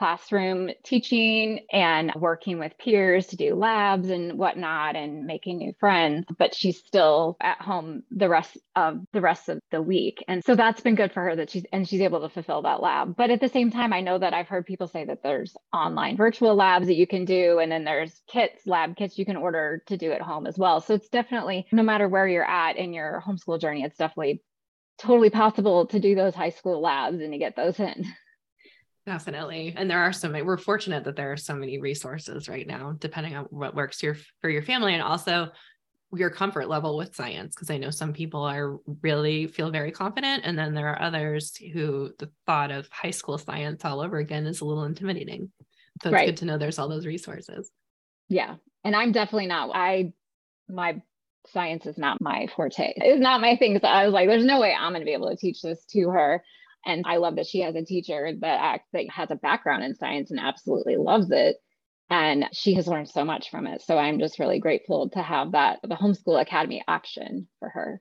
classroom 0.00 0.70
teaching 0.82 1.60
and 1.70 2.10
working 2.16 2.58
with 2.58 2.72
peers 2.78 3.26
to 3.26 3.36
do 3.36 3.54
labs 3.54 4.08
and 4.08 4.38
whatnot 4.38 4.96
and 4.96 5.26
making 5.26 5.58
new 5.58 5.74
friends 5.78 6.24
but 6.38 6.54
she's 6.54 6.78
still 6.78 7.36
at 7.38 7.60
home 7.60 8.02
the 8.10 8.26
rest 8.26 8.56
of 8.76 9.00
the 9.12 9.20
rest 9.20 9.50
of 9.50 9.60
the 9.70 9.82
week. 9.82 10.24
And 10.26 10.42
so 10.42 10.56
that's 10.56 10.80
been 10.80 10.94
good 10.94 11.12
for 11.12 11.22
her 11.22 11.36
that 11.36 11.50
she's 11.50 11.66
and 11.70 11.86
she's 11.86 12.00
able 12.00 12.22
to 12.22 12.30
fulfill 12.30 12.62
that 12.62 12.80
lab. 12.80 13.14
But 13.14 13.28
at 13.28 13.42
the 13.42 13.48
same 13.50 13.70
time 13.70 13.92
i 13.92 14.00
know 14.00 14.16
that 14.18 14.32
i've 14.32 14.48
heard 14.48 14.64
people 14.64 14.88
say 14.88 15.04
that 15.04 15.22
there's 15.22 15.54
online 15.70 16.16
virtual 16.16 16.54
labs 16.54 16.86
that 16.86 16.96
you 16.96 17.06
can 17.06 17.26
do 17.26 17.58
and 17.58 17.70
then 17.70 17.84
there's 17.84 18.22
kits 18.26 18.66
lab 18.66 18.96
kits 18.96 19.18
you 19.18 19.26
can 19.26 19.36
order 19.36 19.82
to 19.88 19.98
do 19.98 20.12
at 20.12 20.22
home 20.22 20.46
as 20.46 20.56
well. 20.56 20.80
So 20.80 20.94
it's 20.94 21.10
definitely 21.10 21.66
no 21.72 21.82
matter 21.82 22.08
where 22.08 22.26
you're 22.26 22.48
at 22.48 22.78
in 22.78 22.94
your 22.94 23.22
homeschool 23.26 23.60
journey 23.60 23.82
it's 23.82 23.98
definitely 23.98 24.42
totally 24.96 25.30
possible 25.30 25.86
to 25.88 26.00
do 26.00 26.14
those 26.14 26.34
high 26.34 26.50
school 26.50 26.80
labs 26.80 27.20
and 27.20 27.32
to 27.32 27.38
get 27.38 27.54
those 27.54 27.78
in 27.78 28.06
Definitely. 29.06 29.74
And 29.76 29.90
there 29.90 29.98
are 29.98 30.12
so 30.12 30.28
many, 30.28 30.42
we're 30.42 30.56
fortunate 30.56 31.04
that 31.04 31.16
there 31.16 31.32
are 31.32 31.36
so 31.36 31.54
many 31.54 31.78
resources 31.78 32.48
right 32.48 32.66
now, 32.66 32.96
depending 32.98 33.34
on 33.34 33.46
what 33.46 33.74
works 33.74 34.02
your, 34.02 34.16
for 34.40 34.50
your 34.50 34.62
family 34.62 34.94
and 34.94 35.02
also 35.02 35.48
your 36.12 36.30
comfort 36.30 36.68
level 36.68 36.96
with 36.96 37.14
science. 37.14 37.54
Cause 37.54 37.70
I 37.70 37.78
know 37.78 37.90
some 37.90 38.12
people 38.12 38.42
are 38.42 38.78
really 39.02 39.46
feel 39.46 39.70
very 39.70 39.90
confident. 39.90 40.42
And 40.44 40.58
then 40.58 40.74
there 40.74 40.88
are 40.88 41.00
others 41.00 41.56
who 41.56 42.10
the 42.18 42.30
thought 42.46 42.70
of 42.70 42.88
high 42.90 43.10
school 43.12 43.38
science 43.38 43.84
all 43.84 44.00
over 44.00 44.18
again 44.18 44.46
is 44.46 44.60
a 44.60 44.64
little 44.64 44.84
intimidating. 44.84 45.50
So 46.02 46.08
it's 46.08 46.14
right. 46.14 46.26
good 46.26 46.36
to 46.38 46.44
know 46.44 46.58
there's 46.58 46.78
all 46.78 46.88
those 46.88 47.06
resources. 47.06 47.70
Yeah. 48.28 48.56
And 48.84 48.94
I'm 48.94 49.12
definitely 49.12 49.46
not, 49.46 49.70
I, 49.74 50.12
my 50.68 51.00
science 51.46 51.86
is 51.86 51.96
not 51.96 52.20
my 52.20 52.48
forte. 52.54 52.92
It's 52.96 53.20
not 53.20 53.40
my 53.40 53.56
thing. 53.56 53.78
So 53.80 53.88
I 53.88 54.04
was 54.04 54.12
like, 54.12 54.28
there's 54.28 54.44
no 54.44 54.60
way 54.60 54.74
I'm 54.78 54.92
going 54.92 55.00
to 55.00 55.06
be 55.06 55.12
able 55.12 55.30
to 55.30 55.36
teach 55.36 55.62
this 55.62 55.84
to 55.92 56.10
her. 56.10 56.42
And 56.86 57.04
I 57.06 57.16
love 57.16 57.36
that 57.36 57.46
she 57.46 57.60
has 57.60 57.74
a 57.74 57.84
teacher 57.84 58.32
that 58.40 58.80
that 58.92 59.10
has 59.10 59.30
a 59.30 59.36
background 59.36 59.84
in 59.84 59.94
science 59.94 60.30
and 60.30 60.40
absolutely 60.40 60.96
loves 60.96 61.30
it. 61.30 61.56
And 62.08 62.46
she 62.52 62.74
has 62.74 62.88
learned 62.88 63.08
so 63.08 63.24
much 63.24 63.50
from 63.50 63.66
it. 63.66 63.82
So 63.82 63.96
I'm 63.96 64.18
just 64.18 64.38
really 64.38 64.58
grateful 64.58 65.10
to 65.10 65.22
have 65.22 65.52
that, 65.52 65.78
the 65.82 65.94
Homeschool 65.94 66.40
Academy 66.40 66.82
option 66.88 67.46
for 67.60 67.68
her. 67.68 68.00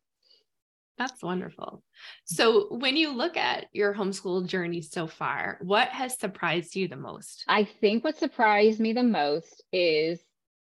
That's 1.00 1.23
wonderful. 1.23 1.82
So, 2.25 2.67
when 2.75 2.98
you 2.98 3.13
look 3.13 3.38
at 3.38 3.67
your 3.71 3.94
homeschool 3.94 4.46
journey 4.46 4.82
so 4.82 5.08
far, 5.08 5.58
what 5.62 5.88
has 5.90 6.19
surprised 6.19 6.75
you 6.75 6.90
the 6.90 6.98
most? 6.98 7.46
I 7.48 7.63
think 7.63 8.04
what 8.04 8.17
surprised 8.17 8.82
me 8.82 8.92
the 8.92 9.04
most 9.04 9.63
is 9.71 10.19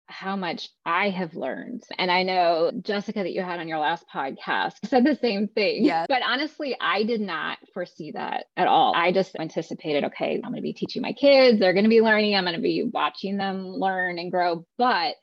how 0.08 0.36
much 0.36 0.70
I 0.86 1.10
have 1.10 1.34
learned. 1.34 1.84
And 1.97 2.12
I 2.12 2.24
know 2.24 2.72
Jessica 2.82 3.24
that 3.24 3.34
you 3.34 3.41
had 3.41 3.60
on 3.60 3.68
your 3.68 3.80
last 3.80 4.06
podcast 4.14 4.74
said 4.86 5.06
the 5.06 5.16
same 5.16 5.47
thing. 5.47 5.86
Yeah. 5.86 6.06
But 6.08 6.22
honestly, 6.24 6.76
I 6.80 7.04
did 7.04 7.22
not 7.22 7.58
foresee 7.74 8.12
that 8.12 8.45
at 8.58 8.68
all. 8.68 8.93
I 8.95 9.12
just 9.12 9.36
anticipated, 9.39 10.06
okay, 10.06 10.36
I'm 10.36 10.51
going 10.51 10.56
to 10.56 10.62
be 10.62 10.74
teaching 10.74 11.01
my 11.01 11.14
kids, 11.14 11.60
they're 11.60 11.74
going 11.74 11.86
to 11.86 11.89
be 11.89 12.01
learning, 12.01 12.36
I'm 12.36 12.43
going 12.43 12.56
to 12.56 12.62
be 12.62 12.89
watching 12.91 13.38
them 13.38 13.66
learn 13.66 14.20
and 14.20 14.32
grow. 14.32 14.66
But 14.78 15.16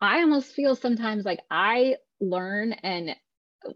I 0.00 0.20
almost 0.20 0.52
feel 0.52 0.74
sometimes 0.74 1.24
like 1.24 1.40
I 1.50 1.96
learn 2.20 2.72
and 2.72 3.14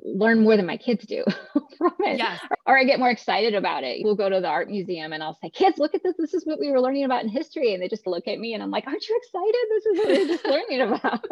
learn 0.03 0.43
more 0.43 0.57
than 0.57 0.67
my 0.67 0.77
kids 0.77 1.07
do 1.07 1.25
from 1.77 1.95
it. 2.01 2.19
Yes. 2.19 2.41
Or 2.67 2.77
I 2.77 2.85
get 2.85 2.99
more 2.99 3.11
excited 3.11 3.55
about 3.55 3.85
it. 3.85 4.03
We'll 4.03 4.17
go 4.17 4.29
to 4.29 4.41
the 4.41 4.49
art 4.49 4.69
museum 4.69 5.13
and 5.13 5.23
I'll 5.23 5.39
say, 5.43 5.51
kids, 5.51 5.79
look 5.79 5.95
at 5.95 6.03
this. 6.03 6.15
This 6.19 6.35
is 6.35 6.45
what 6.45 6.59
we 6.59 6.71
were 6.71 6.81
learning 6.81 7.05
about 7.05 7.23
in 7.23 7.29
history. 7.29 7.75
And 7.75 7.83
they 7.83 7.89
just 7.89 8.07
look 8.07 8.29
at 8.29 8.39
me 8.39 8.55
and 8.55 8.63
I'm 8.63 8.71
like, 8.71 8.87
aren't 8.87 9.09
you 9.09 9.21
excited? 9.23 9.67
This 9.71 9.87
is 9.87 9.99
what 9.99 10.09
we 10.09 10.25
are 10.25 10.27
just 10.27 10.45
learning 10.45 10.81
about. 10.81 11.25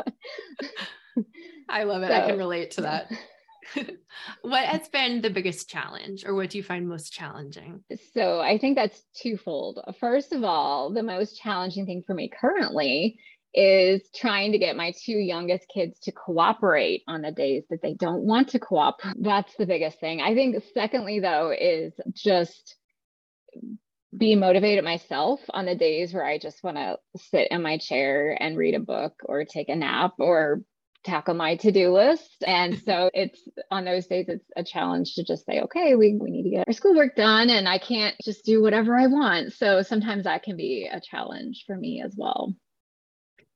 I 1.68 1.84
love 1.84 2.02
it. 2.02 2.08
So, 2.08 2.14
I 2.14 2.26
can 2.26 2.38
relate 2.38 2.72
to 2.72 2.82
that. 2.82 3.10
what 4.42 4.64
has 4.64 4.88
been 4.88 5.20
the 5.20 5.30
biggest 5.30 5.68
challenge 5.68 6.24
or 6.24 6.34
what 6.34 6.50
do 6.50 6.58
you 6.58 6.64
find 6.64 6.88
most 6.88 7.12
challenging? 7.12 7.82
So 8.12 8.40
I 8.40 8.58
think 8.58 8.76
that's 8.76 9.02
twofold. 9.14 9.80
First 9.98 10.32
of 10.32 10.44
all, 10.44 10.90
the 10.90 11.02
most 11.02 11.40
challenging 11.40 11.86
thing 11.86 12.02
for 12.06 12.14
me 12.14 12.28
currently 12.28 13.18
is 13.54 14.02
trying 14.14 14.52
to 14.52 14.58
get 14.58 14.76
my 14.76 14.92
two 15.04 15.12
youngest 15.12 15.66
kids 15.72 15.98
to 16.00 16.12
cooperate 16.12 17.02
on 17.06 17.22
the 17.22 17.30
days 17.30 17.64
that 17.70 17.80
they 17.82 17.94
don't 17.94 18.22
want 18.22 18.48
to 18.50 18.58
cooperate. 18.58 19.14
That's 19.20 19.54
the 19.56 19.66
biggest 19.66 20.00
thing. 20.00 20.20
I 20.20 20.34
think, 20.34 20.62
secondly, 20.74 21.20
though, 21.20 21.54
is 21.56 21.92
just 22.12 22.76
be 24.16 24.34
motivated 24.36 24.84
myself 24.84 25.40
on 25.50 25.66
the 25.66 25.74
days 25.74 26.12
where 26.12 26.24
I 26.24 26.38
just 26.38 26.62
want 26.62 26.76
to 26.76 26.98
sit 27.16 27.48
in 27.50 27.62
my 27.62 27.78
chair 27.78 28.36
and 28.38 28.56
read 28.56 28.74
a 28.74 28.80
book 28.80 29.14
or 29.24 29.44
take 29.44 29.68
a 29.68 29.76
nap 29.76 30.14
or 30.18 30.62
tackle 31.04 31.34
my 31.34 31.56
to-do 31.56 31.92
list. 31.92 32.42
And 32.46 32.80
so 32.84 33.10
it's 33.14 33.40
on 33.70 33.84
those 33.84 34.06
days 34.06 34.26
it's 34.28 34.44
a 34.56 34.64
challenge 34.64 35.14
to 35.14 35.24
just 35.24 35.46
say, 35.46 35.60
okay, 35.60 35.94
we, 35.94 36.16
we 36.20 36.30
need 36.30 36.44
to 36.44 36.50
get 36.50 36.68
our 36.68 36.72
schoolwork 36.72 37.16
done 37.16 37.50
and 37.50 37.68
I 37.68 37.78
can't 37.78 38.16
just 38.24 38.44
do 38.44 38.62
whatever 38.62 38.96
I 38.96 39.06
want. 39.06 39.52
So 39.52 39.82
sometimes 39.82 40.24
that 40.24 40.42
can 40.42 40.56
be 40.56 40.88
a 40.90 41.00
challenge 41.00 41.64
for 41.66 41.76
me 41.76 42.02
as 42.04 42.14
well. 42.16 42.54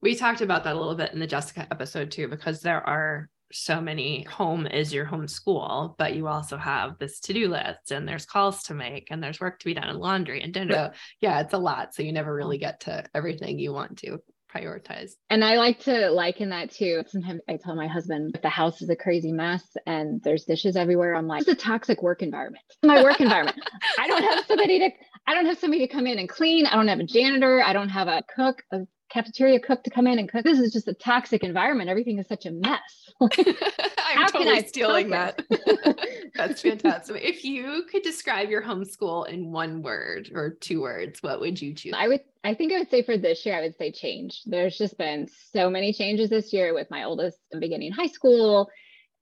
We 0.00 0.14
talked 0.14 0.40
about 0.40 0.64
that 0.64 0.76
a 0.76 0.78
little 0.78 0.94
bit 0.94 1.12
in 1.12 1.18
the 1.18 1.26
Jessica 1.26 1.66
episode 1.70 2.10
too, 2.10 2.28
because 2.28 2.60
there 2.60 2.86
are 2.86 3.28
so 3.50 3.80
many 3.80 4.22
home 4.24 4.66
is 4.66 4.92
your 4.92 5.04
home 5.04 5.26
school, 5.26 5.94
but 5.98 6.14
you 6.14 6.28
also 6.28 6.56
have 6.56 6.98
this 6.98 7.18
to-do 7.20 7.48
list 7.48 7.90
and 7.90 8.06
there's 8.06 8.26
calls 8.26 8.62
to 8.64 8.74
make 8.74 9.08
and 9.10 9.22
there's 9.22 9.40
work 9.40 9.58
to 9.58 9.64
be 9.64 9.74
done 9.74 9.88
and 9.88 9.98
laundry 9.98 10.42
and 10.42 10.52
dinner. 10.52 10.92
Yeah, 11.20 11.40
it's 11.40 11.54
a 11.54 11.58
lot. 11.58 11.94
So 11.94 12.02
you 12.02 12.12
never 12.12 12.34
really 12.34 12.58
get 12.58 12.80
to 12.80 13.04
everything 13.14 13.58
you 13.58 13.72
want 13.72 13.98
to 13.98 14.18
prioritize. 14.54 15.12
And 15.30 15.44
I 15.44 15.56
like 15.56 15.80
to 15.80 16.10
liken 16.10 16.50
that 16.50 16.70
too. 16.70 17.02
Sometimes 17.06 17.40
I 17.48 17.56
tell 17.56 17.74
my 17.74 17.86
husband 17.86 18.38
the 18.42 18.48
house 18.48 18.80
is 18.82 18.88
a 18.88 18.96
crazy 18.96 19.32
mess 19.32 19.64
and 19.86 20.22
there's 20.22 20.44
dishes 20.44 20.76
everywhere, 20.76 21.14
I'm 21.14 21.26
like, 21.26 21.42
it's 21.42 21.50
a 21.50 21.54
toxic 21.54 22.02
work 22.02 22.22
environment. 22.22 22.64
My 22.82 23.02
work 23.02 23.20
environment. 23.20 23.58
I 23.98 24.06
don't 24.06 24.22
have 24.22 24.44
somebody 24.46 24.78
to 24.78 24.90
I 25.26 25.34
don't 25.34 25.46
have 25.46 25.58
somebody 25.58 25.86
to 25.86 25.92
come 25.92 26.06
in 26.06 26.18
and 26.18 26.28
clean. 26.28 26.64
I 26.64 26.76
don't 26.76 26.88
have 26.88 27.00
a 27.00 27.04
janitor. 27.04 27.62
I 27.62 27.74
don't 27.74 27.90
have 27.90 28.08
a 28.08 28.22
cook, 28.34 28.62
cafeteria 29.08 29.60
cook 29.60 29.82
to 29.84 29.90
come 29.90 30.06
in 30.06 30.18
and 30.18 30.28
cook. 30.28 30.44
This 30.44 30.58
is 30.58 30.72
just 30.72 30.88
a 30.88 30.94
toxic 30.94 31.42
environment. 31.42 31.88
Everything 31.88 32.18
is 32.18 32.26
such 32.26 32.46
a 32.46 32.50
mess. 32.50 32.80
I'm 33.20 34.28
totally 34.28 34.66
stealing 34.66 35.10
that. 35.10 35.42
That's 36.34 36.62
fantastic. 36.62 37.22
if 37.22 37.44
you 37.44 37.84
could 37.90 38.02
describe 38.02 38.48
your 38.48 38.62
homeschool 38.62 39.28
in 39.28 39.50
one 39.50 39.82
word 39.82 40.30
or 40.34 40.50
two 40.60 40.80
words, 40.80 41.22
what 41.22 41.40
would 41.40 41.60
you 41.60 41.74
choose? 41.74 41.94
I 41.96 42.08
would 42.08 42.20
I 42.44 42.54
think 42.54 42.72
I 42.72 42.78
would 42.78 42.90
say 42.90 43.02
for 43.02 43.16
this 43.16 43.44
year, 43.44 43.58
I 43.58 43.62
would 43.62 43.76
say 43.76 43.90
change. 43.90 44.42
There's 44.46 44.78
just 44.78 44.96
been 44.96 45.28
so 45.52 45.68
many 45.68 45.92
changes 45.92 46.30
this 46.30 46.52
year 46.52 46.74
with 46.74 46.90
my 46.90 47.04
oldest 47.04 47.38
beginning 47.58 47.92
high 47.92 48.06
school 48.06 48.70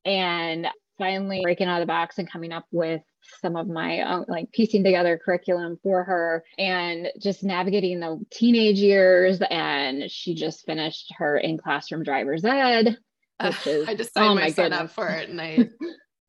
and 0.05 0.66
finally 0.99 1.41
breaking 1.43 1.68
out 1.68 1.80
of 1.80 1.87
the 1.87 1.91
box 1.91 2.18
and 2.18 2.30
coming 2.30 2.53
up 2.53 2.66
with 2.70 3.03
some 3.40 3.56
of 3.56 3.68
my 3.68 4.02
own, 4.02 4.24
like 4.28 4.52
piecing 4.52 4.84
together 4.84 5.20
curriculum 5.22 5.78
for 5.82 6.04
her 6.04 6.44
and 6.58 7.08
just 7.20 7.42
navigating 7.44 8.00
the 8.00 8.20
teenage 8.30 8.78
years. 8.78 9.40
And 9.50 10.10
she 10.10 10.34
just 10.34 10.66
finished 10.66 11.12
her 11.18 11.36
in 11.36 11.58
classroom 11.58 12.02
driver's 12.02 12.44
ed, 12.44 12.98
uh, 13.40 13.52
which 13.52 13.66
is, 13.66 13.88
I 13.88 13.94
just 13.94 14.14
signed 14.14 14.30
oh 14.30 14.34
my, 14.34 14.40
my 14.42 14.50
son 14.50 14.72
up 14.72 14.90
for 14.90 15.08
it 15.08 15.28
and 15.28 15.40
I. 15.40 15.70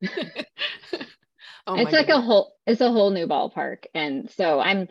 oh 1.66 1.74
it's 1.74 1.92
like 1.92 2.06
goodness. 2.06 2.18
a 2.18 2.20
whole, 2.20 2.54
it's 2.66 2.80
a 2.80 2.90
whole 2.90 3.10
new 3.10 3.26
ballpark. 3.26 3.84
And 3.94 4.30
so 4.30 4.60
I'm, 4.60 4.88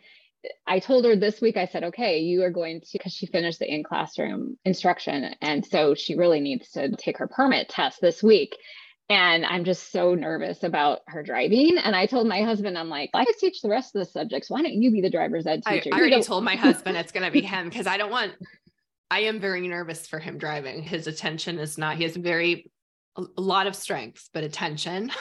I 0.66 0.80
told 0.80 1.06
her 1.06 1.16
this 1.16 1.42
week, 1.42 1.58
I 1.58 1.66
said, 1.66 1.86
okay, 1.86 2.20
you 2.20 2.44
are 2.44 2.52
going 2.52 2.82
to, 2.82 2.88
because 2.94 3.14
she 3.14 3.26
finished 3.26 3.60
the 3.60 3.74
in 3.74 3.84
classroom 3.84 4.58
instruction. 4.66 5.36
And 5.42 5.66
so 5.66 5.96
she 5.96 6.16
really 6.16 6.40
needs 6.40 6.72
to 6.72 6.96
take 6.96 7.18
her 7.18 7.28
permit 7.28 7.70
test 7.70 8.00
this 8.02 8.22
week. 8.22 8.56
And 9.10 9.46
I'm 9.46 9.64
just 9.64 9.92
so 9.92 10.16
nervous 10.16 10.64
about 10.64 11.00
her 11.08 11.24
driving. 11.24 11.78
And 11.78 11.96
I 11.96 12.08
told 12.08 12.28
my 12.28 12.42
husband, 12.42 12.78
I'm 12.78 12.90
like, 12.90 13.10
I 13.14 13.24
could 13.24 13.38
teach 13.38 13.62
the 13.62 13.70
rest 13.70 13.96
of 13.96 14.00
the 14.00 14.06
subjects. 14.06 14.50
Why 14.50 14.62
don't 14.62 14.74
you 14.74 14.92
be 14.92 15.02
the 15.02 15.10
driver's 15.10 15.48
ed 15.48 15.64
teacher? 15.66 15.90
I, 15.94 15.98
I 15.98 16.00
already 16.00 16.22
told 16.22 16.44
my 16.44 16.56
husband 16.56 16.98
it's 16.98 17.14
going 17.14 17.26
to 17.26 17.32
be 17.32 17.42
him 17.42 17.70
because 17.70 17.88
I 17.88 17.98
don't 17.98 18.12
want, 18.12 18.34
I 19.10 19.22
am 19.22 19.40
very 19.40 19.66
nervous 19.66 20.08
for 20.08 20.20
him 20.20 20.38
driving. 20.38 20.84
His 20.84 21.08
attention 21.08 21.58
is 21.58 21.78
not, 21.78 21.96
he 21.96 22.04
has 22.04 22.18
very, 22.18 22.70
a 23.18 23.42
lot 23.42 23.66
of 23.66 23.76
strengths, 23.76 24.30
but 24.34 24.44
attention 24.44 25.12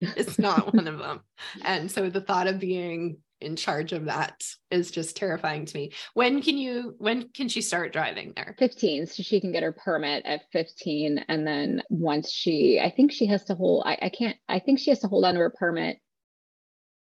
is 0.00 0.36
not 0.38 0.74
one 0.74 0.88
of 0.88 0.98
them. 0.98 1.20
And 1.62 1.90
so 1.90 2.10
the 2.10 2.20
thought 2.20 2.48
of 2.48 2.58
being 2.58 3.18
in 3.40 3.56
charge 3.56 3.92
of 3.92 4.06
that 4.06 4.42
is 4.70 4.90
just 4.90 5.16
terrifying 5.16 5.66
to 5.66 5.76
me. 5.76 5.92
When 6.14 6.42
can 6.42 6.56
you 6.56 6.94
when 6.98 7.28
can 7.28 7.48
she 7.48 7.60
start 7.60 7.92
driving 7.92 8.32
there? 8.34 8.54
15. 8.58 9.06
So 9.06 9.22
she 9.22 9.40
can 9.40 9.52
get 9.52 9.62
her 9.62 9.72
permit 9.72 10.24
at 10.24 10.42
15. 10.52 11.24
And 11.28 11.46
then 11.46 11.82
once 11.88 12.30
she 12.30 12.80
I 12.82 12.90
think 12.90 13.12
she 13.12 13.26
has 13.26 13.44
to 13.44 13.54
hold 13.54 13.84
I, 13.86 13.98
I 14.02 14.08
can't 14.08 14.36
I 14.48 14.58
think 14.58 14.78
she 14.78 14.90
has 14.90 15.00
to 15.00 15.08
hold 15.08 15.24
on 15.24 15.34
to 15.34 15.40
her 15.40 15.50
permit 15.50 15.98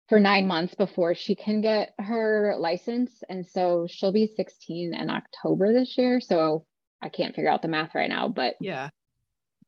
for 0.09 0.18
nine 0.18 0.47
months 0.47 0.74
before 0.74 1.14
she 1.14 1.37
can 1.37 1.61
get 1.61 1.95
her 1.99 2.57
license. 2.59 3.22
And 3.28 3.47
so 3.47 3.87
she'll 3.89 4.12
be 4.12 4.26
16 4.26 4.93
in 4.93 5.11
October 5.11 5.72
this 5.72 5.97
year. 5.97 6.20
So 6.20 6.66
I 7.01 7.09
can't 7.09 7.35
figure 7.35 7.51
out 7.51 7.62
the 7.62 7.68
math 7.68 7.95
right 7.95 8.09
now, 8.09 8.28
but 8.28 8.57
yeah. 8.61 8.91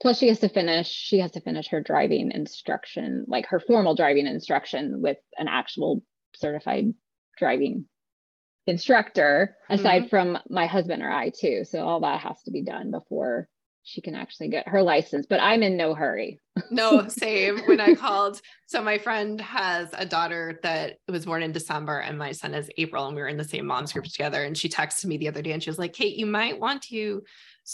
Plus 0.01 0.19
she 0.19 0.27
has 0.27 0.41
to 0.41 0.49
finish, 0.49 0.89
she 0.89 1.21
has 1.21 1.31
to 1.31 1.41
finish 1.41 1.69
her 1.69 1.81
driving 1.81 2.33
instruction, 2.33 3.25
like 3.29 3.47
her 3.47 3.61
formal 3.61 3.95
driving 3.95 4.27
instruction 4.27 5.01
with 5.01 5.19
an 5.39 5.47
actual 5.47 6.03
certified 6.35 6.93
driving 7.39 7.87
instructor 8.67 9.57
aside 9.69 10.03
mm-hmm. 10.03 10.09
from 10.09 10.39
my 10.49 10.67
husband 10.67 11.03
or 11.03 11.11
I 11.11 11.31
too. 11.31 11.65
So 11.65 11.87
all 11.87 12.01
that 12.01 12.21
has 12.21 12.43
to 12.45 12.51
be 12.51 12.63
done 12.63 12.91
before 12.91 13.49
she 13.85 14.01
can 14.01 14.15
actually 14.15 14.49
get 14.49 14.69
her 14.69 14.83
license, 14.83 15.27
but 15.29 15.41
I'm 15.41 15.63
in 15.63 15.77
no 15.77 15.95
hurry. 15.95 16.39
no, 16.71 17.09
same. 17.09 17.59
When 17.67 17.81
I 17.81 17.95
called, 17.97 18.41
so 18.67 18.81
my 18.83 18.99
friend 18.99 19.41
has 19.41 19.91
a 19.95 20.07
daughter 20.07 20.61
that 20.63 20.99
was 21.09 21.27
born 21.27 21.43
in 21.43 21.53
December 21.53 21.99
and 21.99 22.17
my 22.17 22.33
son 22.33 22.55
is 22.55 22.71
April 22.77 23.07
and 23.07 23.17
we 23.17 23.23
were 23.23 23.29
in 23.29 23.37
the 23.37 23.45
same 23.45 23.67
mom's 23.67 23.93
group 23.93 24.05
together. 24.05 24.45
And 24.45 24.57
she 24.57 24.69
texted 24.69 25.07
me 25.07 25.17
the 25.17 25.29
other 25.29 25.43
day 25.43 25.53
and 25.53 25.63
she 25.63 25.71
was 25.71 25.79
like, 25.79 25.95
Cait, 25.95 26.17
you 26.17 26.27
might 26.27 26.61
want 26.61 26.83
to 26.83 27.23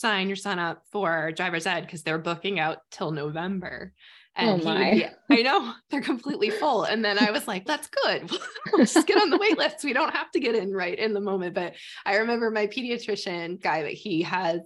sign 0.01 0.29
your 0.29 0.37
son 0.37 0.59
up 0.59 0.83
for 0.93 1.33
driver's 1.33 1.67
ed 1.67 1.83
because 1.83 2.03
they're 2.03 2.19
booking 2.19 2.59
out 2.59 2.79
till 2.91 3.11
November. 3.11 3.93
Oh 4.37 4.55
and 4.55 4.63
oh 4.63 4.65
my. 4.65 5.09
Be, 5.29 5.39
I 5.39 5.43
know 5.43 5.73
they're 5.91 6.01
completely 6.01 6.51
full. 6.51 6.85
And 6.85 7.05
then 7.05 7.19
I 7.19 7.31
was 7.31 7.49
like, 7.49 7.67
that's 7.67 7.89
good. 7.89 8.31
Let's 8.73 8.95
just 8.95 9.07
get 9.07 9.21
on 9.21 9.31
the 9.31 9.39
wait 9.39 9.59
list. 9.59 9.85
We 9.85 9.93
don't 9.93 10.15
have 10.15 10.31
to 10.33 10.41
get 10.41 10.55
in 10.55 10.73
right 10.73 10.99
in 10.99 11.13
the 11.13 11.21
moment. 11.21 11.55
But 11.55 11.75
I 12.07 12.17
remember 12.17 12.51
my 12.51 12.67
pediatrician 12.67 13.61
guy 13.61 13.83
that 13.83 13.93
he 13.93 14.23
has 14.23 14.61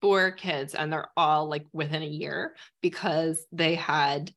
four 0.00 0.32
kids 0.32 0.74
and 0.74 0.92
they're 0.92 1.10
all 1.16 1.48
like 1.48 1.66
within 1.72 2.02
a 2.02 2.06
year 2.06 2.56
because 2.80 3.46
they 3.52 3.74
had 3.74 4.32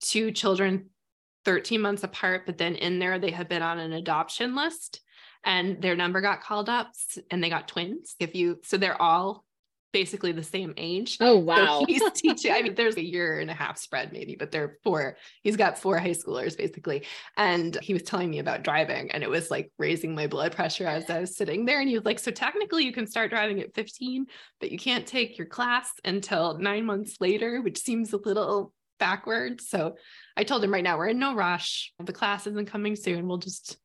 two 0.00 0.32
children 0.32 0.86
13 1.44 1.80
months 1.80 2.04
apart, 2.04 2.46
but 2.46 2.58
then 2.58 2.74
in 2.74 2.98
there 2.98 3.18
they 3.18 3.30
had 3.30 3.48
been 3.48 3.62
on 3.62 3.78
an 3.78 3.92
adoption 3.92 4.54
list 4.54 5.00
and 5.44 5.80
their 5.82 5.96
number 5.96 6.20
got 6.20 6.42
called 6.42 6.68
up 6.68 6.92
and 7.30 7.42
they 7.42 7.50
got 7.50 7.68
twins. 7.68 8.14
If 8.18 8.34
you 8.34 8.60
so 8.62 8.76
they're 8.76 9.00
all 9.00 9.44
basically 9.92 10.32
the 10.32 10.42
same 10.42 10.74
age. 10.76 11.18
Oh 11.20 11.36
wow. 11.38 11.80
So 11.80 11.84
he's 11.88 12.10
teaching. 12.14 12.52
I 12.52 12.62
mean, 12.62 12.74
there's 12.74 12.96
a 12.96 13.04
year 13.04 13.40
and 13.40 13.50
a 13.50 13.54
half 13.54 13.78
spread 13.78 14.12
maybe, 14.12 14.36
but 14.36 14.50
they're 14.50 14.78
four. 14.82 15.16
He's 15.42 15.56
got 15.56 15.78
four 15.78 15.98
high 15.98 16.10
schoolers 16.10 16.56
basically. 16.56 17.04
And 17.36 17.78
he 17.82 17.92
was 17.92 18.02
telling 18.02 18.30
me 18.30 18.38
about 18.38 18.64
driving 18.64 19.10
and 19.10 19.22
it 19.22 19.30
was 19.30 19.50
like 19.50 19.70
raising 19.78 20.14
my 20.14 20.26
blood 20.26 20.54
pressure 20.54 20.86
as 20.86 21.08
I 21.10 21.20
was 21.20 21.36
sitting 21.36 21.64
there. 21.64 21.80
And 21.80 21.88
he 21.88 21.96
was 21.96 22.04
like, 22.04 22.18
so 22.18 22.30
technically 22.30 22.84
you 22.84 22.92
can 22.92 23.06
start 23.06 23.30
driving 23.30 23.60
at 23.60 23.74
15, 23.74 24.26
but 24.60 24.72
you 24.72 24.78
can't 24.78 25.06
take 25.06 25.38
your 25.38 25.46
class 25.46 25.90
until 26.04 26.58
nine 26.58 26.86
months 26.86 27.16
later, 27.20 27.60
which 27.60 27.78
seems 27.78 28.12
a 28.12 28.16
little 28.18 28.72
backwards. 28.98 29.68
So 29.68 29.96
I 30.36 30.44
told 30.44 30.62
him 30.62 30.72
right 30.72 30.84
now, 30.84 30.96
we're 30.96 31.08
in 31.08 31.18
no 31.18 31.34
rush. 31.34 31.92
The 31.98 32.12
class 32.12 32.46
isn't 32.46 32.68
coming 32.68 32.96
soon. 32.96 33.26
We'll 33.26 33.38
just 33.38 33.76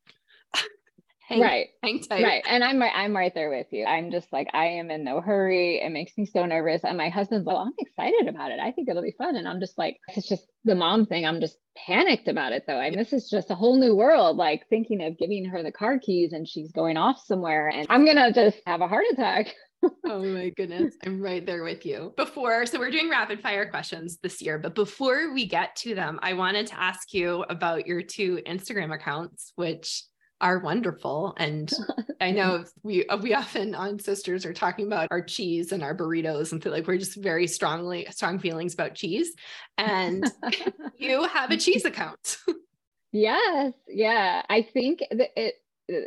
hang, 1.27 1.41
right. 1.41 1.67
hang 1.83 2.01
tight. 2.01 2.23
Right. 2.23 2.43
And 2.47 2.63
i'm 2.63 2.79
right 2.79 2.91
i'm 2.95 3.15
right 3.15 3.33
there 3.33 3.49
with 3.49 3.67
you. 3.71 3.85
I'm 3.85 4.11
just 4.11 4.31
like 4.31 4.47
i 4.53 4.65
am 4.65 4.89
in 4.89 5.03
no 5.03 5.21
hurry. 5.21 5.81
It 5.81 5.91
makes 5.91 6.17
me 6.17 6.25
so 6.25 6.45
nervous. 6.45 6.83
And 6.83 6.97
my 6.97 7.09
husband's 7.09 7.45
like 7.45 7.55
well, 7.55 7.65
i'm 7.65 7.73
excited 7.77 8.27
about 8.27 8.51
it. 8.51 8.59
I 8.59 8.71
think 8.71 8.89
it'll 8.89 9.03
be 9.03 9.15
fun. 9.17 9.35
And 9.35 9.47
i'm 9.47 9.59
just 9.59 9.77
like 9.77 9.97
it's 10.15 10.27
just 10.27 10.47
the 10.63 10.75
mom 10.75 11.05
thing. 11.05 11.25
I'm 11.25 11.41
just 11.41 11.57
panicked 11.85 12.27
about 12.27 12.53
it 12.53 12.63
though. 12.67 12.79
I 12.79 12.89
mean, 12.89 12.97
this 12.97 13.13
is 13.13 13.29
just 13.29 13.51
a 13.51 13.55
whole 13.55 13.77
new 13.77 13.95
world 13.95 14.37
like 14.37 14.67
thinking 14.69 15.03
of 15.03 15.17
giving 15.17 15.45
her 15.45 15.61
the 15.61 15.71
car 15.71 15.99
keys 15.99 16.33
and 16.33 16.47
she's 16.47 16.71
going 16.71 16.97
off 16.97 17.21
somewhere 17.25 17.69
and 17.69 17.87
i'm 17.89 18.05
gonna 18.05 18.31
just 18.31 18.59
have 18.65 18.81
a 18.81 18.87
heart 18.87 19.05
attack. 19.11 19.53
Oh 20.07 20.23
my 20.23 20.49
goodness. 20.49 20.95
I'm 21.05 21.21
right 21.21 21.45
there 21.45 21.63
with 21.63 21.85
you. 21.85 22.13
Before, 22.17 22.65
so 22.65 22.79
we're 22.79 22.89
doing 22.89 23.11
rapid 23.11 23.41
fire 23.41 23.69
questions 23.69 24.17
this 24.23 24.41
year, 24.41 24.57
but 24.57 24.73
before 24.73 25.31
we 25.33 25.45
get 25.45 25.75
to 25.77 25.93
them, 25.93 26.19
I 26.23 26.33
wanted 26.33 26.65
to 26.67 26.81
ask 26.81 27.13
you 27.13 27.43
about 27.49 27.85
your 27.85 28.01
two 28.01 28.39
Instagram 28.47 28.93
accounts, 28.93 29.53
which 29.55 30.03
are 30.41 30.59
wonderful. 30.59 31.33
And 31.37 31.71
I 32.21 32.31
know 32.31 32.65
we 32.83 33.05
uh, 33.07 33.17
we 33.17 33.33
often 33.33 33.75
on 33.75 33.99
sisters 33.99 34.45
are 34.45 34.53
talking 34.53 34.87
about 34.87 35.07
our 35.11 35.21
cheese 35.21 35.71
and 35.71 35.83
our 35.83 35.95
burritos 35.95 36.51
and 36.51 36.61
feel 36.61 36.71
like 36.71 36.87
we're 36.87 36.97
just 36.97 37.15
very 37.15 37.47
strongly 37.47 38.07
strong 38.11 38.39
feelings 38.39 38.73
about 38.73 38.95
cheese. 38.95 39.33
And 39.77 40.29
you 40.97 41.23
have 41.23 41.51
a 41.51 41.57
cheese 41.57 41.85
account. 41.85 42.37
yes. 43.11 43.73
Yeah. 43.87 44.43
I 44.49 44.61
think 44.61 45.03
that 45.11 45.29
it 45.39 45.55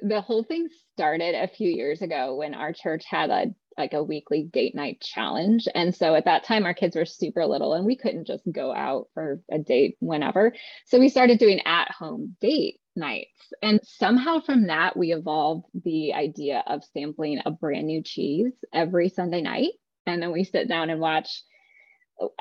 the 0.02 0.20
whole 0.20 0.44
thing 0.44 0.68
started 0.92 1.34
a 1.34 1.48
few 1.48 1.70
years 1.70 2.02
ago 2.02 2.36
when 2.36 2.54
our 2.54 2.72
church 2.72 3.04
had 3.08 3.30
a 3.30 3.46
like 3.78 3.94
a 3.94 4.02
weekly 4.02 4.42
date 4.42 4.74
night 4.74 5.00
challenge. 5.00 5.66
And 5.74 5.94
so 5.94 6.14
at 6.14 6.26
that 6.26 6.44
time, 6.44 6.64
our 6.64 6.74
kids 6.74 6.96
were 6.96 7.06
super 7.06 7.46
little 7.46 7.72
and 7.72 7.86
we 7.86 7.96
couldn't 7.96 8.26
just 8.26 8.42
go 8.52 8.74
out 8.74 9.08
for 9.14 9.40
a 9.50 9.58
date 9.58 9.96
whenever. 10.00 10.52
So 10.86 10.98
we 10.98 11.08
started 11.08 11.38
doing 11.38 11.60
at 11.64 11.90
home 11.90 12.36
date 12.40 12.80
nights. 12.96 13.52
And 13.62 13.80
somehow 13.82 14.40
from 14.40 14.66
that, 14.66 14.96
we 14.96 15.12
evolved 15.12 15.66
the 15.74 16.14
idea 16.14 16.62
of 16.66 16.82
sampling 16.92 17.40
a 17.44 17.50
brand 17.50 17.86
new 17.86 18.02
cheese 18.02 18.52
every 18.72 19.08
Sunday 19.08 19.42
night. 19.42 19.72
And 20.06 20.22
then 20.22 20.32
we 20.32 20.44
sit 20.44 20.68
down 20.68 20.90
and 20.90 21.00
watch 21.00 21.42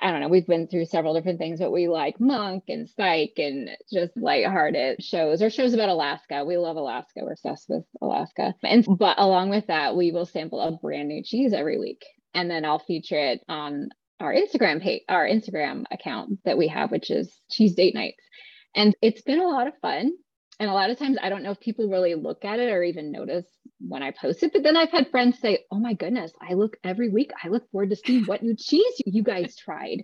I 0.01 0.11
don't 0.11 0.19
know, 0.19 0.27
we've 0.27 0.47
been 0.47 0.67
through 0.67 0.85
several 0.85 1.13
different 1.13 1.39
things, 1.39 1.59
but 1.59 1.71
we 1.71 1.87
like 1.87 2.19
Monk 2.19 2.65
and 2.67 2.89
Psych 2.89 3.33
and 3.37 3.69
just 3.91 4.15
lighthearted 4.17 5.01
shows 5.01 5.41
or 5.41 5.49
shows 5.49 5.73
about 5.73 5.89
Alaska. 5.89 6.43
We 6.43 6.57
love 6.57 6.75
Alaska. 6.75 7.21
We're 7.23 7.33
obsessed 7.33 7.69
with 7.69 7.85
Alaska. 8.01 8.55
And 8.63 8.85
but 8.97 9.19
along 9.19 9.49
with 9.49 9.67
that, 9.67 9.95
we 9.95 10.11
will 10.11 10.25
sample 10.25 10.59
a 10.59 10.71
brand 10.71 11.07
new 11.07 11.23
cheese 11.23 11.53
every 11.53 11.79
week. 11.79 12.03
And 12.33 12.49
then 12.49 12.65
I'll 12.65 12.79
feature 12.79 13.17
it 13.17 13.41
on 13.47 13.89
our 14.19 14.33
Instagram 14.33 14.81
page, 14.81 15.03
our 15.07 15.25
Instagram 15.25 15.85
account 15.91 16.39
that 16.43 16.57
we 16.57 16.67
have, 16.67 16.91
which 16.91 17.09
is 17.09 17.33
Cheese 17.49 17.75
Date 17.75 17.95
Nights. 17.95 18.23
And 18.75 18.95
it's 19.01 19.21
been 19.21 19.39
a 19.39 19.47
lot 19.47 19.67
of 19.67 19.73
fun. 19.81 20.11
And 20.59 20.69
a 20.69 20.73
lot 20.73 20.89
of 20.89 20.99
times 20.99 21.17
I 21.21 21.29
don't 21.29 21.43
know 21.43 21.51
if 21.51 21.59
people 21.59 21.89
really 21.89 22.15
look 22.15 22.43
at 22.43 22.59
it 22.59 22.69
or 22.69 22.83
even 22.83 23.11
notice 23.11 23.45
when 23.79 24.03
I 24.03 24.11
post 24.11 24.43
it. 24.43 24.51
But 24.51 24.63
then 24.63 24.75
I've 24.75 24.91
had 24.91 25.09
friends 25.09 25.39
say, 25.39 25.65
Oh 25.71 25.79
my 25.79 25.93
goodness, 25.93 26.33
I 26.41 26.53
look 26.53 26.77
every 26.83 27.09
week. 27.09 27.31
I 27.43 27.47
look 27.47 27.69
forward 27.71 27.91
to 27.91 27.95
seeing 27.95 28.25
what 28.25 28.43
new 28.43 28.55
cheese 28.55 29.01
you 29.05 29.23
guys 29.23 29.55
tried 29.55 30.03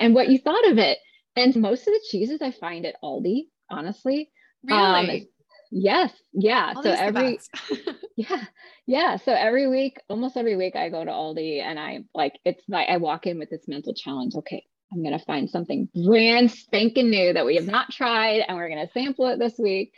and 0.00 0.14
what 0.14 0.30
you 0.30 0.38
thought 0.38 0.66
of 0.68 0.78
it. 0.78 0.98
And 1.36 1.54
most 1.56 1.86
of 1.86 1.92
the 1.92 2.00
cheeses 2.10 2.40
I 2.40 2.50
find 2.50 2.86
at 2.86 2.96
Aldi, 3.04 3.48
honestly. 3.70 4.30
Really? 4.64 5.20
Um, 5.20 5.26
yes. 5.70 6.12
Yeah. 6.32 6.72
Aldi's 6.74 6.82
so 6.82 6.90
every 6.92 7.38
yeah. 8.16 8.44
Yeah. 8.86 9.16
So 9.16 9.32
every 9.32 9.68
week, 9.68 10.00
almost 10.08 10.36
every 10.36 10.56
week 10.56 10.76
I 10.76 10.88
go 10.88 11.04
to 11.04 11.10
Aldi 11.10 11.62
and 11.62 11.78
I 11.78 12.04
like 12.14 12.38
it's 12.44 12.64
like 12.68 12.88
I 12.88 12.96
walk 12.96 13.26
in 13.26 13.38
with 13.38 13.50
this 13.50 13.68
mental 13.68 13.92
challenge. 13.92 14.34
Okay, 14.34 14.64
I'm 14.92 15.02
going 15.02 15.18
to 15.18 15.24
find 15.24 15.48
something 15.48 15.88
brand 15.94 16.50
spanking 16.50 17.10
new 17.10 17.32
that 17.32 17.46
we 17.46 17.56
have 17.56 17.66
not 17.66 17.90
tried 17.90 18.42
and 18.46 18.56
we're 18.56 18.68
going 18.68 18.86
to 18.86 18.92
sample 18.92 19.26
it 19.26 19.38
this 19.38 19.58
week. 19.58 19.92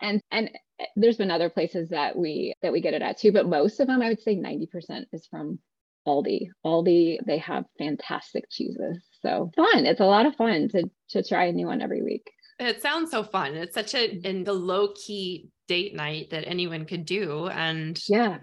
And 0.00 0.20
and 0.30 0.50
eh, 0.78 0.86
there's 0.96 1.16
been 1.16 1.30
other 1.30 1.50
places 1.50 1.90
that 1.90 2.16
we 2.16 2.54
that 2.62 2.72
we 2.72 2.80
get 2.80 2.94
it 2.94 3.02
at 3.02 3.18
too, 3.18 3.32
but 3.32 3.48
most 3.48 3.80
of 3.80 3.86
them 3.86 4.00
I 4.02 4.08
would 4.08 4.22
say 4.22 4.36
90% 4.36 5.04
is 5.12 5.26
from 5.26 5.58
Aldi. 6.06 6.48
Aldi, 6.64 7.18
they 7.26 7.38
have 7.38 7.64
fantastic 7.78 8.44
cheeses. 8.50 9.04
So 9.22 9.50
fun. 9.56 9.86
It's 9.86 10.00
a 10.00 10.06
lot 10.06 10.26
of 10.26 10.36
fun 10.36 10.68
to 10.70 10.90
to 11.10 11.22
try 11.22 11.46
a 11.46 11.52
new 11.52 11.66
one 11.66 11.82
every 11.82 12.02
week. 12.02 12.30
It 12.58 12.82
sounds 12.82 13.10
so 13.10 13.22
fun. 13.22 13.54
It's 13.54 13.74
such 13.74 13.94
a 13.94 14.08
mm-hmm. 14.08 14.26
in 14.26 14.44
the 14.44 14.52
low 14.52 14.92
key 14.94 15.50
date 15.68 15.94
night 15.94 16.30
that 16.30 16.46
anyone 16.46 16.86
could 16.86 17.04
do. 17.04 17.48
And 17.48 17.98
yeah, 18.08 18.38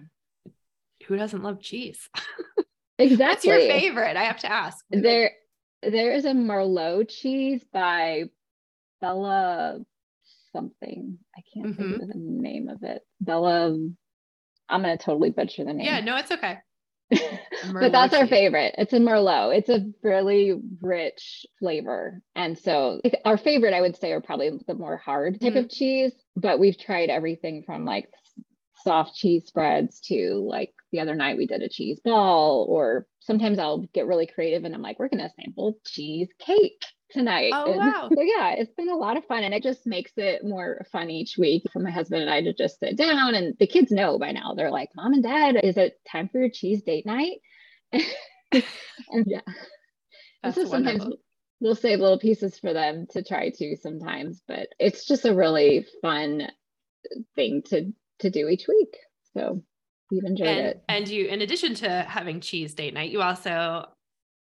who 1.07 1.17
doesn't 1.17 1.43
love 1.43 1.61
cheese? 1.61 2.09
Exactly. 2.97 3.17
What's 3.27 3.45
your 3.45 3.57
favorite? 3.59 4.15
I 4.15 4.23
have 4.23 4.39
to 4.39 4.51
ask. 4.51 4.83
There 4.89 5.31
there 5.91 6.11
is 6.11 6.25
a 6.25 6.31
Merlot 6.31 7.09
cheese 7.09 7.63
by 7.71 8.25
Bella 9.01 9.79
something. 10.51 11.17
I 11.35 11.41
can't 11.53 11.77
mm-hmm. 11.77 11.91
think 11.91 12.01
of 12.01 12.07
the 12.07 12.13
name 12.15 12.69
of 12.69 12.83
it. 12.83 13.01
Bella. 13.21 13.77
I'm 14.67 14.81
gonna 14.81 14.97
totally 14.97 15.29
butcher 15.29 15.63
the 15.63 15.73
name. 15.73 15.85
Yeah, 15.85 15.99
no, 15.99 16.17
it's 16.17 16.31
okay. 16.31 16.57
but 17.11 17.91
that's 17.91 18.13
cheese. 18.13 18.21
our 18.21 18.27
favorite. 18.27 18.73
It's 18.77 18.93
a 18.93 18.97
Merlot. 18.97 19.55
It's 19.55 19.69
a 19.69 19.85
really 20.01 20.59
rich 20.81 21.45
flavor. 21.59 22.21
And 22.35 22.57
so 22.57 22.99
our 23.25 23.37
favorite, 23.37 23.75
I 23.75 23.81
would 23.81 23.95
say, 23.95 24.11
are 24.11 24.21
probably 24.21 24.51
the 24.65 24.73
more 24.73 24.97
hard 24.97 25.39
type 25.39 25.53
mm-hmm. 25.53 25.65
of 25.65 25.69
cheese. 25.69 26.13
But 26.35 26.59
we've 26.59 26.79
tried 26.79 27.09
everything 27.09 27.63
from 27.63 27.85
like 27.85 28.09
soft 28.83 29.15
cheese 29.15 29.45
spreads 29.45 29.99
to 30.01 30.45
like 30.47 30.73
the 30.91 30.99
other 30.99 31.15
night 31.15 31.37
we 31.37 31.47
did 31.47 31.61
a 31.61 31.69
cheese 31.69 31.99
ball 32.03 32.65
or 32.69 33.07
sometimes 33.19 33.59
I'll 33.59 33.85
get 33.93 34.07
really 34.07 34.27
creative 34.27 34.63
and 34.63 34.73
I'm 34.73 34.81
like, 34.81 34.99
we're 34.99 35.09
gonna 35.09 35.29
sample 35.35 35.77
cheesecake 35.85 36.83
tonight. 37.11 37.51
Oh 37.53 37.71
and 37.71 37.77
wow. 37.77 38.09
So 38.13 38.21
yeah, 38.21 38.51
it's 38.51 38.73
been 38.73 38.89
a 38.89 38.95
lot 38.95 39.17
of 39.17 39.25
fun 39.25 39.43
and 39.43 39.53
it 39.53 39.63
just 39.63 39.85
makes 39.85 40.11
it 40.17 40.43
more 40.43 40.85
fun 40.91 41.09
each 41.09 41.37
week 41.37 41.63
for 41.71 41.79
my 41.79 41.91
husband 41.91 42.21
and 42.21 42.31
I 42.31 42.41
to 42.41 42.53
just 42.53 42.79
sit 42.79 42.97
down 42.97 43.35
and 43.35 43.55
the 43.59 43.67
kids 43.67 43.91
know 43.91 44.17
by 44.19 44.31
now. 44.31 44.53
They're 44.55 44.71
like, 44.71 44.89
Mom 44.95 45.13
and 45.13 45.23
Dad, 45.23 45.57
is 45.63 45.77
it 45.77 45.99
time 46.09 46.29
for 46.29 46.39
your 46.39 46.49
cheese 46.49 46.83
date 46.83 47.05
night? 47.05 47.39
and 47.91 49.25
yeah. 49.25 49.41
That's 50.43 50.55
so 50.55 50.65
sometimes 50.65 51.05
we'll 51.59 51.75
save 51.75 51.99
little 51.99 52.19
pieces 52.19 52.59
for 52.59 52.73
them 52.73 53.07
to 53.11 53.23
try 53.23 53.49
too 53.49 53.75
sometimes, 53.81 54.41
but 54.47 54.67
it's 54.79 55.05
just 55.05 55.25
a 55.25 55.33
really 55.33 55.85
fun 56.01 56.47
thing 57.35 57.63
to 57.67 57.91
to 58.19 58.29
do 58.29 58.47
each 58.47 58.67
week. 58.67 58.97
So 59.33 59.63
we've 60.11 60.23
enjoyed 60.23 60.47
and, 60.47 60.67
it. 60.67 60.83
And 60.87 61.07
you, 61.07 61.25
in 61.25 61.41
addition 61.41 61.75
to 61.75 61.89
having 61.89 62.39
cheese 62.39 62.73
date 62.73 62.93
night, 62.93 63.11
you 63.11 63.21
also 63.21 63.85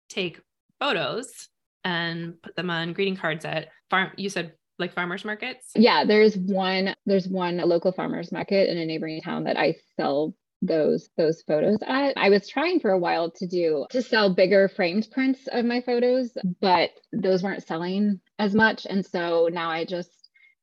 take 0.09 0.39
photos 0.79 1.49
and 1.83 2.41
put 2.41 2.55
them 2.55 2.69
on 2.69 2.93
greeting 2.93 3.15
cards 3.15 3.45
at 3.45 3.69
farm. 3.89 4.11
You 4.17 4.29
said 4.29 4.53
like 4.79 4.93
farmers 4.93 5.23
markets? 5.25 5.71
Yeah, 5.75 6.03
there's 6.05 6.35
one. 6.37 6.95
There's 7.05 7.27
one 7.27 7.57
local 7.57 7.91
farmers 7.91 8.31
market 8.31 8.69
in 8.69 8.77
a 8.77 8.85
neighboring 8.85 9.21
town 9.21 9.45
that 9.45 9.57
I 9.57 9.75
sell 9.95 10.33
those 10.61 11.09
those 11.17 11.43
photos 11.43 11.79
at. 11.85 12.13
I 12.17 12.29
was 12.29 12.47
trying 12.47 12.79
for 12.79 12.91
a 12.91 12.99
while 12.99 13.31
to 13.31 13.47
do 13.47 13.85
to 13.91 14.01
sell 14.01 14.33
bigger 14.33 14.67
framed 14.67 15.07
prints 15.11 15.47
of 15.51 15.65
my 15.65 15.81
photos, 15.81 16.31
but 16.61 16.91
those 17.13 17.43
weren't 17.43 17.65
selling 17.65 18.19
as 18.39 18.53
much, 18.53 18.85
and 18.89 19.05
so 19.05 19.49
now 19.51 19.69
I 19.69 19.85
just 19.85 20.09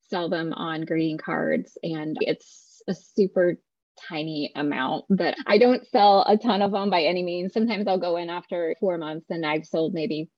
sell 0.08 0.28
them 0.28 0.52
on 0.52 0.82
greeting 0.82 1.18
cards, 1.18 1.78
and 1.82 2.16
it's 2.20 2.82
a 2.88 2.94
super 2.94 3.58
tiny 4.08 4.52
amount 4.54 5.04
but 5.08 5.34
I 5.46 5.58
don't 5.58 5.86
sell 5.86 6.24
a 6.26 6.36
ton 6.36 6.62
of 6.62 6.72
them 6.72 6.90
by 6.90 7.02
any 7.02 7.22
means. 7.22 7.52
Sometimes 7.52 7.86
I'll 7.86 7.98
go 7.98 8.16
in 8.16 8.30
after 8.30 8.74
four 8.80 8.98
months 8.98 9.26
and 9.30 9.44
I've 9.44 9.66
sold 9.66 9.94
maybe 9.94 10.30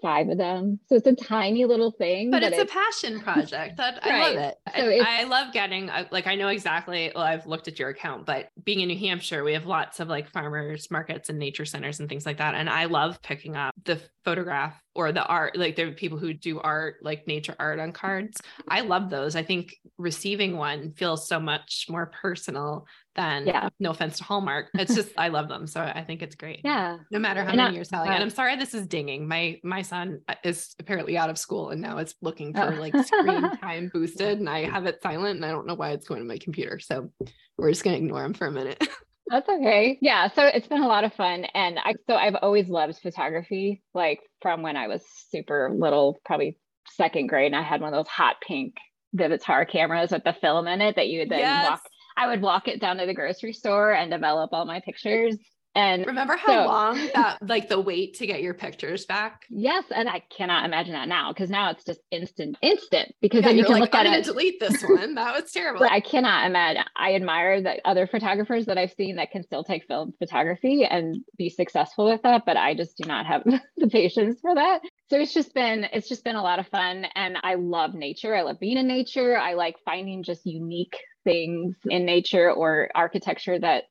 five 0.00 0.28
of 0.28 0.38
them. 0.38 0.80
So 0.86 0.94
it's 0.94 1.06
a 1.06 1.14
tiny 1.14 1.64
little 1.64 1.90
thing. 1.90 2.30
But, 2.30 2.40
but 2.40 2.52
it's, 2.52 2.58
it's, 2.58 2.70
a 2.70 2.74
passion 2.74 3.20
project. 3.20 3.76
That 3.76 4.00
right. 4.04 4.12
I 4.12 4.28
love 4.28 4.36
it. 4.36 4.56
So 4.76 4.88
I, 4.88 5.20
I, 5.20 5.24
love 5.24 5.52
getting 5.52 5.90
like 6.10 6.26
I 6.26 6.34
know 6.34 6.48
exactly 6.48 7.12
well, 7.14 7.24
I've 7.24 7.46
looked 7.46 7.68
at 7.68 7.78
your 7.78 7.90
account, 7.90 8.26
but 8.26 8.48
being 8.64 8.80
in 8.80 8.88
New 8.88 8.98
Hampshire, 8.98 9.44
we 9.44 9.52
have 9.52 9.66
lots 9.66 10.00
of 10.00 10.08
like 10.08 10.30
farmers 10.30 10.90
markets 10.90 11.28
and 11.28 11.38
nature 11.38 11.66
centers 11.66 12.00
and 12.00 12.08
things 12.08 12.24
like 12.24 12.38
that. 12.38 12.54
And 12.54 12.68
I 12.70 12.86
love 12.86 13.20
picking 13.22 13.56
up 13.56 13.74
the 13.84 14.00
photograph 14.24 14.80
or 14.94 15.12
the 15.12 15.24
art, 15.24 15.56
like 15.56 15.76
there 15.76 15.86
are 15.86 15.92
people 15.92 16.18
who 16.18 16.32
do 16.32 16.60
art, 16.60 16.96
like 17.02 17.26
nature 17.26 17.54
art 17.58 17.78
on 17.78 17.92
cards. 17.92 18.40
I 18.68 18.80
love 18.80 19.08
those. 19.08 19.36
I 19.36 19.42
think 19.42 19.76
receiving 19.98 20.56
one 20.56 20.92
feels 20.92 21.28
so 21.28 21.38
much 21.38 21.86
more 21.88 22.10
personal 22.20 22.86
than 23.14 23.46
yeah. 23.46 23.68
no 23.78 23.90
offense 23.90 24.18
to 24.18 24.24
Hallmark. 24.24 24.68
It's 24.74 24.94
just 24.94 25.10
I 25.16 25.28
love 25.28 25.48
them. 25.48 25.66
So 25.66 25.80
I 25.80 26.02
think 26.04 26.22
it's 26.22 26.34
great. 26.34 26.60
Yeah. 26.64 26.98
No 27.10 27.18
matter 27.18 27.42
how 27.42 27.48
and 27.48 27.56
many 27.58 27.70
I, 27.70 27.74
you're 27.76 27.84
selling. 27.84 28.10
and 28.10 28.22
I'm 28.22 28.30
sorry 28.30 28.56
this 28.56 28.74
is 28.74 28.86
dinging. 28.86 29.28
My 29.28 29.60
my 29.62 29.82
son 29.82 30.20
uh, 30.28 30.34
is 30.44 30.74
apparently 30.78 31.16
out 31.16 31.30
of 31.30 31.38
school 31.38 31.70
and 31.70 31.80
now 31.80 31.98
it's 31.98 32.14
looking 32.20 32.52
for 32.52 32.72
oh. 32.72 32.80
like 32.80 32.94
screen 33.06 33.44
oh. 33.44 33.54
time 33.60 33.90
boosted 33.92 34.38
and 34.38 34.48
I 34.48 34.68
have 34.68 34.86
it 34.86 35.02
silent 35.02 35.36
and 35.36 35.44
I 35.44 35.50
don't 35.50 35.66
know 35.66 35.74
why 35.74 35.90
it's 35.90 36.08
going 36.08 36.20
to 36.20 36.26
my 36.26 36.38
computer. 36.38 36.78
So 36.78 37.10
we're 37.58 37.70
just 37.70 37.84
gonna 37.84 37.96
ignore 37.96 38.24
him 38.24 38.34
for 38.34 38.46
a 38.46 38.52
minute. 38.52 38.82
That's 39.30 39.48
okay. 39.48 39.96
Yeah. 40.02 40.28
So 40.34 40.44
it's 40.44 40.66
been 40.66 40.82
a 40.82 40.88
lot 40.88 41.04
of 41.04 41.14
fun. 41.14 41.44
And 41.54 41.78
I, 41.78 41.94
so 42.08 42.16
I've 42.16 42.34
always 42.42 42.68
loved 42.68 42.98
photography, 42.98 43.80
like 43.94 44.18
from 44.42 44.62
when 44.62 44.76
I 44.76 44.88
was 44.88 45.02
super 45.30 45.70
little, 45.72 46.20
probably 46.24 46.58
second 46.88 47.28
grade. 47.28 47.46
And 47.46 47.56
I 47.56 47.62
had 47.62 47.80
one 47.80 47.94
of 47.94 47.98
those 47.98 48.10
hot 48.10 48.36
pink 48.46 48.74
Vivitar 49.16 49.68
cameras 49.68 50.10
with 50.10 50.24
the 50.24 50.36
film 50.40 50.66
in 50.66 50.80
it 50.80 50.96
that 50.96 51.08
you 51.08 51.20
would 51.20 51.30
then 51.30 51.38
yes. 51.38 51.70
walk. 51.70 51.82
I 52.16 52.26
would 52.26 52.42
walk 52.42 52.66
it 52.66 52.80
down 52.80 52.96
to 52.96 53.06
the 53.06 53.14
grocery 53.14 53.52
store 53.52 53.92
and 53.92 54.10
develop 54.10 54.50
all 54.52 54.66
my 54.66 54.80
pictures. 54.80 55.36
And 55.74 56.04
remember 56.06 56.36
how 56.36 56.64
so, 56.64 56.66
long 56.66 57.08
that 57.14 57.38
like 57.42 57.68
the 57.68 57.80
wait 57.80 58.14
to 58.14 58.26
get 58.26 58.42
your 58.42 58.54
pictures 58.54 59.04
back? 59.04 59.46
Yes, 59.48 59.84
and 59.94 60.08
I 60.08 60.22
cannot 60.28 60.64
imagine 60.64 60.94
that 60.94 61.08
now 61.08 61.32
because 61.32 61.48
now 61.48 61.70
it's 61.70 61.84
just 61.84 62.00
instant, 62.10 62.56
instant. 62.60 63.14
Because 63.20 63.42
yeah, 63.42 63.48
then 63.48 63.58
you 63.58 63.64
can 63.64 63.74
like, 63.74 63.82
look 63.82 63.94
I'm 63.94 64.06
at 64.06 64.18
it. 64.20 64.24
Delete 64.24 64.58
this 64.58 64.82
one. 64.88 65.14
That 65.14 65.40
was 65.40 65.52
terrible. 65.52 65.80
but 65.80 65.92
I 65.92 66.00
cannot 66.00 66.46
imagine. 66.46 66.82
I 66.96 67.14
admire 67.14 67.62
that 67.62 67.80
other 67.84 68.06
photographers 68.06 68.66
that 68.66 68.78
I've 68.78 68.92
seen 68.92 69.16
that 69.16 69.30
can 69.30 69.44
still 69.44 69.62
take 69.62 69.86
film 69.86 70.12
photography 70.18 70.84
and 70.84 71.18
be 71.38 71.48
successful 71.48 72.06
with 72.06 72.22
that, 72.22 72.44
but 72.44 72.56
I 72.56 72.74
just 72.74 72.96
do 72.96 73.06
not 73.06 73.26
have 73.26 73.44
the 73.76 73.88
patience 73.88 74.40
for 74.40 74.54
that. 74.54 74.80
So 75.08 75.18
it's 75.20 75.34
just 75.34 75.54
been 75.54 75.86
it's 75.92 76.08
just 76.08 76.24
been 76.24 76.36
a 76.36 76.42
lot 76.42 76.58
of 76.58 76.66
fun, 76.68 77.06
and 77.14 77.36
I 77.42 77.54
love 77.54 77.94
nature. 77.94 78.34
I 78.34 78.42
love 78.42 78.58
being 78.58 78.76
in 78.76 78.88
nature. 78.88 79.38
I 79.38 79.54
like 79.54 79.76
finding 79.84 80.24
just 80.24 80.46
unique 80.46 80.96
things 81.22 81.76
in 81.88 82.04
nature 82.04 82.50
or 82.50 82.90
architecture 82.94 83.58
that 83.58 83.84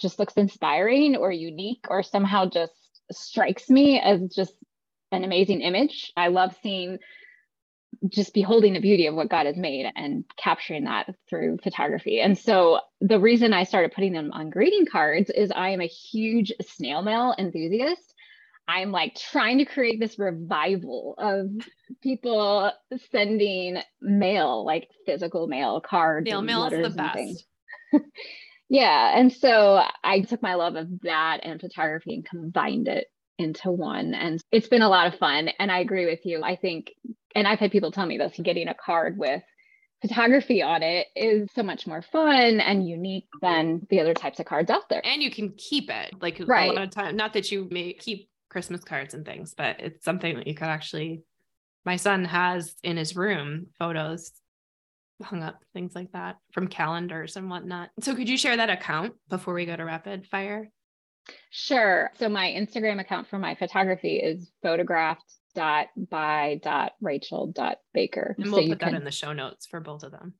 just 0.00 0.18
looks 0.18 0.34
inspiring 0.34 1.16
or 1.16 1.30
unique 1.30 1.86
or 1.88 2.02
somehow 2.02 2.48
just 2.48 2.72
strikes 3.10 3.68
me 3.68 4.00
as 4.00 4.20
just 4.34 4.54
an 5.10 5.24
amazing 5.24 5.60
image. 5.60 6.12
I 6.16 6.28
love 6.28 6.56
seeing 6.62 6.98
just 8.08 8.34
beholding 8.34 8.72
the 8.72 8.80
beauty 8.80 9.06
of 9.06 9.14
what 9.14 9.28
God 9.28 9.46
has 9.46 9.56
made 9.56 9.86
and 9.94 10.24
capturing 10.36 10.84
that 10.84 11.14
through 11.28 11.58
photography. 11.62 12.20
And 12.20 12.36
so 12.36 12.80
the 13.00 13.20
reason 13.20 13.52
I 13.52 13.64
started 13.64 13.92
putting 13.92 14.12
them 14.12 14.30
on 14.32 14.50
greeting 14.50 14.86
cards 14.86 15.30
is 15.30 15.52
I 15.54 15.70
am 15.70 15.80
a 15.80 15.86
huge 15.86 16.52
snail 16.62 17.02
mail 17.02 17.34
enthusiast. 17.38 18.14
I'm 18.66 18.92
like 18.92 19.14
trying 19.16 19.58
to 19.58 19.64
create 19.64 20.00
this 20.00 20.18
revival 20.18 21.14
of 21.18 21.48
people 22.02 22.72
sending 23.10 23.78
mail, 24.00 24.64
like 24.64 24.88
physical 25.04 25.46
mail 25.46 25.80
cards. 25.80 26.28
Snail 26.28 26.42
mail 26.42 26.66
is 26.66 26.94
the 26.94 26.96
best. 26.96 27.44
Yeah. 28.68 29.18
And 29.18 29.32
so 29.32 29.82
I 30.02 30.20
took 30.20 30.42
my 30.42 30.54
love 30.54 30.76
of 30.76 30.88
that 31.02 31.40
and 31.42 31.60
photography 31.60 32.14
and 32.14 32.24
combined 32.24 32.88
it 32.88 33.06
into 33.38 33.70
one. 33.70 34.14
And 34.14 34.40
it's 34.50 34.68
been 34.68 34.82
a 34.82 34.88
lot 34.88 35.06
of 35.06 35.18
fun. 35.18 35.48
And 35.58 35.70
I 35.70 35.80
agree 35.80 36.06
with 36.06 36.20
you. 36.24 36.42
I 36.42 36.56
think, 36.56 36.92
and 37.34 37.46
I've 37.46 37.58
had 37.58 37.72
people 37.72 37.92
tell 37.92 38.06
me 38.06 38.18
this 38.18 38.38
getting 38.42 38.68
a 38.68 38.74
card 38.74 39.18
with 39.18 39.42
photography 40.00 40.62
on 40.62 40.82
it 40.82 41.06
is 41.14 41.48
so 41.54 41.62
much 41.62 41.86
more 41.86 42.02
fun 42.02 42.60
and 42.60 42.88
unique 42.88 43.28
than 43.40 43.86
the 43.88 44.00
other 44.00 44.14
types 44.14 44.40
of 44.40 44.46
cards 44.46 44.70
out 44.70 44.88
there. 44.88 45.00
And 45.04 45.22
you 45.22 45.30
can 45.30 45.52
keep 45.56 45.90
it 45.90 46.14
like 46.20 46.40
right. 46.46 46.70
a 46.70 46.72
lot 46.72 46.82
of 46.82 46.90
time. 46.90 47.16
Not 47.16 47.32
that 47.34 47.52
you 47.52 47.68
may 47.70 47.92
keep 47.92 48.28
Christmas 48.50 48.82
cards 48.82 49.14
and 49.14 49.24
things, 49.24 49.54
but 49.56 49.80
it's 49.80 50.04
something 50.04 50.36
that 50.36 50.46
you 50.46 50.54
could 50.54 50.68
actually. 50.68 51.22
My 51.84 51.96
son 51.96 52.24
has 52.24 52.74
in 52.82 52.96
his 52.96 53.16
room 53.16 53.68
photos 53.78 54.32
hung 55.22 55.42
up, 55.42 55.60
things 55.72 55.94
like 55.94 56.12
that 56.12 56.36
from 56.52 56.68
calendars 56.68 57.36
and 57.36 57.50
whatnot. 57.50 57.90
So 58.00 58.14
could 58.14 58.28
you 58.28 58.36
share 58.36 58.56
that 58.56 58.70
account 58.70 59.14
before 59.28 59.54
we 59.54 59.66
go 59.66 59.76
to 59.76 59.84
rapid 59.84 60.26
fire? 60.26 60.70
Sure. 61.50 62.10
So 62.18 62.28
my 62.28 62.48
Instagram 62.48 63.00
account 63.00 63.28
for 63.28 63.38
my 63.38 63.54
photography 63.54 64.16
is 64.16 64.50
photographed 64.62 65.32
dot 65.54 65.88
by 65.96 66.60
dot 66.62 66.92
rachel 67.00 67.46
dot 67.46 67.78
baker 67.92 68.34
and 68.38 68.50
we'll 68.50 68.62
so 68.62 68.68
put 68.68 68.78
that 68.78 68.86
can... 68.86 68.94
in 68.94 69.04
the 69.04 69.10
show 69.10 69.32
notes 69.32 69.66
for 69.66 69.80
both 69.80 70.02
of 70.02 70.10
them 70.10 70.34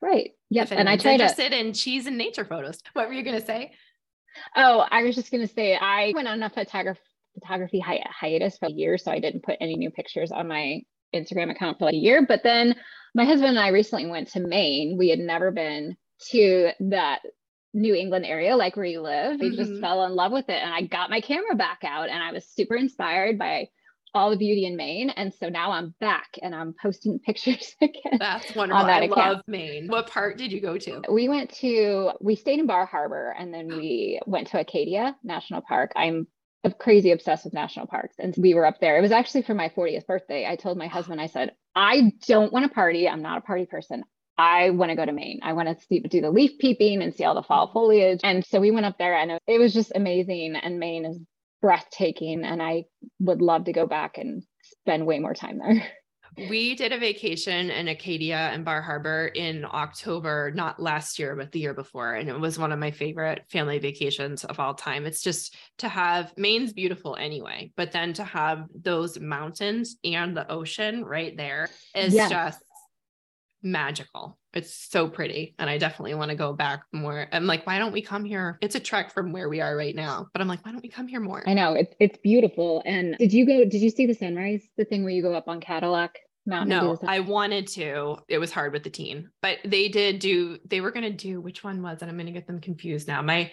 right 0.00 0.30
yep 0.50 0.68
and 0.70 0.88
i 0.88 0.96
try 0.96 1.16
to 1.16 1.58
in 1.58 1.72
cheese 1.72 2.06
and 2.06 2.16
nature 2.16 2.44
photos 2.44 2.80
what 2.94 3.06
were 3.06 3.12
you 3.12 3.22
going 3.22 3.38
to 3.38 3.44
say 3.44 3.72
oh 4.56 4.84
i 4.90 5.02
was 5.02 5.14
just 5.14 5.30
going 5.30 5.46
to 5.46 5.52
say 5.52 5.76
i 5.76 6.12
went 6.14 6.28
on 6.28 6.42
a 6.42 6.50
photography 6.50 7.00
photography 7.34 7.80
hi- 7.80 8.04
hiatus 8.08 8.56
for 8.56 8.66
a 8.66 8.72
year 8.72 8.96
so 8.96 9.10
i 9.10 9.18
didn't 9.18 9.42
put 9.42 9.58
any 9.60 9.76
new 9.76 9.90
pictures 9.90 10.32
on 10.32 10.48
my 10.48 10.80
instagram 11.16 11.50
account 11.50 11.78
for 11.78 11.86
like 11.86 11.94
a 11.94 11.98
year 11.98 12.24
but 12.26 12.42
then 12.42 12.74
my 13.14 13.24
husband 13.24 13.50
and 13.50 13.58
i 13.58 13.68
recently 13.68 14.06
went 14.06 14.28
to 14.28 14.40
maine 14.40 14.96
we 14.98 15.08
had 15.08 15.18
never 15.18 15.50
been 15.50 15.96
to 16.30 16.70
that 16.80 17.20
New 17.76 17.94
England 17.94 18.24
area, 18.24 18.56
like 18.56 18.74
where 18.74 18.86
you 18.86 19.02
live. 19.02 19.38
We 19.38 19.50
mm-hmm. 19.50 19.56
just 19.56 19.80
fell 19.82 20.04
in 20.06 20.14
love 20.14 20.32
with 20.32 20.48
it. 20.48 20.62
And 20.62 20.72
I 20.72 20.80
got 20.80 21.10
my 21.10 21.20
camera 21.20 21.54
back 21.54 21.80
out 21.84 22.08
and 22.08 22.22
I 22.22 22.32
was 22.32 22.46
super 22.46 22.74
inspired 22.74 23.38
by 23.38 23.68
all 24.14 24.30
the 24.30 24.36
beauty 24.36 24.64
in 24.64 24.76
Maine. 24.76 25.10
And 25.10 25.32
so 25.34 25.50
now 25.50 25.72
I'm 25.72 25.94
back 26.00 26.38
and 26.42 26.54
I'm 26.54 26.74
posting 26.80 27.18
pictures 27.26 27.76
again. 27.82 28.18
That's 28.18 28.54
wonderful. 28.54 28.86
That 28.86 29.02
I 29.02 29.06
account. 29.06 29.18
love 29.18 29.42
Maine. 29.46 29.88
What 29.88 30.08
part 30.08 30.38
did 30.38 30.50
you 30.50 30.60
go 30.60 30.78
to? 30.78 31.02
We 31.10 31.28
went 31.28 31.50
to, 31.56 32.12
we 32.20 32.34
stayed 32.34 32.58
in 32.58 32.66
Bar 32.66 32.86
Harbor 32.86 33.34
and 33.38 33.52
then 33.52 33.68
we 33.68 34.20
went 34.26 34.48
to 34.48 34.60
Acadia 34.60 35.14
National 35.22 35.60
Park. 35.60 35.92
I'm 35.94 36.26
crazy 36.74 37.10
obsessed 37.10 37.44
with 37.44 37.54
national 37.54 37.86
parks. 37.86 38.16
And 38.18 38.34
we 38.38 38.54
were 38.54 38.66
up 38.66 38.80
there. 38.80 38.96
It 38.98 39.02
was 39.02 39.12
actually 39.12 39.42
for 39.42 39.54
my 39.54 39.68
40th 39.68 40.06
birthday. 40.06 40.46
I 40.46 40.56
told 40.56 40.78
my 40.78 40.86
husband, 40.86 41.20
I 41.20 41.26
said, 41.26 41.52
I 41.74 42.12
don't 42.26 42.52
want 42.52 42.64
to 42.64 42.74
party. 42.74 43.08
I'm 43.08 43.22
not 43.22 43.38
a 43.38 43.42
party 43.42 43.66
person. 43.66 44.04
I 44.38 44.70
want 44.70 44.90
to 44.90 44.96
go 44.96 45.04
to 45.04 45.12
Maine. 45.12 45.40
I 45.42 45.54
want 45.54 45.68
to 45.68 45.84
see, 45.86 46.00
do 46.00 46.20
the 46.20 46.30
leaf 46.30 46.58
peeping 46.58 47.02
and 47.02 47.14
see 47.14 47.24
all 47.24 47.34
the 47.34 47.42
fall 47.42 47.70
foliage. 47.72 48.20
And 48.22 48.44
so 48.44 48.60
we 48.60 48.70
went 48.70 48.86
up 48.86 48.98
there 48.98 49.16
and 49.16 49.38
it 49.46 49.58
was 49.58 49.72
just 49.72 49.92
amazing. 49.94 50.56
And 50.56 50.78
Maine 50.78 51.06
is 51.06 51.18
breathtaking 51.62 52.44
and 52.44 52.62
I 52.62 52.84
would 53.20 53.40
love 53.40 53.64
to 53.64 53.72
go 53.72 53.86
back 53.86 54.18
and 54.18 54.42
spend 54.62 55.06
way 55.06 55.18
more 55.18 55.34
time 55.34 55.58
there. 55.58 55.86
We 56.36 56.74
did 56.74 56.92
a 56.92 56.98
vacation 56.98 57.70
in 57.70 57.88
Acadia 57.88 58.36
and 58.36 58.64
Bar 58.64 58.82
Harbor 58.82 59.28
in 59.34 59.64
October, 59.64 60.52
not 60.54 60.80
last 60.80 61.18
year, 61.18 61.34
but 61.34 61.52
the 61.52 61.60
year 61.60 61.74
before. 61.74 62.14
And 62.14 62.28
it 62.28 62.38
was 62.38 62.58
one 62.58 62.72
of 62.72 62.78
my 62.78 62.90
favorite 62.90 63.44
family 63.50 63.78
vacations 63.78 64.44
of 64.44 64.60
all 64.60 64.74
time. 64.74 65.06
It's 65.06 65.22
just 65.22 65.56
to 65.78 65.88
have 65.88 66.32
Maine's 66.36 66.72
beautiful 66.72 67.16
anyway, 67.16 67.72
but 67.76 67.92
then 67.92 68.12
to 68.14 68.24
have 68.24 68.66
those 68.74 69.18
mountains 69.18 69.96
and 70.04 70.36
the 70.36 70.50
ocean 70.50 71.04
right 71.04 71.36
there 71.36 71.70
is 71.94 72.14
yes. 72.14 72.30
just 72.30 72.62
magical. 73.62 74.38
It's 74.54 74.72
so 74.72 75.08
pretty. 75.08 75.54
And 75.58 75.68
I 75.68 75.76
definitely 75.76 76.14
want 76.14 76.30
to 76.30 76.36
go 76.36 76.52
back 76.52 76.84
more. 76.92 77.26
I'm 77.32 77.46
like, 77.46 77.66
why 77.66 77.78
don't 77.78 77.92
we 77.92 78.00
come 78.00 78.24
here? 78.24 78.58
It's 78.62 78.74
a 78.74 78.80
trek 78.80 79.12
from 79.12 79.32
where 79.32 79.48
we 79.48 79.60
are 79.60 79.76
right 79.76 79.94
now. 79.94 80.28
But 80.32 80.40
I'm 80.40 80.48
like, 80.48 80.64
why 80.64 80.72
don't 80.72 80.82
we 80.82 80.88
come 80.88 81.08
here 81.08 81.20
more? 81.20 81.42
I 81.46 81.54
know 81.54 81.74
it's 81.74 81.94
it's 82.00 82.18
beautiful. 82.18 82.82
And 82.86 83.16
did 83.18 83.32
you 83.32 83.44
go, 83.44 83.64
did 83.64 83.82
you 83.82 83.90
see 83.90 84.06
the 84.06 84.14
sunrise? 84.14 84.62
The 84.76 84.84
thing 84.84 85.02
where 85.02 85.12
you 85.12 85.22
go 85.22 85.34
up 85.34 85.48
on 85.48 85.60
Cadillac? 85.60 86.18
No, 86.46 86.98
I 87.06 87.20
wanted 87.20 87.66
to. 87.68 88.18
It 88.28 88.38
was 88.38 88.52
hard 88.52 88.72
with 88.72 88.84
the 88.84 88.90
teen, 88.90 89.30
but 89.42 89.58
they 89.64 89.88
did 89.88 90.20
do, 90.20 90.58
they 90.66 90.80
were 90.80 90.92
going 90.92 91.04
to 91.04 91.10
do, 91.10 91.40
which 91.40 91.64
one 91.64 91.82
was 91.82 91.98
and 92.00 92.10
I'm 92.10 92.16
going 92.16 92.26
to 92.26 92.32
get 92.32 92.46
them 92.46 92.60
confused 92.60 93.08
now. 93.08 93.20
My, 93.20 93.50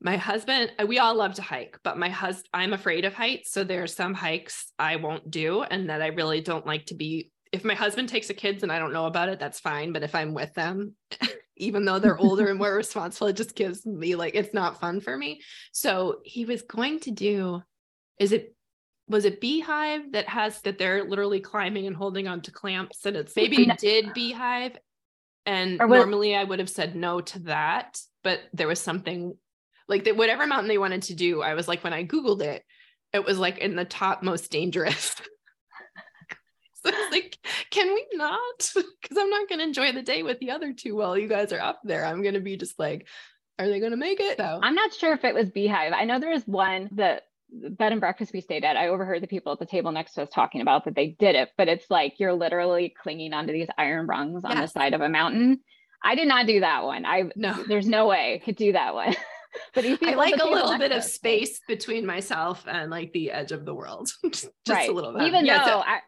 my 0.00 0.16
husband, 0.16 0.72
uh, 0.80 0.86
we 0.86 0.98
all 0.98 1.14
love 1.14 1.34
to 1.34 1.42
hike, 1.42 1.78
but 1.84 1.98
my 1.98 2.08
husband, 2.08 2.48
I'm 2.54 2.72
afraid 2.72 3.04
of 3.04 3.14
heights. 3.14 3.52
So 3.52 3.64
there 3.64 3.82
are 3.82 3.88
some 3.88 4.14
hikes 4.14 4.72
I 4.78 4.96
won't 4.96 5.30
do 5.30 5.62
and 5.62 5.90
that 5.90 6.02
I 6.02 6.08
really 6.08 6.40
don't 6.40 6.66
like 6.66 6.86
to 6.86 6.94
be 6.94 7.30
if 7.52 7.64
my 7.64 7.74
husband 7.74 8.08
takes 8.08 8.28
the 8.28 8.34
kids 8.34 8.62
and 8.62 8.72
I 8.72 8.78
don't 8.78 8.94
know 8.94 9.04
about 9.04 9.28
it, 9.28 9.38
that's 9.38 9.60
fine. 9.60 9.92
But 9.92 10.02
if 10.02 10.14
I'm 10.14 10.32
with 10.32 10.52
them, 10.54 10.96
even 11.58 11.84
though 11.84 11.98
they're 11.98 12.18
older 12.18 12.48
and 12.48 12.58
more 12.58 12.74
responsible, 12.76 13.28
it 13.28 13.36
just 13.36 13.54
gives 13.54 13.84
me 13.84 14.16
like 14.16 14.34
it's 14.34 14.54
not 14.54 14.80
fun 14.80 15.00
for 15.00 15.16
me. 15.16 15.42
So 15.70 16.20
he 16.24 16.46
was 16.46 16.62
going 16.62 17.00
to 17.00 17.10
do, 17.10 17.62
is 18.18 18.32
it 18.32 18.54
was 19.08 19.24
it 19.24 19.40
beehive 19.40 20.12
that 20.12 20.28
has 20.28 20.60
that 20.62 20.78
they're 20.78 21.04
literally 21.04 21.40
climbing 21.40 21.86
and 21.86 21.96
holding 21.96 22.28
on 22.28 22.40
to 22.40 22.50
clamps 22.50 23.04
and 23.04 23.16
it's 23.16 23.36
maybe 23.36 23.66
did 23.78 24.12
beehive 24.14 24.76
and 25.46 25.78
normally 25.78 26.34
i 26.34 26.44
would 26.44 26.58
have 26.58 26.70
said 26.70 26.94
no 26.94 27.20
to 27.20 27.40
that 27.40 27.98
but 28.22 28.40
there 28.52 28.68
was 28.68 28.80
something 28.80 29.36
like 29.88 30.04
that 30.04 30.16
whatever 30.16 30.46
mountain 30.46 30.68
they 30.68 30.78
wanted 30.78 31.02
to 31.02 31.14
do 31.14 31.42
i 31.42 31.54
was 31.54 31.68
like 31.68 31.82
when 31.82 31.92
i 31.92 32.04
googled 32.04 32.42
it 32.42 32.64
it 33.12 33.24
was 33.24 33.38
like 33.38 33.58
in 33.58 33.76
the 33.76 33.84
top 33.84 34.22
most 34.22 34.50
dangerous 34.50 35.16
so 36.84 36.90
it's 36.92 37.12
like, 37.12 37.38
can 37.70 37.92
we 37.94 38.06
not? 38.14 38.38
Because 39.02 39.18
I'm 39.18 39.30
not 39.30 39.48
going 39.48 39.58
to 39.58 39.64
enjoy 39.64 39.92
the 39.92 40.02
day 40.02 40.22
with 40.22 40.38
the 40.38 40.52
other 40.52 40.72
two 40.72 40.96
while 40.96 41.18
you 41.18 41.28
guys 41.28 41.52
are 41.52 41.60
up 41.60 41.80
there. 41.84 42.04
I'm 42.04 42.22
going 42.22 42.34
to 42.34 42.40
be 42.40 42.56
just 42.56 42.78
like, 42.78 43.06
are 43.58 43.68
they 43.68 43.80
going 43.80 43.90
to 43.90 43.96
make 43.96 44.20
it? 44.20 44.38
No. 44.38 44.60
I'm 44.62 44.74
not 44.74 44.94
sure 44.94 45.12
if 45.12 45.24
it 45.24 45.34
was 45.34 45.50
Beehive. 45.50 45.92
I 45.92 46.04
know 46.04 46.18
there 46.18 46.30
was 46.30 46.46
one 46.46 46.88
that 46.92 47.24
bed 47.52 47.92
and 47.92 48.00
breakfast 48.00 48.32
we 48.32 48.40
stayed 48.40 48.64
at. 48.64 48.76
I 48.76 48.88
overheard 48.88 49.22
the 49.22 49.26
people 49.26 49.52
at 49.52 49.58
the 49.58 49.66
table 49.66 49.92
next 49.92 50.14
to 50.14 50.22
us 50.22 50.28
talking 50.32 50.60
about 50.60 50.84
that 50.84 50.94
they 50.94 51.08
did 51.18 51.34
it, 51.34 51.50
but 51.56 51.68
it's 51.68 51.90
like 51.90 52.18
you're 52.18 52.32
literally 52.32 52.94
clinging 53.02 53.32
onto 53.32 53.52
these 53.52 53.68
iron 53.76 54.06
rungs 54.06 54.44
on 54.44 54.56
yes. 54.56 54.72
the 54.72 54.80
side 54.80 54.94
of 54.94 55.00
a 55.00 55.08
mountain. 55.08 55.60
I 56.02 56.14
did 56.14 56.28
not 56.28 56.46
do 56.46 56.60
that 56.60 56.84
one. 56.84 57.04
I 57.04 57.24
no, 57.36 57.62
there's 57.68 57.86
no 57.86 58.06
way 58.06 58.34
I 58.34 58.44
could 58.44 58.56
do 58.56 58.72
that 58.72 58.94
one. 58.94 59.14
but 59.74 59.84
I 59.84 60.14
like 60.14 60.40
a 60.40 60.48
little 60.48 60.78
bit 60.78 60.92
of 60.92 61.04
space 61.04 61.60
between 61.68 62.06
myself 62.06 62.64
and 62.66 62.90
like 62.90 63.12
the 63.12 63.30
edge 63.30 63.52
of 63.52 63.64
the 63.64 63.74
world. 63.74 64.10
just, 64.32 64.48
right. 64.68 64.88
a 64.88 64.92
little 64.92 65.12
bit. 65.12 65.22
Even 65.22 65.44
yeah, 65.44 65.58
though 65.58 65.70
so- 65.70 65.78
I, 65.80 66.00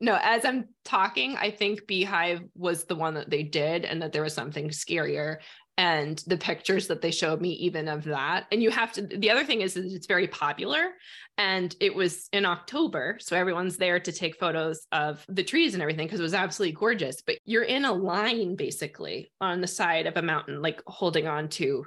no, 0.00 0.18
as 0.20 0.44
I'm 0.44 0.68
talking, 0.84 1.36
I 1.36 1.52
think 1.52 1.86
Beehive 1.86 2.42
was 2.56 2.84
the 2.84 2.96
one 2.96 3.14
that 3.14 3.30
they 3.30 3.44
did, 3.44 3.84
and 3.84 4.02
that 4.02 4.12
there 4.12 4.24
was 4.24 4.34
something 4.34 4.68
scarier. 4.70 5.36
And 5.78 6.22
the 6.26 6.36
pictures 6.36 6.86
that 6.88 7.00
they 7.00 7.10
showed 7.10 7.40
me, 7.40 7.50
even 7.50 7.88
of 7.88 8.04
that. 8.04 8.46
And 8.52 8.62
you 8.62 8.70
have 8.70 8.92
to, 8.92 9.02
the 9.02 9.30
other 9.30 9.44
thing 9.44 9.62
is, 9.62 9.76
it's 9.76 10.06
very 10.06 10.28
popular. 10.28 10.90
And 11.38 11.74
it 11.80 11.94
was 11.94 12.28
in 12.32 12.44
October. 12.44 13.16
So 13.20 13.36
everyone's 13.36 13.78
there 13.78 13.98
to 13.98 14.12
take 14.12 14.38
photos 14.38 14.86
of 14.92 15.24
the 15.28 15.42
trees 15.42 15.72
and 15.72 15.82
everything 15.82 16.06
because 16.06 16.20
it 16.20 16.24
was 16.24 16.34
absolutely 16.34 16.76
gorgeous. 16.76 17.22
But 17.22 17.38
you're 17.46 17.62
in 17.62 17.86
a 17.86 17.92
line 17.92 18.54
basically 18.54 19.32
on 19.40 19.60
the 19.60 19.66
side 19.66 20.06
of 20.06 20.16
a 20.16 20.22
mountain, 20.22 20.60
like 20.60 20.82
holding 20.86 21.26
on 21.26 21.48
to 21.50 21.86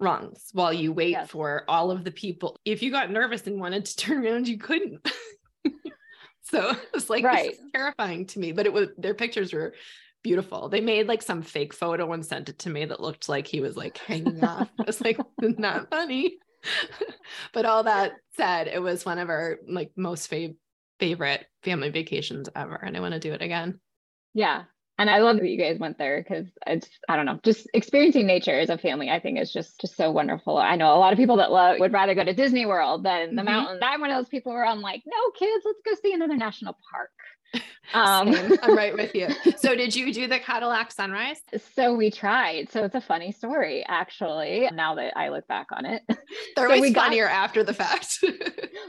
rungs 0.00 0.50
while 0.52 0.72
you 0.72 0.92
wait 0.92 1.12
yes. 1.12 1.30
for 1.30 1.64
all 1.66 1.90
of 1.90 2.04
the 2.04 2.10
people. 2.10 2.58
If 2.66 2.82
you 2.82 2.90
got 2.90 3.10
nervous 3.10 3.46
and 3.46 3.58
wanted 3.58 3.86
to 3.86 3.96
turn 3.96 4.26
around, 4.26 4.48
you 4.48 4.58
couldn't. 4.58 5.10
So 6.44 6.70
it 6.70 6.90
was 6.92 7.08
like 7.08 7.24
right. 7.24 7.56
terrifying 7.74 8.26
to 8.26 8.38
me, 8.38 8.52
but 8.52 8.66
it 8.66 8.72
was 8.72 8.88
their 8.98 9.14
pictures 9.14 9.52
were 9.52 9.74
beautiful. 10.24 10.68
They 10.68 10.80
made 10.80 11.06
like 11.06 11.22
some 11.22 11.42
fake 11.42 11.72
photo 11.72 12.12
and 12.12 12.26
sent 12.26 12.48
it 12.48 12.58
to 12.60 12.70
me 12.70 12.84
that 12.86 13.00
looked 13.00 13.28
like 13.28 13.46
he 13.46 13.60
was 13.60 13.76
like 13.76 13.98
hanging 13.98 14.42
off. 14.42 14.68
I 14.80 14.82
was 14.82 15.00
like, 15.00 15.18
not 15.40 15.90
funny. 15.90 16.38
but 17.52 17.66
all 17.66 17.84
that 17.84 18.14
said, 18.36 18.66
it 18.66 18.82
was 18.82 19.06
one 19.06 19.20
of 19.20 19.28
our 19.28 19.58
like 19.68 19.92
most 19.96 20.28
fav- 20.28 20.56
favorite 20.98 21.46
family 21.62 21.90
vacations 21.90 22.48
ever. 22.56 22.74
And 22.74 22.96
I 22.96 23.00
want 23.00 23.14
to 23.14 23.20
do 23.20 23.32
it 23.32 23.42
again. 23.42 23.78
Yeah 24.32 24.64
and 24.98 25.10
I 25.10 25.18
love 25.18 25.36
that 25.38 25.48
you 25.48 25.58
guys 25.58 25.78
went 25.78 25.98
there 25.98 26.22
because 26.22 26.46
it's 26.66 26.88
I 27.08 27.16
don't 27.16 27.26
know, 27.26 27.40
just 27.42 27.68
experiencing 27.74 28.26
nature 28.26 28.58
as 28.58 28.70
a 28.70 28.78
family, 28.78 29.10
I 29.10 29.18
think 29.18 29.40
is 29.40 29.52
just 29.52 29.80
just 29.80 29.96
so 29.96 30.10
wonderful. 30.10 30.56
I 30.56 30.76
know 30.76 30.94
a 30.94 30.98
lot 30.98 31.12
of 31.12 31.18
people 31.18 31.36
that 31.38 31.50
love 31.50 31.78
would 31.80 31.92
rather 31.92 32.14
go 32.14 32.24
to 32.24 32.32
Disney 32.32 32.64
World 32.64 33.04
than 33.04 33.34
the 33.34 33.42
mm-hmm. 33.42 33.50
mountains. 33.50 33.80
I'm 33.82 34.00
one 34.00 34.10
of 34.10 34.16
those 34.16 34.28
people 34.28 34.52
where 34.52 34.64
I'm 34.64 34.80
like, 34.80 35.02
no, 35.04 35.30
kids, 35.36 35.64
let's 35.64 35.80
go 35.84 36.00
see 36.00 36.14
another 36.14 36.36
national 36.36 36.78
park. 36.92 37.10
Um, 37.92 38.34
I'm 38.62 38.76
right 38.76 38.94
with 38.94 39.14
you. 39.14 39.28
So, 39.56 39.74
did 39.74 39.94
you 39.94 40.12
do 40.12 40.26
the 40.26 40.38
Cadillac 40.38 40.92
sunrise? 40.92 41.40
So 41.74 41.94
we 41.94 42.10
tried. 42.10 42.70
So 42.70 42.84
it's 42.84 42.94
a 42.94 43.00
funny 43.00 43.32
story, 43.32 43.84
actually. 43.86 44.68
Now 44.72 44.94
that 44.96 45.16
I 45.16 45.30
look 45.30 45.46
back 45.46 45.68
on 45.72 45.86
it, 45.86 46.02
they're 46.08 46.18
so 46.68 46.74
always 46.74 46.92
funnier 46.92 47.26
got, 47.26 47.32
after 47.34 47.64
the 47.64 47.72
fact. 47.72 48.22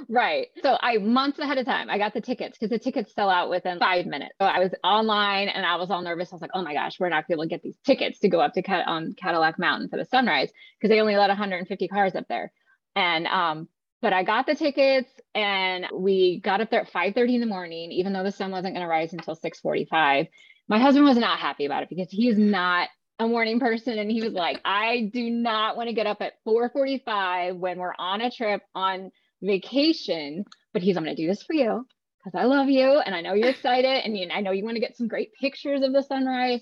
right. 0.10 0.48
So 0.62 0.78
I 0.82 0.98
months 0.98 1.40
ahead 1.40 1.58
of 1.58 1.66
time, 1.66 1.90
I 1.90 1.98
got 1.98 2.14
the 2.14 2.20
tickets 2.20 2.58
because 2.58 2.72
the 2.72 2.80
tickets 2.80 3.14
sell 3.14 3.30
out 3.30 3.50
within 3.50 3.80
five 3.80 4.06
minutes. 4.06 4.36
So 4.42 4.48
I 4.48 4.60
was 4.60 4.74
online 4.84 5.48
and 5.48 5.66
I 5.66 5.78
was 5.78 5.92
all 5.92 6.02
nervous. 6.02 6.34
I 6.34 6.36
was 6.36 6.42
like, 6.42 6.52
oh 6.54 6.64
my 6.64 6.74
gosh, 6.74 7.00
we're 7.00 7.10
not 7.10 7.16
going 7.16 7.24
to 7.24 7.28
be 7.28 7.34
able 7.36 7.44
to 7.44 7.50
get 7.50 7.62
these 7.62 7.78
tickets 7.86 8.20
to 8.20 8.28
go 8.28 8.42
up 8.42 8.54
to 8.54 8.64
on 8.70 9.04
um, 9.06 9.14
Cadillac 9.14 9.58
Mountain 9.58 9.90
for 9.90 9.98
the 9.98 10.06
sunrise 10.06 10.50
because 10.78 10.90
they 10.90 11.00
only 11.00 11.16
let 11.16 11.30
150 11.30 11.88
cars 11.88 12.16
up 12.16 12.26
there. 12.28 12.52
And 12.96 13.28
um, 13.28 13.70
but 14.02 14.14
I 14.14 14.24
got 14.24 14.46
the 14.46 14.56
tickets 14.56 15.10
and 15.34 15.88
we 15.94 16.40
got 16.40 16.62
up 16.62 16.70
there 16.70 16.82
at 16.82 16.92
5 16.92 17.14
30 17.14 17.36
in 17.36 17.42
the 17.42 17.48
morning, 17.48 17.92
even 17.92 18.14
though 18.14 18.24
the 18.24 18.32
sun 18.32 18.52
wasn't 18.52 18.76
going 18.76 18.86
to 18.86 18.90
rise 18.90 19.14
until 19.14 19.36
6 19.36 19.60
45. 19.60 20.28
My 20.68 20.80
husband 20.80 21.06
was 21.06 21.18
not 21.18 21.40
happy 21.40 21.66
about 21.66 21.84
it 21.84 21.90
because 21.90 22.10
he 22.10 22.28
is 22.28 22.38
not 22.38 22.90
a 23.20 23.28
morning 23.28 23.60
person 23.60 23.98
and 23.98 24.12
he 24.12 24.22
was 24.22 24.34
like, 24.34 24.60
I 24.66 25.10
do 25.14 25.30
not 25.30 25.78
want 25.78 25.90
to 25.90 25.96
get 25.96 26.08
up 26.08 26.22
at 26.22 26.34
4:45 26.46 27.58
when 27.58 27.80
we're 27.80 27.94
on 27.98 28.22
a 28.22 28.32
trip 28.32 28.62
on 28.74 29.12
vacation, 29.42 30.46
but 30.74 30.82
he's 30.82 30.98
I'm 30.98 31.04
going 31.04 31.16
to 31.16 31.22
do 31.22 31.28
this 31.28 31.44
for 31.44 31.54
you 31.54 31.86
because 32.18 32.38
I 32.38 32.46
love 32.46 32.70
you 32.70 33.00
and 33.00 33.14
I 33.16 33.22
know 33.22 33.34
you're 33.34 33.50
excited 33.50 34.04
and 34.04 34.32
I 34.32 34.42
know 34.42 34.52
you 34.52 34.66
want 34.66 34.76
to 34.76 34.82
get 34.82 34.98
some 34.98 35.08
great 35.08 35.34
pictures 35.40 35.82
of 35.84 35.94
the 35.94 36.02
sunrise. 36.02 36.62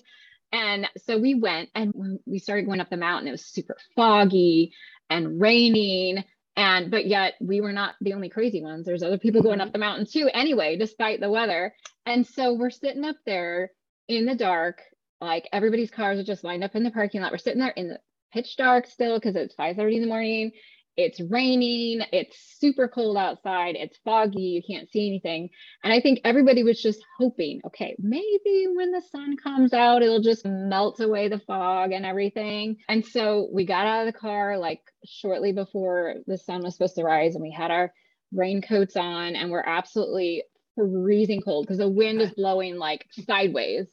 And 0.51 0.87
so 0.97 1.17
we 1.17 1.33
went 1.33 1.69
and 1.73 2.19
we 2.25 2.37
started 2.37 2.65
going 2.65 2.81
up 2.81 2.89
the 2.89 2.97
mountain. 2.97 3.27
It 3.27 3.31
was 3.31 3.45
super 3.45 3.75
foggy 3.95 4.73
and 5.09 5.41
raining. 5.41 6.23
And 6.55 6.91
but 6.91 7.05
yet 7.07 7.33
we 7.41 7.61
were 7.61 7.71
not 7.71 7.95
the 8.01 8.13
only 8.13 8.29
crazy 8.29 8.61
ones. 8.61 8.85
There's 8.85 9.03
other 9.03 9.17
people 9.17 9.41
going 9.41 9.59
up 9.59 9.67
mm-hmm. 9.67 9.73
the 9.73 9.79
mountain 9.79 10.05
too, 10.05 10.29
anyway, 10.33 10.77
despite 10.77 11.19
the 11.19 11.31
weather. 11.31 11.73
And 12.05 12.25
so 12.25 12.53
we're 12.53 12.69
sitting 12.69 13.05
up 13.05 13.15
there 13.25 13.71
in 14.07 14.25
the 14.25 14.35
dark, 14.35 14.81
like 15.19 15.47
everybody's 15.51 15.91
cars 15.91 16.19
are 16.19 16.23
just 16.23 16.43
lined 16.43 16.63
up 16.63 16.75
in 16.75 16.83
the 16.83 16.91
parking 16.91 17.21
lot. 17.21 17.31
We're 17.31 17.37
sitting 17.37 17.61
there 17.61 17.69
in 17.69 17.89
the 17.89 17.99
pitch 18.31 18.55
dark 18.57 18.87
still 18.87 19.17
because 19.17 19.35
it's 19.35 19.55
5 19.55 19.75
30 19.75 19.95
in 19.95 20.01
the 20.01 20.07
morning 20.07 20.51
it's 20.95 21.19
raining, 21.19 22.01
it's 22.11 22.37
super 22.59 22.87
cold 22.87 23.17
outside, 23.17 23.75
it's 23.75 23.97
foggy, 24.03 24.41
you 24.41 24.61
can't 24.61 24.89
see 24.91 25.07
anything. 25.07 25.49
And 25.83 25.91
I 25.91 25.99
think 25.99 26.21
everybody 26.23 26.63
was 26.63 26.81
just 26.81 27.03
hoping, 27.17 27.61
okay, 27.65 27.95
maybe 27.99 28.67
when 28.73 28.91
the 28.91 29.01
sun 29.11 29.37
comes 29.37 29.73
out, 29.73 30.03
it'll 30.03 30.21
just 30.21 30.45
melt 30.45 30.99
away 30.99 31.27
the 31.29 31.39
fog 31.39 31.91
and 31.91 32.05
everything. 32.05 32.77
And 32.87 33.05
so 33.05 33.49
we 33.51 33.65
got 33.65 33.87
out 33.87 34.07
of 34.07 34.13
the 34.13 34.19
car 34.19 34.57
like 34.57 34.81
shortly 35.05 35.51
before 35.51 36.15
the 36.27 36.37
sun 36.37 36.61
was 36.63 36.75
supposed 36.75 36.95
to 36.95 37.03
rise, 37.03 37.35
and 37.35 37.41
we 37.41 37.51
had 37.51 37.71
our 37.71 37.93
raincoats 38.31 38.95
on, 38.95 39.35
and 39.35 39.51
we're 39.51 39.63
absolutely 39.65 40.43
freezing 40.75 41.41
cold 41.41 41.65
because 41.65 41.77
the 41.77 41.89
wind 41.89 42.21
is 42.21 42.31
blowing 42.31 42.77
like 42.77 43.05
sideways. 43.27 43.87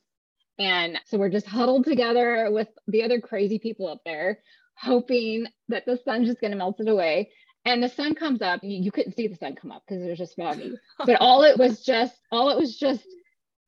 And 0.59 0.99
so 1.07 1.17
we're 1.17 1.31
just 1.31 1.47
huddled 1.47 1.85
together 1.85 2.49
with 2.51 2.69
the 2.87 3.03
other 3.03 3.19
crazy 3.21 3.59
people 3.59 3.89
up 3.89 4.01
there 4.05 4.41
hoping 4.81 5.47
that 5.69 5.85
the 5.87 5.99
sun's 6.05 6.29
just 6.29 6.41
going 6.41 6.53
to 6.53 6.57
melt 6.57 6.81
it 6.81 6.89
away. 6.89 7.31
And 7.65 7.83
the 7.83 7.89
sun 7.89 8.15
comes 8.15 8.41
up. 8.41 8.61
You, 8.63 8.83
you 8.83 8.91
couldn't 8.91 9.17
see 9.17 9.29
the 9.29 9.37
sun 9.37 9.55
come 9.55 9.71
up 9.71 9.83
because 9.87 10.03
it 10.03 10.09
was 10.09 10.19
just 10.19 10.37
foggy. 10.37 10.73
But 11.05 11.21
all 11.21 11.43
it 11.43 11.59
was 11.59 11.85
just, 11.85 12.17
all 12.33 12.51
it 12.51 12.59
was 12.59 12.79
just, 12.79 13.07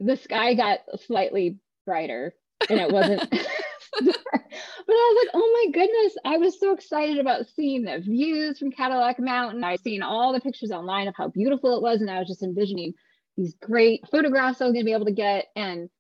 the 0.00 0.16
sky 0.16 0.54
got 0.54 0.80
slightly 1.06 1.58
brighter, 1.86 2.34
and 2.68 2.80
it 2.80 2.90
wasn't. 2.90 3.30
but 4.00 4.16
I 4.88 5.14
was 5.14 5.26
like, 5.26 5.30
oh 5.34 5.64
my 5.66 5.72
goodness, 5.72 6.14
I 6.24 6.38
was 6.38 6.58
so 6.58 6.72
excited 6.72 7.18
about 7.18 7.46
seeing 7.54 7.82
the 7.82 7.98
views 7.98 8.58
from 8.58 8.72
Cadillac 8.72 9.20
Mountain. 9.20 9.62
I 9.62 9.76
seen 9.76 10.02
all 10.02 10.32
the 10.32 10.40
pictures 10.40 10.70
online 10.70 11.08
of 11.08 11.14
how 11.16 11.28
beautiful 11.28 11.76
it 11.76 11.82
was, 11.82 12.00
and 12.00 12.10
I 12.10 12.18
was 12.18 12.28
just 12.28 12.42
envisioning 12.42 12.94
these 13.36 13.54
great 13.62 14.00
photographs 14.10 14.60
I 14.60 14.64
was 14.64 14.72
going 14.72 14.84
to 14.84 14.88
be 14.88 14.94
able 14.94 15.06
to 15.06 15.12
get. 15.12 15.46
And 15.54 15.90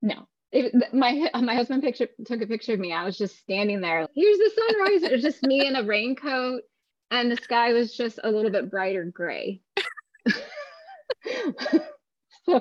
no, 0.00 0.26
it, 0.54 0.94
my 0.94 1.28
my 1.42 1.54
husband 1.54 1.82
picture 1.82 2.08
took 2.24 2.40
a 2.40 2.46
picture 2.46 2.72
of 2.72 2.80
me. 2.80 2.92
I 2.92 3.04
was 3.04 3.18
just 3.18 3.38
standing 3.38 3.80
there. 3.80 4.06
Here's 4.14 4.38
the 4.38 4.50
sunrise. 4.56 5.02
it 5.02 5.12
was 5.12 5.22
just 5.22 5.42
me 5.42 5.66
in 5.66 5.76
a 5.76 5.82
raincoat, 5.82 6.62
and 7.10 7.30
the 7.30 7.36
sky 7.36 7.72
was 7.72 7.94
just 7.96 8.20
a 8.22 8.30
little 8.30 8.50
bit 8.50 8.70
brighter 8.70 9.04
gray. 9.04 9.60
so, 12.46 12.60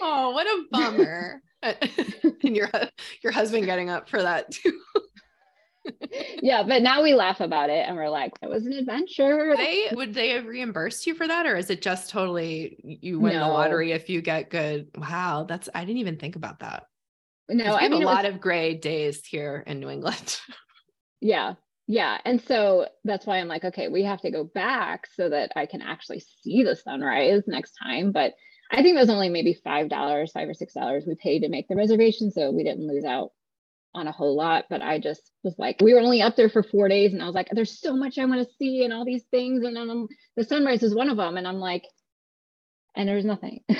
oh, 0.00 0.30
what 0.30 0.46
a 0.46 0.64
bummer! 0.70 1.42
and 1.62 2.56
your 2.56 2.70
your 3.22 3.32
husband 3.32 3.66
getting 3.66 3.90
up 3.90 4.08
for 4.08 4.22
that 4.22 4.50
too. 4.50 4.80
yeah, 6.42 6.62
but 6.62 6.80
now 6.80 7.02
we 7.02 7.12
laugh 7.12 7.40
about 7.40 7.68
it 7.68 7.86
and 7.86 7.94
we're 7.94 8.08
like, 8.08 8.32
it 8.40 8.48
was 8.48 8.64
an 8.64 8.72
adventure. 8.72 9.54
They 9.54 9.88
would 9.92 10.14
they 10.14 10.30
have 10.30 10.46
reimbursed 10.46 11.06
you 11.06 11.14
for 11.14 11.28
that, 11.28 11.44
or 11.44 11.56
is 11.56 11.68
it 11.68 11.82
just 11.82 12.08
totally 12.08 12.78
you 12.82 13.20
win 13.20 13.34
no. 13.34 13.40
the 13.40 13.52
lottery 13.52 13.92
if 13.92 14.08
you 14.08 14.22
get 14.22 14.48
good? 14.48 14.88
Wow, 14.96 15.44
that's 15.46 15.68
I 15.74 15.84
didn't 15.84 15.98
even 15.98 16.16
think 16.16 16.36
about 16.36 16.60
that. 16.60 16.84
No, 17.48 17.74
I 17.74 17.88
mean 17.88 18.02
a 18.02 18.06
lot 18.06 18.24
was, 18.24 18.34
of 18.34 18.40
gray 18.40 18.74
days 18.74 19.24
here 19.24 19.64
in 19.66 19.80
New 19.80 19.90
England. 19.90 20.40
yeah. 21.20 21.54
Yeah. 21.86 22.18
And 22.24 22.40
so 22.40 22.88
that's 23.04 23.26
why 23.26 23.38
I'm 23.38 23.48
like, 23.48 23.64
okay, 23.64 23.88
we 23.88 24.04
have 24.04 24.22
to 24.22 24.30
go 24.30 24.44
back 24.44 25.06
so 25.14 25.28
that 25.28 25.52
I 25.54 25.66
can 25.66 25.82
actually 25.82 26.20
see 26.20 26.62
the 26.62 26.76
sunrise 26.76 27.42
next 27.46 27.74
time. 27.82 28.12
But 28.12 28.32
I 28.70 28.76
think 28.82 28.96
it 28.96 29.00
was 29.00 29.10
only 29.10 29.28
maybe 29.28 29.60
five 29.62 29.90
dollars, 29.90 30.32
five 30.32 30.48
or 30.48 30.54
six 30.54 30.72
dollars 30.72 31.04
we 31.06 31.14
paid 31.16 31.40
to 31.40 31.50
make 31.50 31.68
the 31.68 31.76
reservation. 31.76 32.30
So 32.30 32.50
we 32.50 32.64
didn't 32.64 32.88
lose 32.88 33.04
out 33.04 33.32
on 33.94 34.08
a 34.08 34.12
whole 34.12 34.34
lot. 34.34 34.64
But 34.70 34.82
I 34.82 34.98
just 34.98 35.30
was 35.42 35.54
like, 35.58 35.76
we 35.82 35.92
were 35.94 36.00
only 36.00 36.22
up 36.22 36.36
there 36.36 36.48
for 36.48 36.62
four 36.62 36.88
days, 36.88 37.12
and 37.12 37.22
I 37.22 37.26
was 37.26 37.34
like, 37.34 37.48
there's 37.52 37.78
so 37.78 37.94
much 37.94 38.18
I 38.18 38.24
want 38.24 38.46
to 38.46 38.54
see 38.56 38.84
and 38.84 38.92
all 38.92 39.04
these 39.04 39.24
things. 39.30 39.64
And 39.64 39.76
then 39.76 39.90
um, 39.90 40.08
the 40.36 40.44
sunrise 40.44 40.82
is 40.82 40.94
one 40.94 41.10
of 41.10 41.16
them. 41.16 41.36
And 41.36 41.46
I'm 41.46 41.60
like, 41.60 41.84
and 42.94 43.08
there's 43.08 43.24
nothing. 43.24 43.62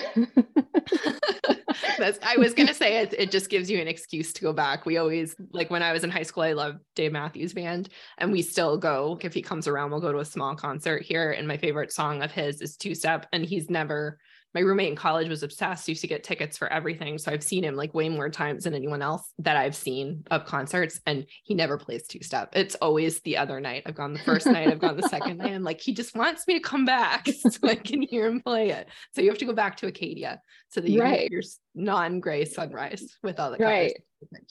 I 2.22 2.36
was 2.38 2.54
gonna 2.54 2.74
say 2.74 2.98
it, 3.02 3.14
it 3.16 3.30
just 3.30 3.50
gives 3.50 3.70
you 3.70 3.80
an 3.80 3.88
excuse 3.88 4.32
to 4.32 4.42
go 4.42 4.52
back. 4.52 4.86
We 4.86 4.96
always 4.96 5.36
like 5.52 5.70
when 5.70 5.82
I 5.82 5.92
was 5.92 6.04
in 6.04 6.10
high 6.10 6.22
school, 6.22 6.42
I 6.42 6.52
loved 6.52 6.78
Dave 6.94 7.12
Matthews 7.12 7.52
Band, 7.52 7.88
and 8.18 8.32
we 8.32 8.42
still 8.42 8.76
go 8.76 9.18
if 9.22 9.34
he 9.34 9.42
comes 9.42 9.68
around, 9.68 9.90
we'll 9.90 10.00
go 10.00 10.12
to 10.12 10.18
a 10.18 10.24
small 10.24 10.54
concert 10.54 11.02
here. 11.02 11.32
And 11.32 11.46
my 11.46 11.56
favorite 11.56 11.92
song 11.92 12.22
of 12.22 12.32
his 12.32 12.60
is 12.60 12.76
Two 12.76 12.94
Step, 12.94 13.26
and 13.32 13.44
he's 13.44 13.70
never 13.70 14.18
my 14.54 14.60
roommate 14.60 14.88
in 14.88 14.96
college 14.96 15.28
was 15.28 15.42
obsessed, 15.42 15.88
used 15.88 16.00
to 16.02 16.06
get 16.06 16.22
tickets 16.22 16.56
for 16.56 16.72
everything. 16.72 17.18
So 17.18 17.32
I've 17.32 17.42
seen 17.42 17.64
him 17.64 17.74
like 17.74 17.92
way 17.92 18.08
more 18.08 18.28
times 18.28 18.64
than 18.64 18.74
anyone 18.74 19.02
else 19.02 19.32
that 19.40 19.56
I've 19.56 19.74
seen 19.74 20.24
of 20.30 20.44
concerts. 20.46 21.00
And 21.06 21.26
he 21.42 21.54
never 21.54 21.76
plays 21.76 22.06
two 22.06 22.22
step. 22.22 22.50
It's 22.52 22.76
always 22.76 23.20
the 23.20 23.36
other 23.36 23.60
night. 23.60 23.82
I've 23.86 23.96
gone 23.96 24.12
the 24.12 24.20
first 24.20 24.46
night, 24.46 24.68
I've 24.68 24.78
gone 24.78 24.96
the 24.96 25.08
second 25.08 25.38
night. 25.38 25.52
I'm 25.52 25.64
like, 25.64 25.80
he 25.80 25.92
just 25.92 26.16
wants 26.16 26.46
me 26.46 26.54
to 26.54 26.60
come 26.60 26.84
back 26.84 27.26
so 27.50 27.68
I 27.68 27.74
can 27.74 28.02
hear 28.02 28.26
him 28.26 28.40
play 28.40 28.70
it. 28.70 28.88
So 29.14 29.22
you 29.22 29.28
have 29.28 29.38
to 29.38 29.44
go 29.44 29.52
back 29.52 29.76
to 29.78 29.88
Acadia 29.88 30.40
so 30.68 30.80
that 30.80 30.90
you 30.90 31.00
right. 31.00 31.22
get 31.22 31.32
your 31.32 31.42
non-gray 31.74 32.44
sunrise 32.44 33.16
with 33.22 33.40
all 33.40 33.50
the 33.50 33.58
colors. 33.58 33.70
right. 33.70 34.02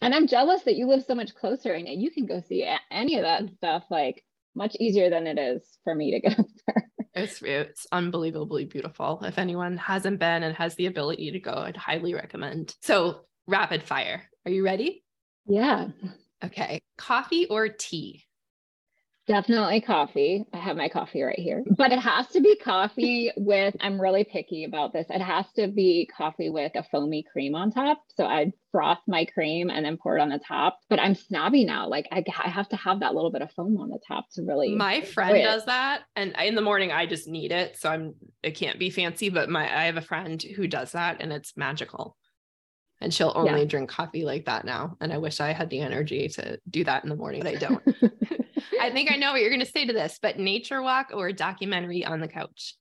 And 0.01 0.13
I'm 0.13 0.27
jealous 0.27 0.63
that 0.63 0.75
you 0.75 0.87
live 0.87 1.03
so 1.07 1.15
much 1.15 1.33
closer 1.33 1.73
and 1.73 1.87
you 1.87 2.11
can 2.11 2.25
go 2.25 2.41
see 2.47 2.67
any 2.91 3.15
of 3.17 3.23
that 3.23 3.49
stuff 3.55 3.83
like 3.89 4.23
much 4.55 4.75
easier 4.79 5.09
than 5.09 5.25
it 5.27 5.39
is 5.39 5.63
for 5.83 5.95
me 5.95 6.11
to 6.11 6.19
get 6.19 6.39
up 6.39 6.45
there. 6.67 6.91
It's 7.15 7.41
it's 7.43 7.85
unbelievably 7.91 8.65
beautiful. 8.65 9.21
If 9.23 9.37
anyone 9.37 9.77
hasn't 9.77 10.19
been 10.19 10.43
and 10.43 10.55
has 10.55 10.75
the 10.75 10.87
ability 10.87 11.31
to 11.31 11.39
go, 11.39 11.53
I'd 11.53 11.77
highly 11.77 12.13
recommend. 12.13 12.75
So, 12.81 13.21
rapid 13.47 13.83
fire. 13.83 14.23
Are 14.45 14.51
you 14.51 14.65
ready? 14.65 15.03
Yeah. 15.45 15.89
Okay. 16.43 16.81
Coffee 16.97 17.47
or 17.47 17.69
tea? 17.69 18.25
Definitely 19.25 19.79
coffee. 19.79 20.43
I 20.53 20.57
have 20.57 20.75
my 20.75 20.89
coffee 20.89 21.21
right 21.21 21.39
here, 21.39 21.63
but 21.77 21.93
it 21.93 21.99
has 21.99 22.27
to 22.29 22.41
be 22.41 22.57
coffee 22.57 23.31
with, 23.37 23.73
I'm 23.79 23.99
really 23.99 24.25
picky 24.25 24.65
about 24.65 24.91
this. 24.91 25.05
It 25.09 25.21
has 25.21 25.45
to 25.55 25.69
be 25.69 26.09
coffee 26.15 26.49
with 26.49 26.73
a 26.75 26.83
foamy 26.83 27.23
cream 27.31 27.55
on 27.55 27.71
top. 27.71 28.03
So 28.17 28.25
I 28.25 28.51
froth 28.73 28.99
my 29.07 29.23
cream 29.23 29.69
and 29.69 29.85
then 29.85 29.95
pour 29.95 30.17
it 30.17 30.21
on 30.21 30.27
the 30.27 30.39
top. 30.45 30.79
But 30.89 30.99
I'm 30.99 31.15
snobby 31.15 31.63
now. 31.63 31.87
Like 31.87 32.07
I, 32.11 32.21
I 32.43 32.49
have 32.49 32.67
to 32.69 32.75
have 32.75 32.99
that 32.99 33.15
little 33.15 33.31
bit 33.31 33.41
of 33.41 33.51
foam 33.51 33.77
on 33.79 33.89
the 33.89 33.99
top 34.05 34.25
to 34.33 34.43
really. 34.43 34.75
My 34.75 35.01
friend 35.01 35.41
does 35.41 35.65
that. 35.65 36.01
And 36.17 36.35
in 36.43 36.55
the 36.55 36.61
morning, 36.61 36.91
I 36.91 37.05
just 37.05 37.25
need 37.25 37.53
it. 37.53 37.77
So 37.77 37.89
I'm, 37.89 38.15
it 38.41 38.51
can't 38.51 38.77
be 38.77 38.89
fancy, 38.89 39.29
but 39.29 39.49
my, 39.49 39.63
I 39.63 39.85
have 39.85 39.97
a 39.97 40.01
friend 40.01 40.41
who 40.41 40.67
does 40.67 40.91
that 40.91 41.21
and 41.21 41.31
it's 41.31 41.55
magical 41.55 42.17
and 42.99 43.13
she'll 43.13 43.33
only 43.35 43.61
yeah. 43.61 43.67
drink 43.67 43.89
coffee 43.89 44.25
like 44.25 44.45
that 44.45 44.65
now. 44.65 44.97
And 44.99 45.13
I 45.13 45.17
wish 45.17 45.39
I 45.39 45.53
had 45.53 45.69
the 45.69 45.79
energy 45.79 46.27
to 46.29 46.59
do 46.69 46.83
that 46.83 47.03
in 47.03 47.09
the 47.09 47.15
morning, 47.15 47.43
but 47.43 47.55
I 47.55 47.55
don't. 47.55 47.83
I 48.79 48.91
think 48.91 49.11
I 49.11 49.15
know 49.15 49.31
what 49.31 49.41
you're 49.41 49.49
going 49.49 49.59
to 49.59 49.65
say 49.65 49.85
to 49.85 49.93
this, 49.93 50.19
but 50.21 50.39
nature 50.39 50.81
walk 50.81 51.11
or 51.13 51.31
documentary 51.31 52.05
on 52.05 52.19
the 52.19 52.27
couch? 52.27 52.75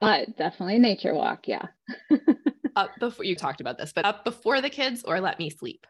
Uh, 0.00 0.20
definitely 0.36 0.78
nature 0.78 1.14
walk. 1.14 1.48
Yeah. 1.48 1.66
up 2.76 2.90
before 3.00 3.24
you 3.24 3.34
talked 3.34 3.60
about 3.60 3.78
this, 3.78 3.92
but 3.92 4.04
up 4.04 4.24
before 4.24 4.60
the 4.60 4.70
kids 4.70 5.02
or 5.02 5.20
let 5.20 5.38
me 5.38 5.50
sleep? 5.50 5.86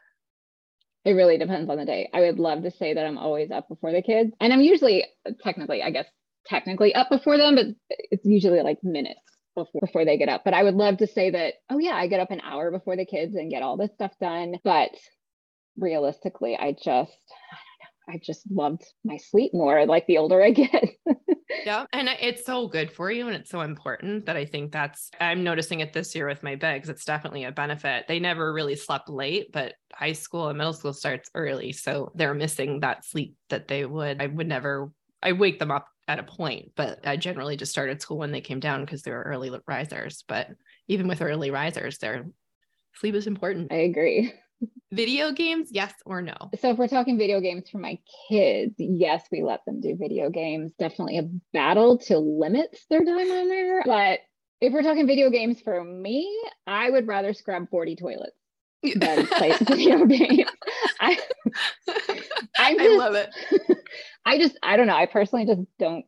It 1.05 1.11
really 1.11 1.37
depends 1.37 1.69
on 1.69 1.77
the 1.77 1.85
day. 1.85 2.09
I 2.13 2.21
would 2.21 2.39
love 2.39 2.63
to 2.63 2.71
say 2.71 2.93
that 2.93 3.05
I'm 3.05 3.17
always 3.17 3.51
up 3.51 3.69
before 3.69 3.91
the 3.91 4.01
kids. 4.01 4.33
And 4.41 4.51
I'm 4.51 4.61
usually 4.61 5.05
technically, 5.43 5.83
I 5.83 5.91
guess, 5.91 6.07
technically 6.47 6.95
up 6.95 7.09
before 7.09 7.37
them, 7.37 7.55
but 7.55 7.65
it's 7.89 8.25
usually 8.25 8.61
like 8.61 8.79
minutes 8.83 9.19
before, 9.55 9.81
before 9.81 10.05
they 10.05 10.17
get 10.17 10.29
up. 10.29 10.43
But 10.43 10.53
I 10.53 10.63
would 10.63 10.75
love 10.75 10.97
to 10.97 11.07
say 11.07 11.29
that, 11.29 11.55
oh, 11.69 11.77
yeah, 11.77 11.95
I 11.95 12.07
get 12.07 12.19
up 12.19 12.31
an 12.31 12.41
hour 12.41 12.71
before 12.71 12.95
the 12.95 13.05
kids 13.05 13.35
and 13.35 13.51
get 13.51 13.63
all 13.63 13.77
this 13.77 13.91
stuff 13.93 14.11
done. 14.19 14.55
But 14.63 14.91
realistically, 15.77 16.57
I 16.57 16.73
just, 16.73 17.11
I 18.09 18.19
just 18.23 18.49
loved 18.49 18.85
my 19.03 19.17
sleep 19.17 19.53
more 19.53 19.85
like 19.85 20.07
the 20.07 20.17
older 20.17 20.41
I 20.41 20.51
get. 20.51 20.89
yeah. 21.65 21.85
And 21.91 22.09
it's 22.21 22.45
so 22.45 22.67
good 22.67 22.91
for 22.91 23.11
you. 23.11 23.27
And 23.27 23.35
it's 23.35 23.49
so 23.49 23.61
important 23.61 24.25
that 24.25 24.37
I 24.37 24.45
think 24.45 24.71
that's, 24.71 25.11
I'm 25.19 25.43
noticing 25.43 25.81
it 25.81 25.93
this 25.93 26.15
year 26.15 26.27
with 26.27 26.43
my 26.43 26.55
bigs. 26.55 26.89
It's 26.89 27.05
definitely 27.05 27.43
a 27.43 27.51
benefit. 27.51 28.05
They 28.07 28.19
never 28.19 28.53
really 28.53 28.75
slept 28.75 29.09
late, 29.09 29.51
but 29.51 29.73
high 29.93 30.13
school 30.13 30.47
and 30.47 30.57
middle 30.57 30.73
school 30.73 30.93
starts 30.93 31.29
early. 31.35 31.73
So 31.73 32.11
they're 32.15 32.33
missing 32.33 32.79
that 32.79 33.05
sleep 33.05 33.35
that 33.49 33.67
they 33.67 33.85
would. 33.85 34.21
I 34.21 34.27
would 34.27 34.47
never, 34.47 34.91
I 35.21 35.33
wake 35.33 35.59
them 35.59 35.71
up 35.71 35.87
at 36.07 36.19
a 36.19 36.23
point, 36.23 36.71
but 36.75 37.05
I 37.05 37.17
generally 37.17 37.57
just 37.57 37.71
started 37.71 38.01
school 38.01 38.17
when 38.17 38.31
they 38.31 38.41
came 38.41 38.61
down 38.61 38.85
because 38.85 39.01
they 39.01 39.11
were 39.11 39.23
early 39.23 39.51
risers. 39.67 40.23
But 40.27 40.49
even 40.87 41.07
with 41.07 41.21
early 41.21 41.51
risers, 41.51 41.97
their 41.97 42.25
sleep 42.95 43.15
is 43.15 43.27
important. 43.27 43.71
I 43.71 43.77
agree. 43.77 44.33
Video 44.91 45.31
games, 45.31 45.69
yes 45.71 45.93
or 46.05 46.21
no? 46.21 46.35
So, 46.59 46.69
if 46.71 46.77
we're 46.77 46.87
talking 46.87 47.17
video 47.17 47.41
games 47.41 47.69
for 47.69 47.77
my 47.77 47.99
kids, 48.29 48.73
yes, 48.77 49.23
we 49.31 49.43
let 49.43 49.65
them 49.65 49.81
do 49.81 49.95
video 49.97 50.29
games. 50.29 50.71
Definitely 50.79 51.17
a 51.17 51.29
battle 51.53 51.97
to 51.99 52.17
limit 52.17 52.77
their 52.89 53.03
time 53.03 53.31
on 53.31 53.49
there. 53.49 53.83
But 53.85 54.19
if 54.61 54.73
we're 54.73 54.83
talking 54.83 55.05
video 55.05 55.29
games 55.29 55.61
for 55.61 55.83
me, 55.83 56.27
I 56.65 56.89
would 56.89 57.07
rather 57.07 57.33
scrub 57.33 57.69
40 57.69 57.95
toilets 57.97 58.37
than 58.95 59.27
play 59.31 59.53
video 59.61 60.05
games. 60.05 60.49
I, 60.99 61.19
I'm 62.57 62.77
just, 62.77 62.91
I 62.91 62.95
love 62.95 63.15
it. 63.15 63.29
I 64.25 64.37
just, 64.37 64.57
I 64.63 64.77
don't 64.77 64.87
know. 64.87 64.95
I 64.95 65.05
personally 65.05 65.45
just 65.45 65.61
don't 65.79 66.05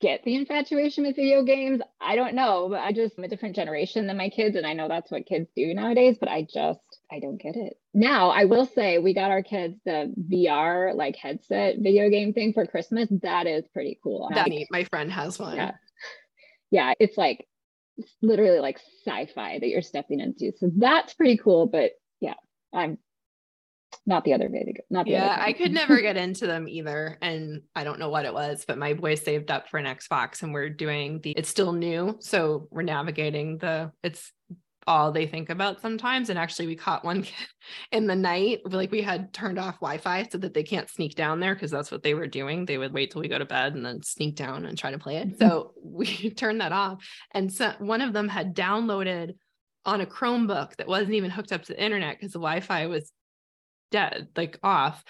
get 0.00 0.22
the 0.24 0.34
infatuation 0.34 1.04
with 1.04 1.16
video 1.16 1.42
games. 1.42 1.80
I 2.00 2.16
don't 2.16 2.34
know, 2.34 2.68
but 2.68 2.80
I 2.80 2.92
just 2.92 3.16
I'm 3.16 3.24
a 3.24 3.28
different 3.28 3.56
generation 3.56 4.06
than 4.06 4.16
my 4.16 4.28
kids, 4.28 4.56
and 4.56 4.66
I 4.66 4.74
know 4.74 4.88
that's 4.88 5.10
what 5.10 5.26
kids 5.26 5.48
do 5.56 5.72
nowadays. 5.74 6.16
But 6.18 6.28
I 6.28 6.42
just 6.42 6.80
I 7.10 7.20
don't 7.20 7.40
get 7.40 7.56
it. 7.56 7.74
Now 7.94 8.30
I 8.30 8.44
will 8.44 8.66
say 8.66 8.98
we 8.98 9.14
got 9.14 9.30
our 9.30 9.42
kids 9.42 9.78
the 9.84 10.12
VR 10.30 10.94
like 10.94 11.16
headset 11.16 11.76
video 11.78 12.10
game 12.10 12.32
thing 12.32 12.52
for 12.52 12.66
Christmas. 12.66 13.08
That 13.22 13.46
is 13.46 13.64
pretty 13.72 13.98
cool. 14.02 14.30
That 14.34 14.48
neat. 14.48 14.68
My 14.70 14.84
friend 14.84 15.10
has 15.12 15.38
one. 15.38 15.56
Yeah, 15.56 15.72
yeah. 16.70 16.92
It's 16.98 17.16
like 17.16 17.46
it's 17.96 18.12
literally 18.22 18.58
like 18.58 18.80
sci-fi 19.06 19.58
that 19.58 19.68
you're 19.68 19.82
stepping 19.82 20.20
into. 20.20 20.52
So 20.58 20.70
that's 20.76 21.14
pretty 21.14 21.38
cool. 21.38 21.66
But 21.66 21.92
yeah, 22.20 22.34
I'm 22.74 22.98
not 24.04 24.24
the 24.24 24.34
other 24.34 24.48
video 24.48 24.74
not 24.90 25.04
the 25.04 25.12
yeah 25.12 25.36
i 25.40 25.52
could 25.52 25.72
never 25.72 26.00
get 26.00 26.16
into 26.16 26.46
them 26.46 26.68
either 26.68 27.18
and 27.22 27.62
i 27.74 27.82
don't 27.82 27.98
know 27.98 28.08
what 28.08 28.24
it 28.24 28.32
was 28.32 28.64
but 28.66 28.78
my 28.78 28.92
boy 28.94 29.14
saved 29.14 29.50
up 29.50 29.68
for 29.68 29.78
an 29.78 29.96
xbox 29.96 30.42
and 30.42 30.52
we're 30.52 30.68
doing 30.68 31.20
the 31.22 31.32
it's 31.32 31.48
still 31.48 31.72
new 31.72 32.16
so 32.20 32.68
we're 32.70 32.82
navigating 32.82 33.58
the 33.58 33.90
it's 34.02 34.32
all 34.86 35.10
they 35.10 35.26
think 35.26 35.50
about 35.50 35.80
sometimes 35.80 36.30
and 36.30 36.38
actually 36.38 36.66
we 36.66 36.76
caught 36.76 37.04
one 37.04 37.24
in 37.92 38.06
the 38.06 38.14
night 38.14 38.60
like 38.64 38.90
we 38.90 39.02
had 39.02 39.32
turned 39.32 39.58
off 39.58 39.80
wi-fi 39.80 40.26
so 40.30 40.38
that 40.38 40.54
they 40.54 40.62
can't 40.62 40.88
sneak 40.88 41.14
down 41.14 41.40
there 41.40 41.54
because 41.54 41.70
that's 41.70 41.90
what 41.90 42.02
they 42.02 42.14
were 42.14 42.26
doing. 42.26 42.64
They 42.64 42.78
would 42.78 42.92
wait 42.92 43.10
till 43.10 43.20
we 43.20 43.28
go 43.28 43.38
to 43.38 43.44
bed 43.44 43.74
and 43.74 43.84
then 43.84 44.02
sneak 44.02 44.36
down 44.36 44.64
and 44.64 44.78
try 44.78 44.90
to 44.92 44.98
play 44.98 45.16
it. 45.16 45.28
Mm-hmm. 45.28 45.38
So 45.38 45.72
we 45.82 46.30
turned 46.30 46.60
that 46.60 46.72
off 46.72 47.04
and 47.32 47.52
so 47.52 47.72
one 47.78 48.00
of 48.00 48.12
them 48.12 48.28
had 48.28 48.54
downloaded 48.54 49.34
on 49.84 50.00
a 50.00 50.06
Chromebook 50.06 50.76
that 50.76 50.88
wasn't 50.88 51.14
even 51.14 51.30
hooked 51.30 51.52
up 51.52 51.62
to 51.62 51.72
the 51.72 51.82
internet 51.82 52.16
because 52.18 52.32
the 52.32 52.40
Wi-Fi 52.40 52.86
was 52.86 53.12
dead, 53.92 54.28
like 54.36 54.58
off 54.62 55.04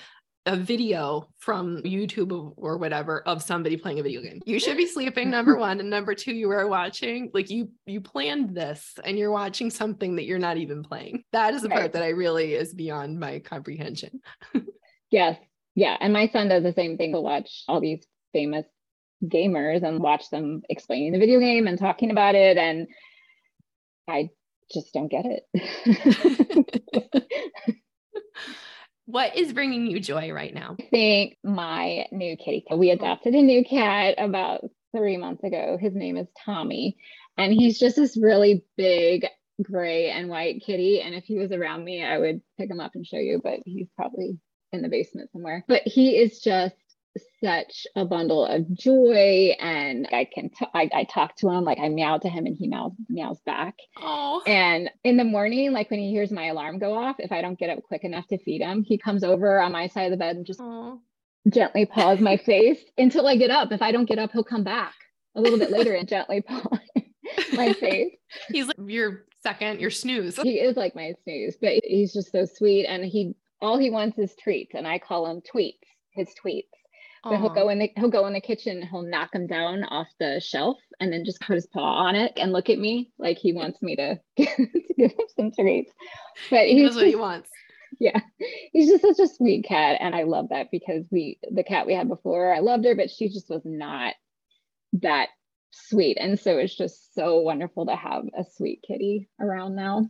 a 0.46 0.56
video 0.56 1.28
from 1.38 1.82
YouTube 1.82 2.54
or 2.56 2.78
whatever 2.78 3.20
of 3.22 3.42
somebody 3.42 3.76
playing 3.76 3.98
a 3.98 4.02
video 4.02 4.22
game. 4.22 4.40
You 4.46 4.60
should 4.60 4.76
be 4.76 4.86
sleeping 4.96 5.28
number 5.28 5.56
1 5.56 5.80
and 5.80 5.90
number 5.90 6.14
2 6.14 6.32
you 6.32 6.50
are 6.50 6.68
watching 6.68 7.30
like 7.34 7.50
you 7.50 7.70
you 7.84 8.00
planned 8.00 8.54
this 8.54 8.94
and 9.04 9.18
you're 9.18 9.32
watching 9.32 9.70
something 9.70 10.16
that 10.16 10.24
you're 10.24 10.38
not 10.38 10.56
even 10.56 10.82
playing. 10.82 11.24
That 11.32 11.54
is 11.54 11.62
the 11.62 11.68
right. 11.68 11.80
part 11.80 11.92
that 11.94 12.02
I 12.02 12.10
really 12.10 12.54
is 12.54 12.72
beyond 12.72 13.18
my 13.18 13.40
comprehension. 13.40 14.20
yes. 15.10 15.38
Yeah, 15.74 15.96
and 16.00 16.12
my 16.12 16.28
son 16.28 16.48
does 16.48 16.62
the 16.62 16.72
same 16.72 16.96
thing 16.96 17.12
to 17.12 17.20
watch 17.20 17.64
all 17.68 17.80
these 17.80 18.06
famous 18.32 18.64
gamers 19.22 19.82
and 19.82 19.98
watch 19.98 20.30
them 20.30 20.62
explaining 20.70 21.12
the 21.12 21.18
video 21.18 21.40
game 21.40 21.66
and 21.66 21.78
talking 21.78 22.10
about 22.10 22.34
it 22.34 22.56
and 22.56 22.86
I 24.08 24.30
just 24.72 24.92
don't 24.94 25.08
get 25.08 25.24
it. 25.26 26.82
what 29.06 29.36
is 29.36 29.52
bringing 29.52 29.86
you 29.86 30.00
joy 30.00 30.32
right 30.32 30.52
now? 30.52 30.76
I 30.78 30.84
think 30.90 31.38
my 31.42 32.06
new 32.12 32.36
kitty. 32.36 32.64
We 32.74 32.90
adopted 32.90 33.34
a 33.34 33.42
new 33.42 33.64
cat 33.64 34.16
about 34.18 34.64
three 34.94 35.16
months 35.16 35.44
ago. 35.44 35.78
His 35.80 35.94
name 35.94 36.16
is 36.16 36.26
Tommy, 36.44 36.96
and 37.38 37.52
he's 37.52 37.78
just 37.78 37.96
this 37.96 38.16
really 38.16 38.64
big 38.76 39.26
gray 39.62 40.10
and 40.10 40.28
white 40.28 40.62
kitty. 40.64 41.00
And 41.00 41.14
if 41.14 41.24
he 41.24 41.38
was 41.38 41.52
around 41.52 41.84
me, 41.84 42.04
I 42.04 42.18
would 42.18 42.42
pick 42.58 42.70
him 42.70 42.80
up 42.80 42.92
and 42.94 43.06
show 43.06 43.18
you, 43.18 43.40
but 43.42 43.60
he's 43.64 43.88
probably 43.96 44.38
in 44.72 44.82
the 44.82 44.88
basement 44.88 45.30
somewhere. 45.32 45.64
But 45.68 45.82
he 45.84 46.16
is 46.16 46.40
just 46.40 46.74
such 47.42 47.86
a 47.94 48.04
bundle 48.04 48.44
of 48.44 48.72
joy 48.72 49.54
and 49.60 50.08
I 50.12 50.26
can 50.32 50.50
t- 50.50 50.66
I, 50.74 50.88
I 50.92 51.04
talk 51.04 51.36
to 51.36 51.48
him 51.50 51.64
like 51.64 51.78
I 51.78 51.88
meow 51.88 52.18
to 52.18 52.28
him 52.28 52.46
and 52.46 52.56
he 52.56 52.68
meows 52.68 52.92
meows 53.08 53.40
back. 53.44 53.74
Oh. 53.98 54.42
And 54.46 54.90
in 55.04 55.16
the 55.16 55.24
morning, 55.24 55.72
like 55.72 55.90
when 55.90 56.00
he 56.00 56.10
hears 56.10 56.30
my 56.30 56.46
alarm 56.46 56.78
go 56.78 56.94
off, 56.94 57.16
if 57.18 57.32
I 57.32 57.42
don't 57.42 57.58
get 57.58 57.70
up 57.70 57.82
quick 57.82 58.04
enough 58.04 58.26
to 58.28 58.38
feed 58.38 58.62
him, 58.62 58.82
he 58.82 58.98
comes 58.98 59.24
over 59.24 59.60
on 59.60 59.72
my 59.72 59.88
side 59.88 60.04
of 60.04 60.10
the 60.10 60.16
bed 60.16 60.36
and 60.36 60.46
just 60.46 60.60
Aww. 60.60 60.98
gently 61.52 61.86
paws 61.86 62.20
my 62.20 62.36
face 62.36 62.80
until 62.98 63.26
I 63.26 63.36
get 63.36 63.50
up. 63.50 63.72
If 63.72 63.82
I 63.82 63.92
don't 63.92 64.08
get 64.08 64.18
up, 64.18 64.32
he'll 64.32 64.44
come 64.44 64.64
back 64.64 64.94
a 65.34 65.40
little 65.40 65.58
bit 65.58 65.70
later 65.70 65.94
and 65.94 66.08
gently 66.08 66.40
paw 66.46 66.62
my 67.54 67.72
face. 67.72 68.16
He's 68.48 68.66
like 68.66 68.76
your 68.86 69.26
second, 69.42 69.80
your 69.80 69.90
snooze. 69.90 70.36
He 70.42 70.58
is 70.58 70.76
like 70.76 70.94
my 70.94 71.14
snooze, 71.24 71.56
but 71.60 71.74
he's 71.84 72.12
just 72.12 72.32
so 72.32 72.44
sweet 72.44 72.86
and 72.86 73.04
he 73.04 73.34
all 73.60 73.78
he 73.78 73.90
wants 73.90 74.18
is 74.18 74.34
treats 74.36 74.74
and 74.74 74.86
I 74.86 74.98
call 74.98 75.26
him 75.26 75.40
tweets, 75.40 75.78
his 76.10 76.28
tweets 76.44 76.68
but 77.22 77.38
he'll 77.38 77.50
go 77.50 77.68
in 77.68 77.78
the 77.78 77.90
he'll 77.96 78.10
go 78.10 78.26
in 78.26 78.32
the 78.32 78.40
kitchen, 78.40 78.82
he'll 78.82 79.02
knock 79.02 79.32
them 79.32 79.46
down 79.46 79.84
off 79.84 80.08
the 80.18 80.40
shelf 80.40 80.78
and 81.00 81.12
then 81.12 81.24
just 81.24 81.40
put 81.40 81.54
his 81.54 81.66
paw 81.66 82.06
on 82.06 82.14
it 82.14 82.32
and 82.36 82.52
look 82.52 82.70
at 82.70 82.78
me 82.78 83.12
like 83.18 83.38
he 83.38 83.52
wants 83.52 83.80
me 83.82 83.96
to, 83.96 84.18
to 84.36 84.46
give 84.96 85.10
him 85.12 85.26
some 85.36 85.52
treats. 85.52 85.92
But 86.50 86.66
he 86.66 86.82
knows 86.82 86.96
what 86.96 87.06
he 87.06 87.16
wants. 87.16 87.50
Yeah. 87.98 88.20
He's 88.72 88.90
just 88.90 89.02
such 89.02 89.18
a 89.18 89.32
sweet 89.32 89.64
cat. 89.64 89.98
And 90.00 90.14
I 90.14 90.24
love 90.24 90.50
that 90.50 90.70
because 90.70 91.06
we 91.10 91.38
the 91.50 91.64
cat 91.64 91.86
we 91.86 91.94
had 91.94 92.08
before, 92.08 92.52
I 92.52 92.60
loved 92.60 92.84
her, 92.84 92.94
but 92.94 93.10
she 93.10 93.28
just 93.28 93.48
was 93.48 93.62
not 93.64 94.14
that 94.94 95.28
sweet. 95.70 96.18
And 96.20 96.38
so 96.38 96.58
it's 96.58 96.76
just 96.76 97.14
so 97.14 97.40
wonderful 97.40 97.86
to 97.86 97.96
have 97.96 98.24
a 98.36 98.44
sweet 98.56 98.84
kitty 98.86 99.28
around 99.40 99.76
now. 99.76 100.08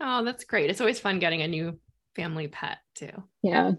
Oh, 0.00 0.24
that's 0.24 0.44
great. 0.44 0.70
It's 0.70 0.80
always 0.80 1.00
fun 1.00 1.18
getting 1.18 1.42
a 1.42 1.48
new 1.48 1.78
family 2.14 2.48
pet 2.48 2.78
too. 2.94 3.12
Yeah 3.42 3.72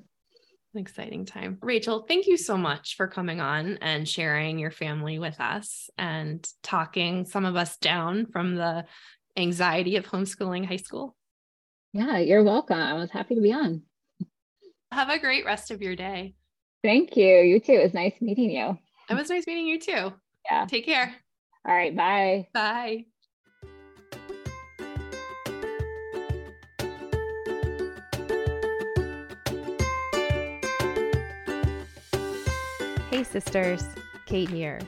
an 0.73 0.79
exciting 0.79 1.25
time. 1.25 1.57
Rachel, 1.61 2.05
thank 2.07 2.27
you 2.27 2.37
so 2.37 2.57
much 2.57 2.95
for 2.95 3.07
coming 3.07 3.41
on 3.41 3.77
and 3.81 4.07
sharing 4.07 4.59
your 4.59 4.71
family 4.71 5.19
with 5.19 5.39
us 5.39 5.89
and 5.97 6.47
talking 6.63 7.25
some 7.25 7.45
of 7.45 7.55
us 7.55 7.77
down 7.77 8.27
from 8.27 8.55
the 8.55 8.85
anxiety 9.35 9.95
of 9.95 10.05
homeschooling 10.05 10.65
high 10.65 10.77
school. 10.77 11.15
Yeah, 11.93 12.17
you're 12.19 12.43
welcome. 12.43 12.79
I 12.79 12.93
was 12.93 13.09
happy 13.09 13.35
to 13.35 13.41
be 13.41 13.53
on. 13.53 13.83
Have 14.91 15.09
a 15.09 15.19
great 15.19 15.45
rest 15.45 15.71
of 15.71 15.81
your 15.81 15.95
day. 15.95 16.35
Thank 16.83 17.17
you. 17.17 17.37
You 17.39 17.59
too. 17.59 17.73
It 17.73 17.83
was 17.83 17.93
nice 17.93 18.21
meeting 18.21 18.51
you. 18.51 18.77
It 19.09 19.13
was 19.15 19.29
nice 19.29 19.47
meeting 19.47 19.67
you 19.67 19.79
too. 19.79 20.13
Yeah. 20.49 20.65
Take 20.65 20.85
care. 20.85 21.13
All 21.67 21.75
right. 21.75 21.95
Bye. 21.95 22.47
Bye. 22.53 23.08
Hey 33.19 33.25
sisters, 33.25 33.83
Cait 34.25 34.47
here. 34.47 34.79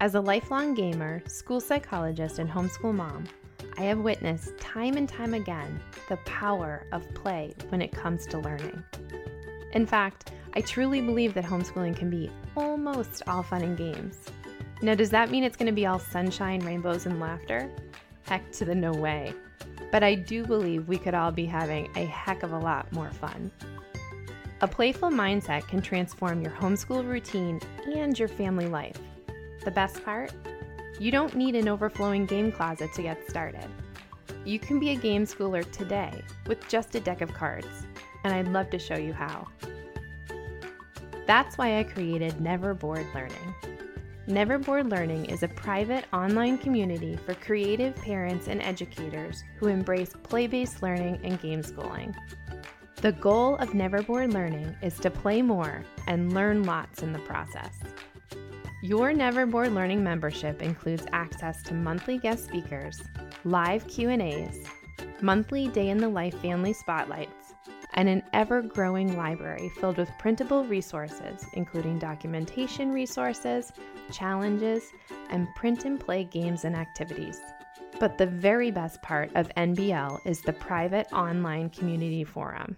As 0.00 0.16
a 0.16 0.20
lifelong 0.20 0.74
gamer, 0.74 1.22
school 1.28 1.60
psychologist, 1.60 2.40
and 2.40 2.50
homeschool 2.50 2.92
mom, 2.92 3.22
I 3.78 3.82
have 3.82 4.00
witnessed 4.00 4.58
time 4.58 4.96
and 4.96 5.08
time 5.08 5.32
again 5.32 5.78
the 6.08 6.16
power 6.24 6.84
of 6.90 7.14
play 7.14 7.54
when 7.68 7.80
it 7.80 7.92
comes 7.92 8.26
to 8.26 8.40
learning. 8.40 8.82
In 9.74 9.86
fact, 9.86 10.32
I 10.54 10.60
truly 10.60 11.00
believe 11.00 11.34
that 11.34 11.44
homeschooling 11.44 11.96
can 11.96 12.10
be 12.10 12.32
almost 12.56 13.22
all 13.28 13.44
fun 13.44 13.62
and 13.62 13.78
games. 13.78 14.18
Now, 14.82 14.96
does 14.96 15.10
that 15.10 15.30
mean 15.30 15.44
it's 15.44 15.56
going 15.56 15.66
to 15.66 15.72
be 15.72 15.86
all 15.86 16.00
sunshine, 16.00 16.64
rainbows, 16.64 17.06
and 17.06 17.20
laughter? 17.20 17.70
Heck 18.24 18.50
to 18.54 18.64
the 18.64 18.74
no 18.74 18.90
way. 18.90 19.32
But 19.92 20.02
I 20.02 20.16
do 20.16 20.44
believe 20.44 20.88
we 20.88 20.98
could 20.98 21.14
all 21.14 21.30
be 21.30 21.46
having 21.46 21.92
a 21.94 22.06
heck 22.06 22.42
of 22.42 22.54
a 22.54 22.58
lot 22.58 22.90
more 22.92 23.12
fun. 23.12 23.52
A 24.62 24.68
playful 24.68 25.10
mindset 25.10 25.66
can 25.66 25.82
transform 25.82 26.40
your 26.40 26.52
homeschool 26.52 27.04
routine 27.04 27.60
and 27.96 28.16
your 28.16 28.28
family 28.28 28.68
life. 28.68 28.96
The 29.64 29.72
best 29.72 30.04
part? 30.04 30.32
You 31.00 31.10
don't 31.10 31.34
need 31.34 31.56
an 31.56 31.66
overflowing 31.66 32.26
game 32.26 32.52
closet 32.52 32.92
to 32.94 33.02
get 33.02 33.28
started. 33.28 33.66
You 34.44 34.60
can 34.60 34.78
be 34.78 34.90
a 34.90 34.94
game 34.94 35.24
schooler 35.24 35.68
today 35.72 36.22
with 36.46 36.68
just 36.68 36.94
a 36.94 37.00
deck 37.00 37.22
of 37.22 37.34
cards, 37.34 37.66
and 38.22 38.32
I'd 38.32 38.52
love 38.52 38.70
to 38.70 38.78
show 38.78 38.96
you 38.96 39.12
how. 39.12 39.48
That's 41.26 41.58
why 41.58 41.80
I 41.80 41.82
created 41.82 42.40
Never 42.40 42.72
Bored 42.72 43.06
Learning. 43.16 43.54
Never 44.28 44.58
Bored 44.58 44.88
Learning 44.88 45.24
is 45.24 45.42
a 45.42 45.48
private 45.48 46.04
online 46.12 46.56
community 46.56 47.16
for 47.26 47.34
creative 47.34 47.96
parents 47.96 48.46
and 48.46 48.62
educators 48.62 49.42
who 49.58 49.66
embrace 49.66 50.12
play 50.22 50.46
based 50.46 50.84
learning 50.84 51.18
and 51.24 51.40
game 51.40 51.64
schooling. 51.64 52.14
The 53.02 53.10
goal 53.10 53.56
of 53.56 53.74
Never 53.74 54.00
Bored 54.00 54.32
Learning 54.32 54.76
is 54.80 54.96
to 55.00 55.10
play 55.10 55.42
more 55.42 55.82
and 56.06 56.32
learn 56.32 56.62
lots 56.62 57.02
in 57.02 57.12
the 57.12 57.18
process. 57.18 57.74
Your 58.80 59.12
Never 59.12 59.44
Bored 59.44 59.72
Learning 59.72 60.04
membership 60.04 60.62
includes 60.62 61.04
access 61.10 61.64
to 61.64 61.74
monthly 61.74 62.18
guest 62.18 62.44
speakers, 62.44 63.02
live 63.42 63.88
Q&As, 63.88 64.56
monthly 65.20 65.66
day 65.66 65.88
in 65.88 65.98
the 65.98 66.08
life 66.08 66.40
family 66.40 66.72
spotlights, 66.72 67.54
and 67.94 68.08
an 68.08 68.22
ever-growing 68.34 69.16
library 69.16 69.68
filled 69.80 69.96
with 69.96 70.08
printable 70.20 70.64
resources 70.66 71.44
including 71.54 71.98
documentation 71.98 72.92
resources, 72.92 73.72
challenges, 74.12 74.84
and 75.28 75.52
print 75.56 75.86
and 75.86 75.98
play 75.98 76.22
games 76.22 76.64
and 76.64 76.76
activities. 76.76 77.40
But 77.98 78.16
the 78.16 78.26
very 78.26 78.70
best 78.70 79.02
part 79.02 79.32
of 79.34 79.48
NBL 79.56 80.24
is 80.24 80.40
the 80.40 80.52
private 80.52 81.12
online 81.12 81.68
community 81.70 82.22
forum. 82.22 82.76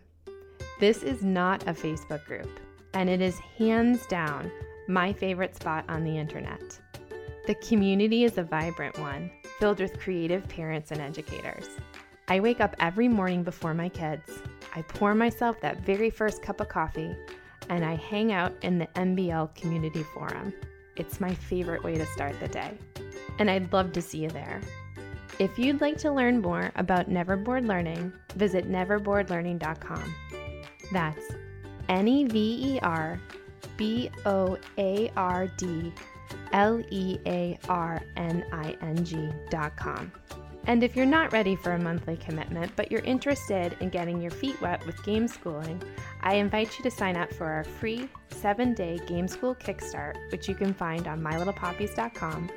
This 0.80 1.02
is 1.02 1.22
not 1.22 1.62
a 1.68 1.72
Facebook 1.72 2.24
group, 2.24 2.60
and 2.94 3.08
it 3.08 3.20
is 3.20 3.38
hands 3.58 4.06
down 4.06 4.50
my 4.88 5.12
favorite 5.12 5.54
spot 5.56 5.84
on 5.88 6.04
the 6.04 6.18
internet. 6.18 6.78
The 7.46 7.54
community 7.56 8.24
is 8.24 8.38
a 8.38 8.42
vibrant 8.42 8.98
one, 8.98 9.30
filled 9.58 9.80
with 9.80 9.98
creative 9.98 10.46
parents 10.48 10.90
and 10.90 11.00
educators. 11.00 11.68
I 12.28 12.40
wake 12.40 12.60
up 12.60 12.74
every 12.80 13.06
morning 13.06 13.42
before 13.42 13.74
my 13.74 13.88
kids. 13.88 14.30
I 14.74 14.82
pour 14.82 15.14
myself 15.14 15.60
that 15.60 15.80
very 15.80 16.10
first 16.10 16.42
cup 16.42 16.60
of 16.60 16.68
coffee 16.68 17.14
and 17.68 17.84
I 17.84 17.96
hang 17.96 18.32
out 18.32 18.52
in 18.62 18.78
the 18.78 18.86
NBL 18.88 19.54
community 19.54 20.02
forum. 20.02 20.52
It's 20.96 21.20
my 21.20 21.34
favorite 21.34 21.82
way 21.82 21.96
to 21.96 22.06
start 22.06 22.38
the 22.40 22.48
day. 22.48 22.72
And 23.38 23.50
I'd 23.50 23.72
love 23.72 23.92
to 23.92 24.02
see 24.02 24.18
you 24.18 24.30
there. 24.30 24.60
If 25.38 25.58
you'd 25.58 25.80
like 25.80 25.98
to 25.98 26.12
learn 26.12 26.40
more 26.40 26.70
about 26.76 27.08
Never 27.08 27.36
Bored 27.36 27.66
Learning, 27.66 28.12
visit 28.36 28.70
neverboredlearning.com. 28.70 30.14
That's 30.94 31.26
N 31.88 32.06
E 32.06 32.24
V 32.24 32.74
E 32.76 32.80
R 32.80 33.20
B 33.76 34.10
O 34.24 34.56
A 34.78 35.10
R 35.16 35.48
D 35.58 35.92
L 36.52 36.80
E 36.90 37.18
A 37.26 37.58
R 37.68 38.00
N 38.16 38.44
I 38.52 38.76
N 38.80 39.04
G 39.04 39.28
dot 39.50 39.76
com. 39.76 40.12
And 40.66 40.82
if 40.82 40.96
you're 40.96 41.04
not 41.04 41.32
ready 41.32 41.56
for 41.56 41.72
a 41.72 41.78
monthly 41.78 42.16
commitment, 42.16 42.72
but 42.74 42.90
you're 42.90 43.02
interested 43.02 43.76
in 43.80 43.90
getting 43.90 44.22
your 44.22 44.30
feet 44.30 44.58
wet 44.62 44.86
with 44.86 45.02
game 45.04 45.28
schooling, 45.28 45.82
I 46.22 46.36
invite 46.36 46.78
you 46.78 46.84
to 46.84 46.90
sign 46.90 47.16
up 47.16 47.30
for 47.34 47.44
our 47.44 47.64
free 47.64 48.08
seven 48.30 48.72
day 48.72 48.98
game 49.06 49.28
school 49.28 49.54
kickstart, 49.54 50.14
which 50.30 50.48
you 50.48 50.54
can 50.54 50.72
find 50.72 51.06
on 51.06 51.20
mylittlepoppies.com, 51.20 52.50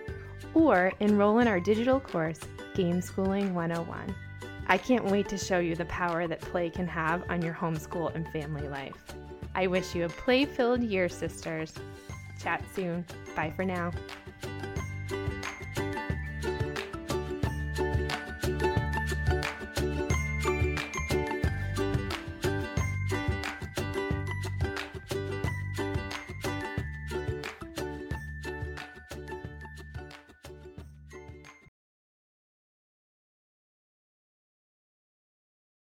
or 0.54 0.94
enroll 1.00 1.40
in 1.40 1.48
our 1.48 1.60
digital 1.60 2.00
course, 2.00 2.40
Game 2.76 3.02
Schooling 3.02 3.56
101. 3.56 4.16
I 4.70 4.78
can't 4.78 5.06
wait 5.06 5.30
to 5.30 5.38
show 5.38 5.60
you 5.60 5.76
the 5.76 5.86
power 5.86 6.28
that 6.28 6.42
play 6.42 6.70
can 6.70 6.88
have 6.88 7.24
on 7.30 7.42
your 7.42 7.54
homeschool 7.54 8.14
and 8.14 8.28
family 8.30 8.68
life. 8.68 8.96
I 9.56 9.68
wish 9.68 9.96
you 9.96 10.06
a 10.06 10.10
play 10.10 10.46
filled 10.46 10.84
year, 10.84 11.08
sisters. 11.08 11.74
Chat 12.42 12.62
soon. 12.76 13.06
Bye 13.36 13.52
for 13.56 13.64
now. 13.64 13.92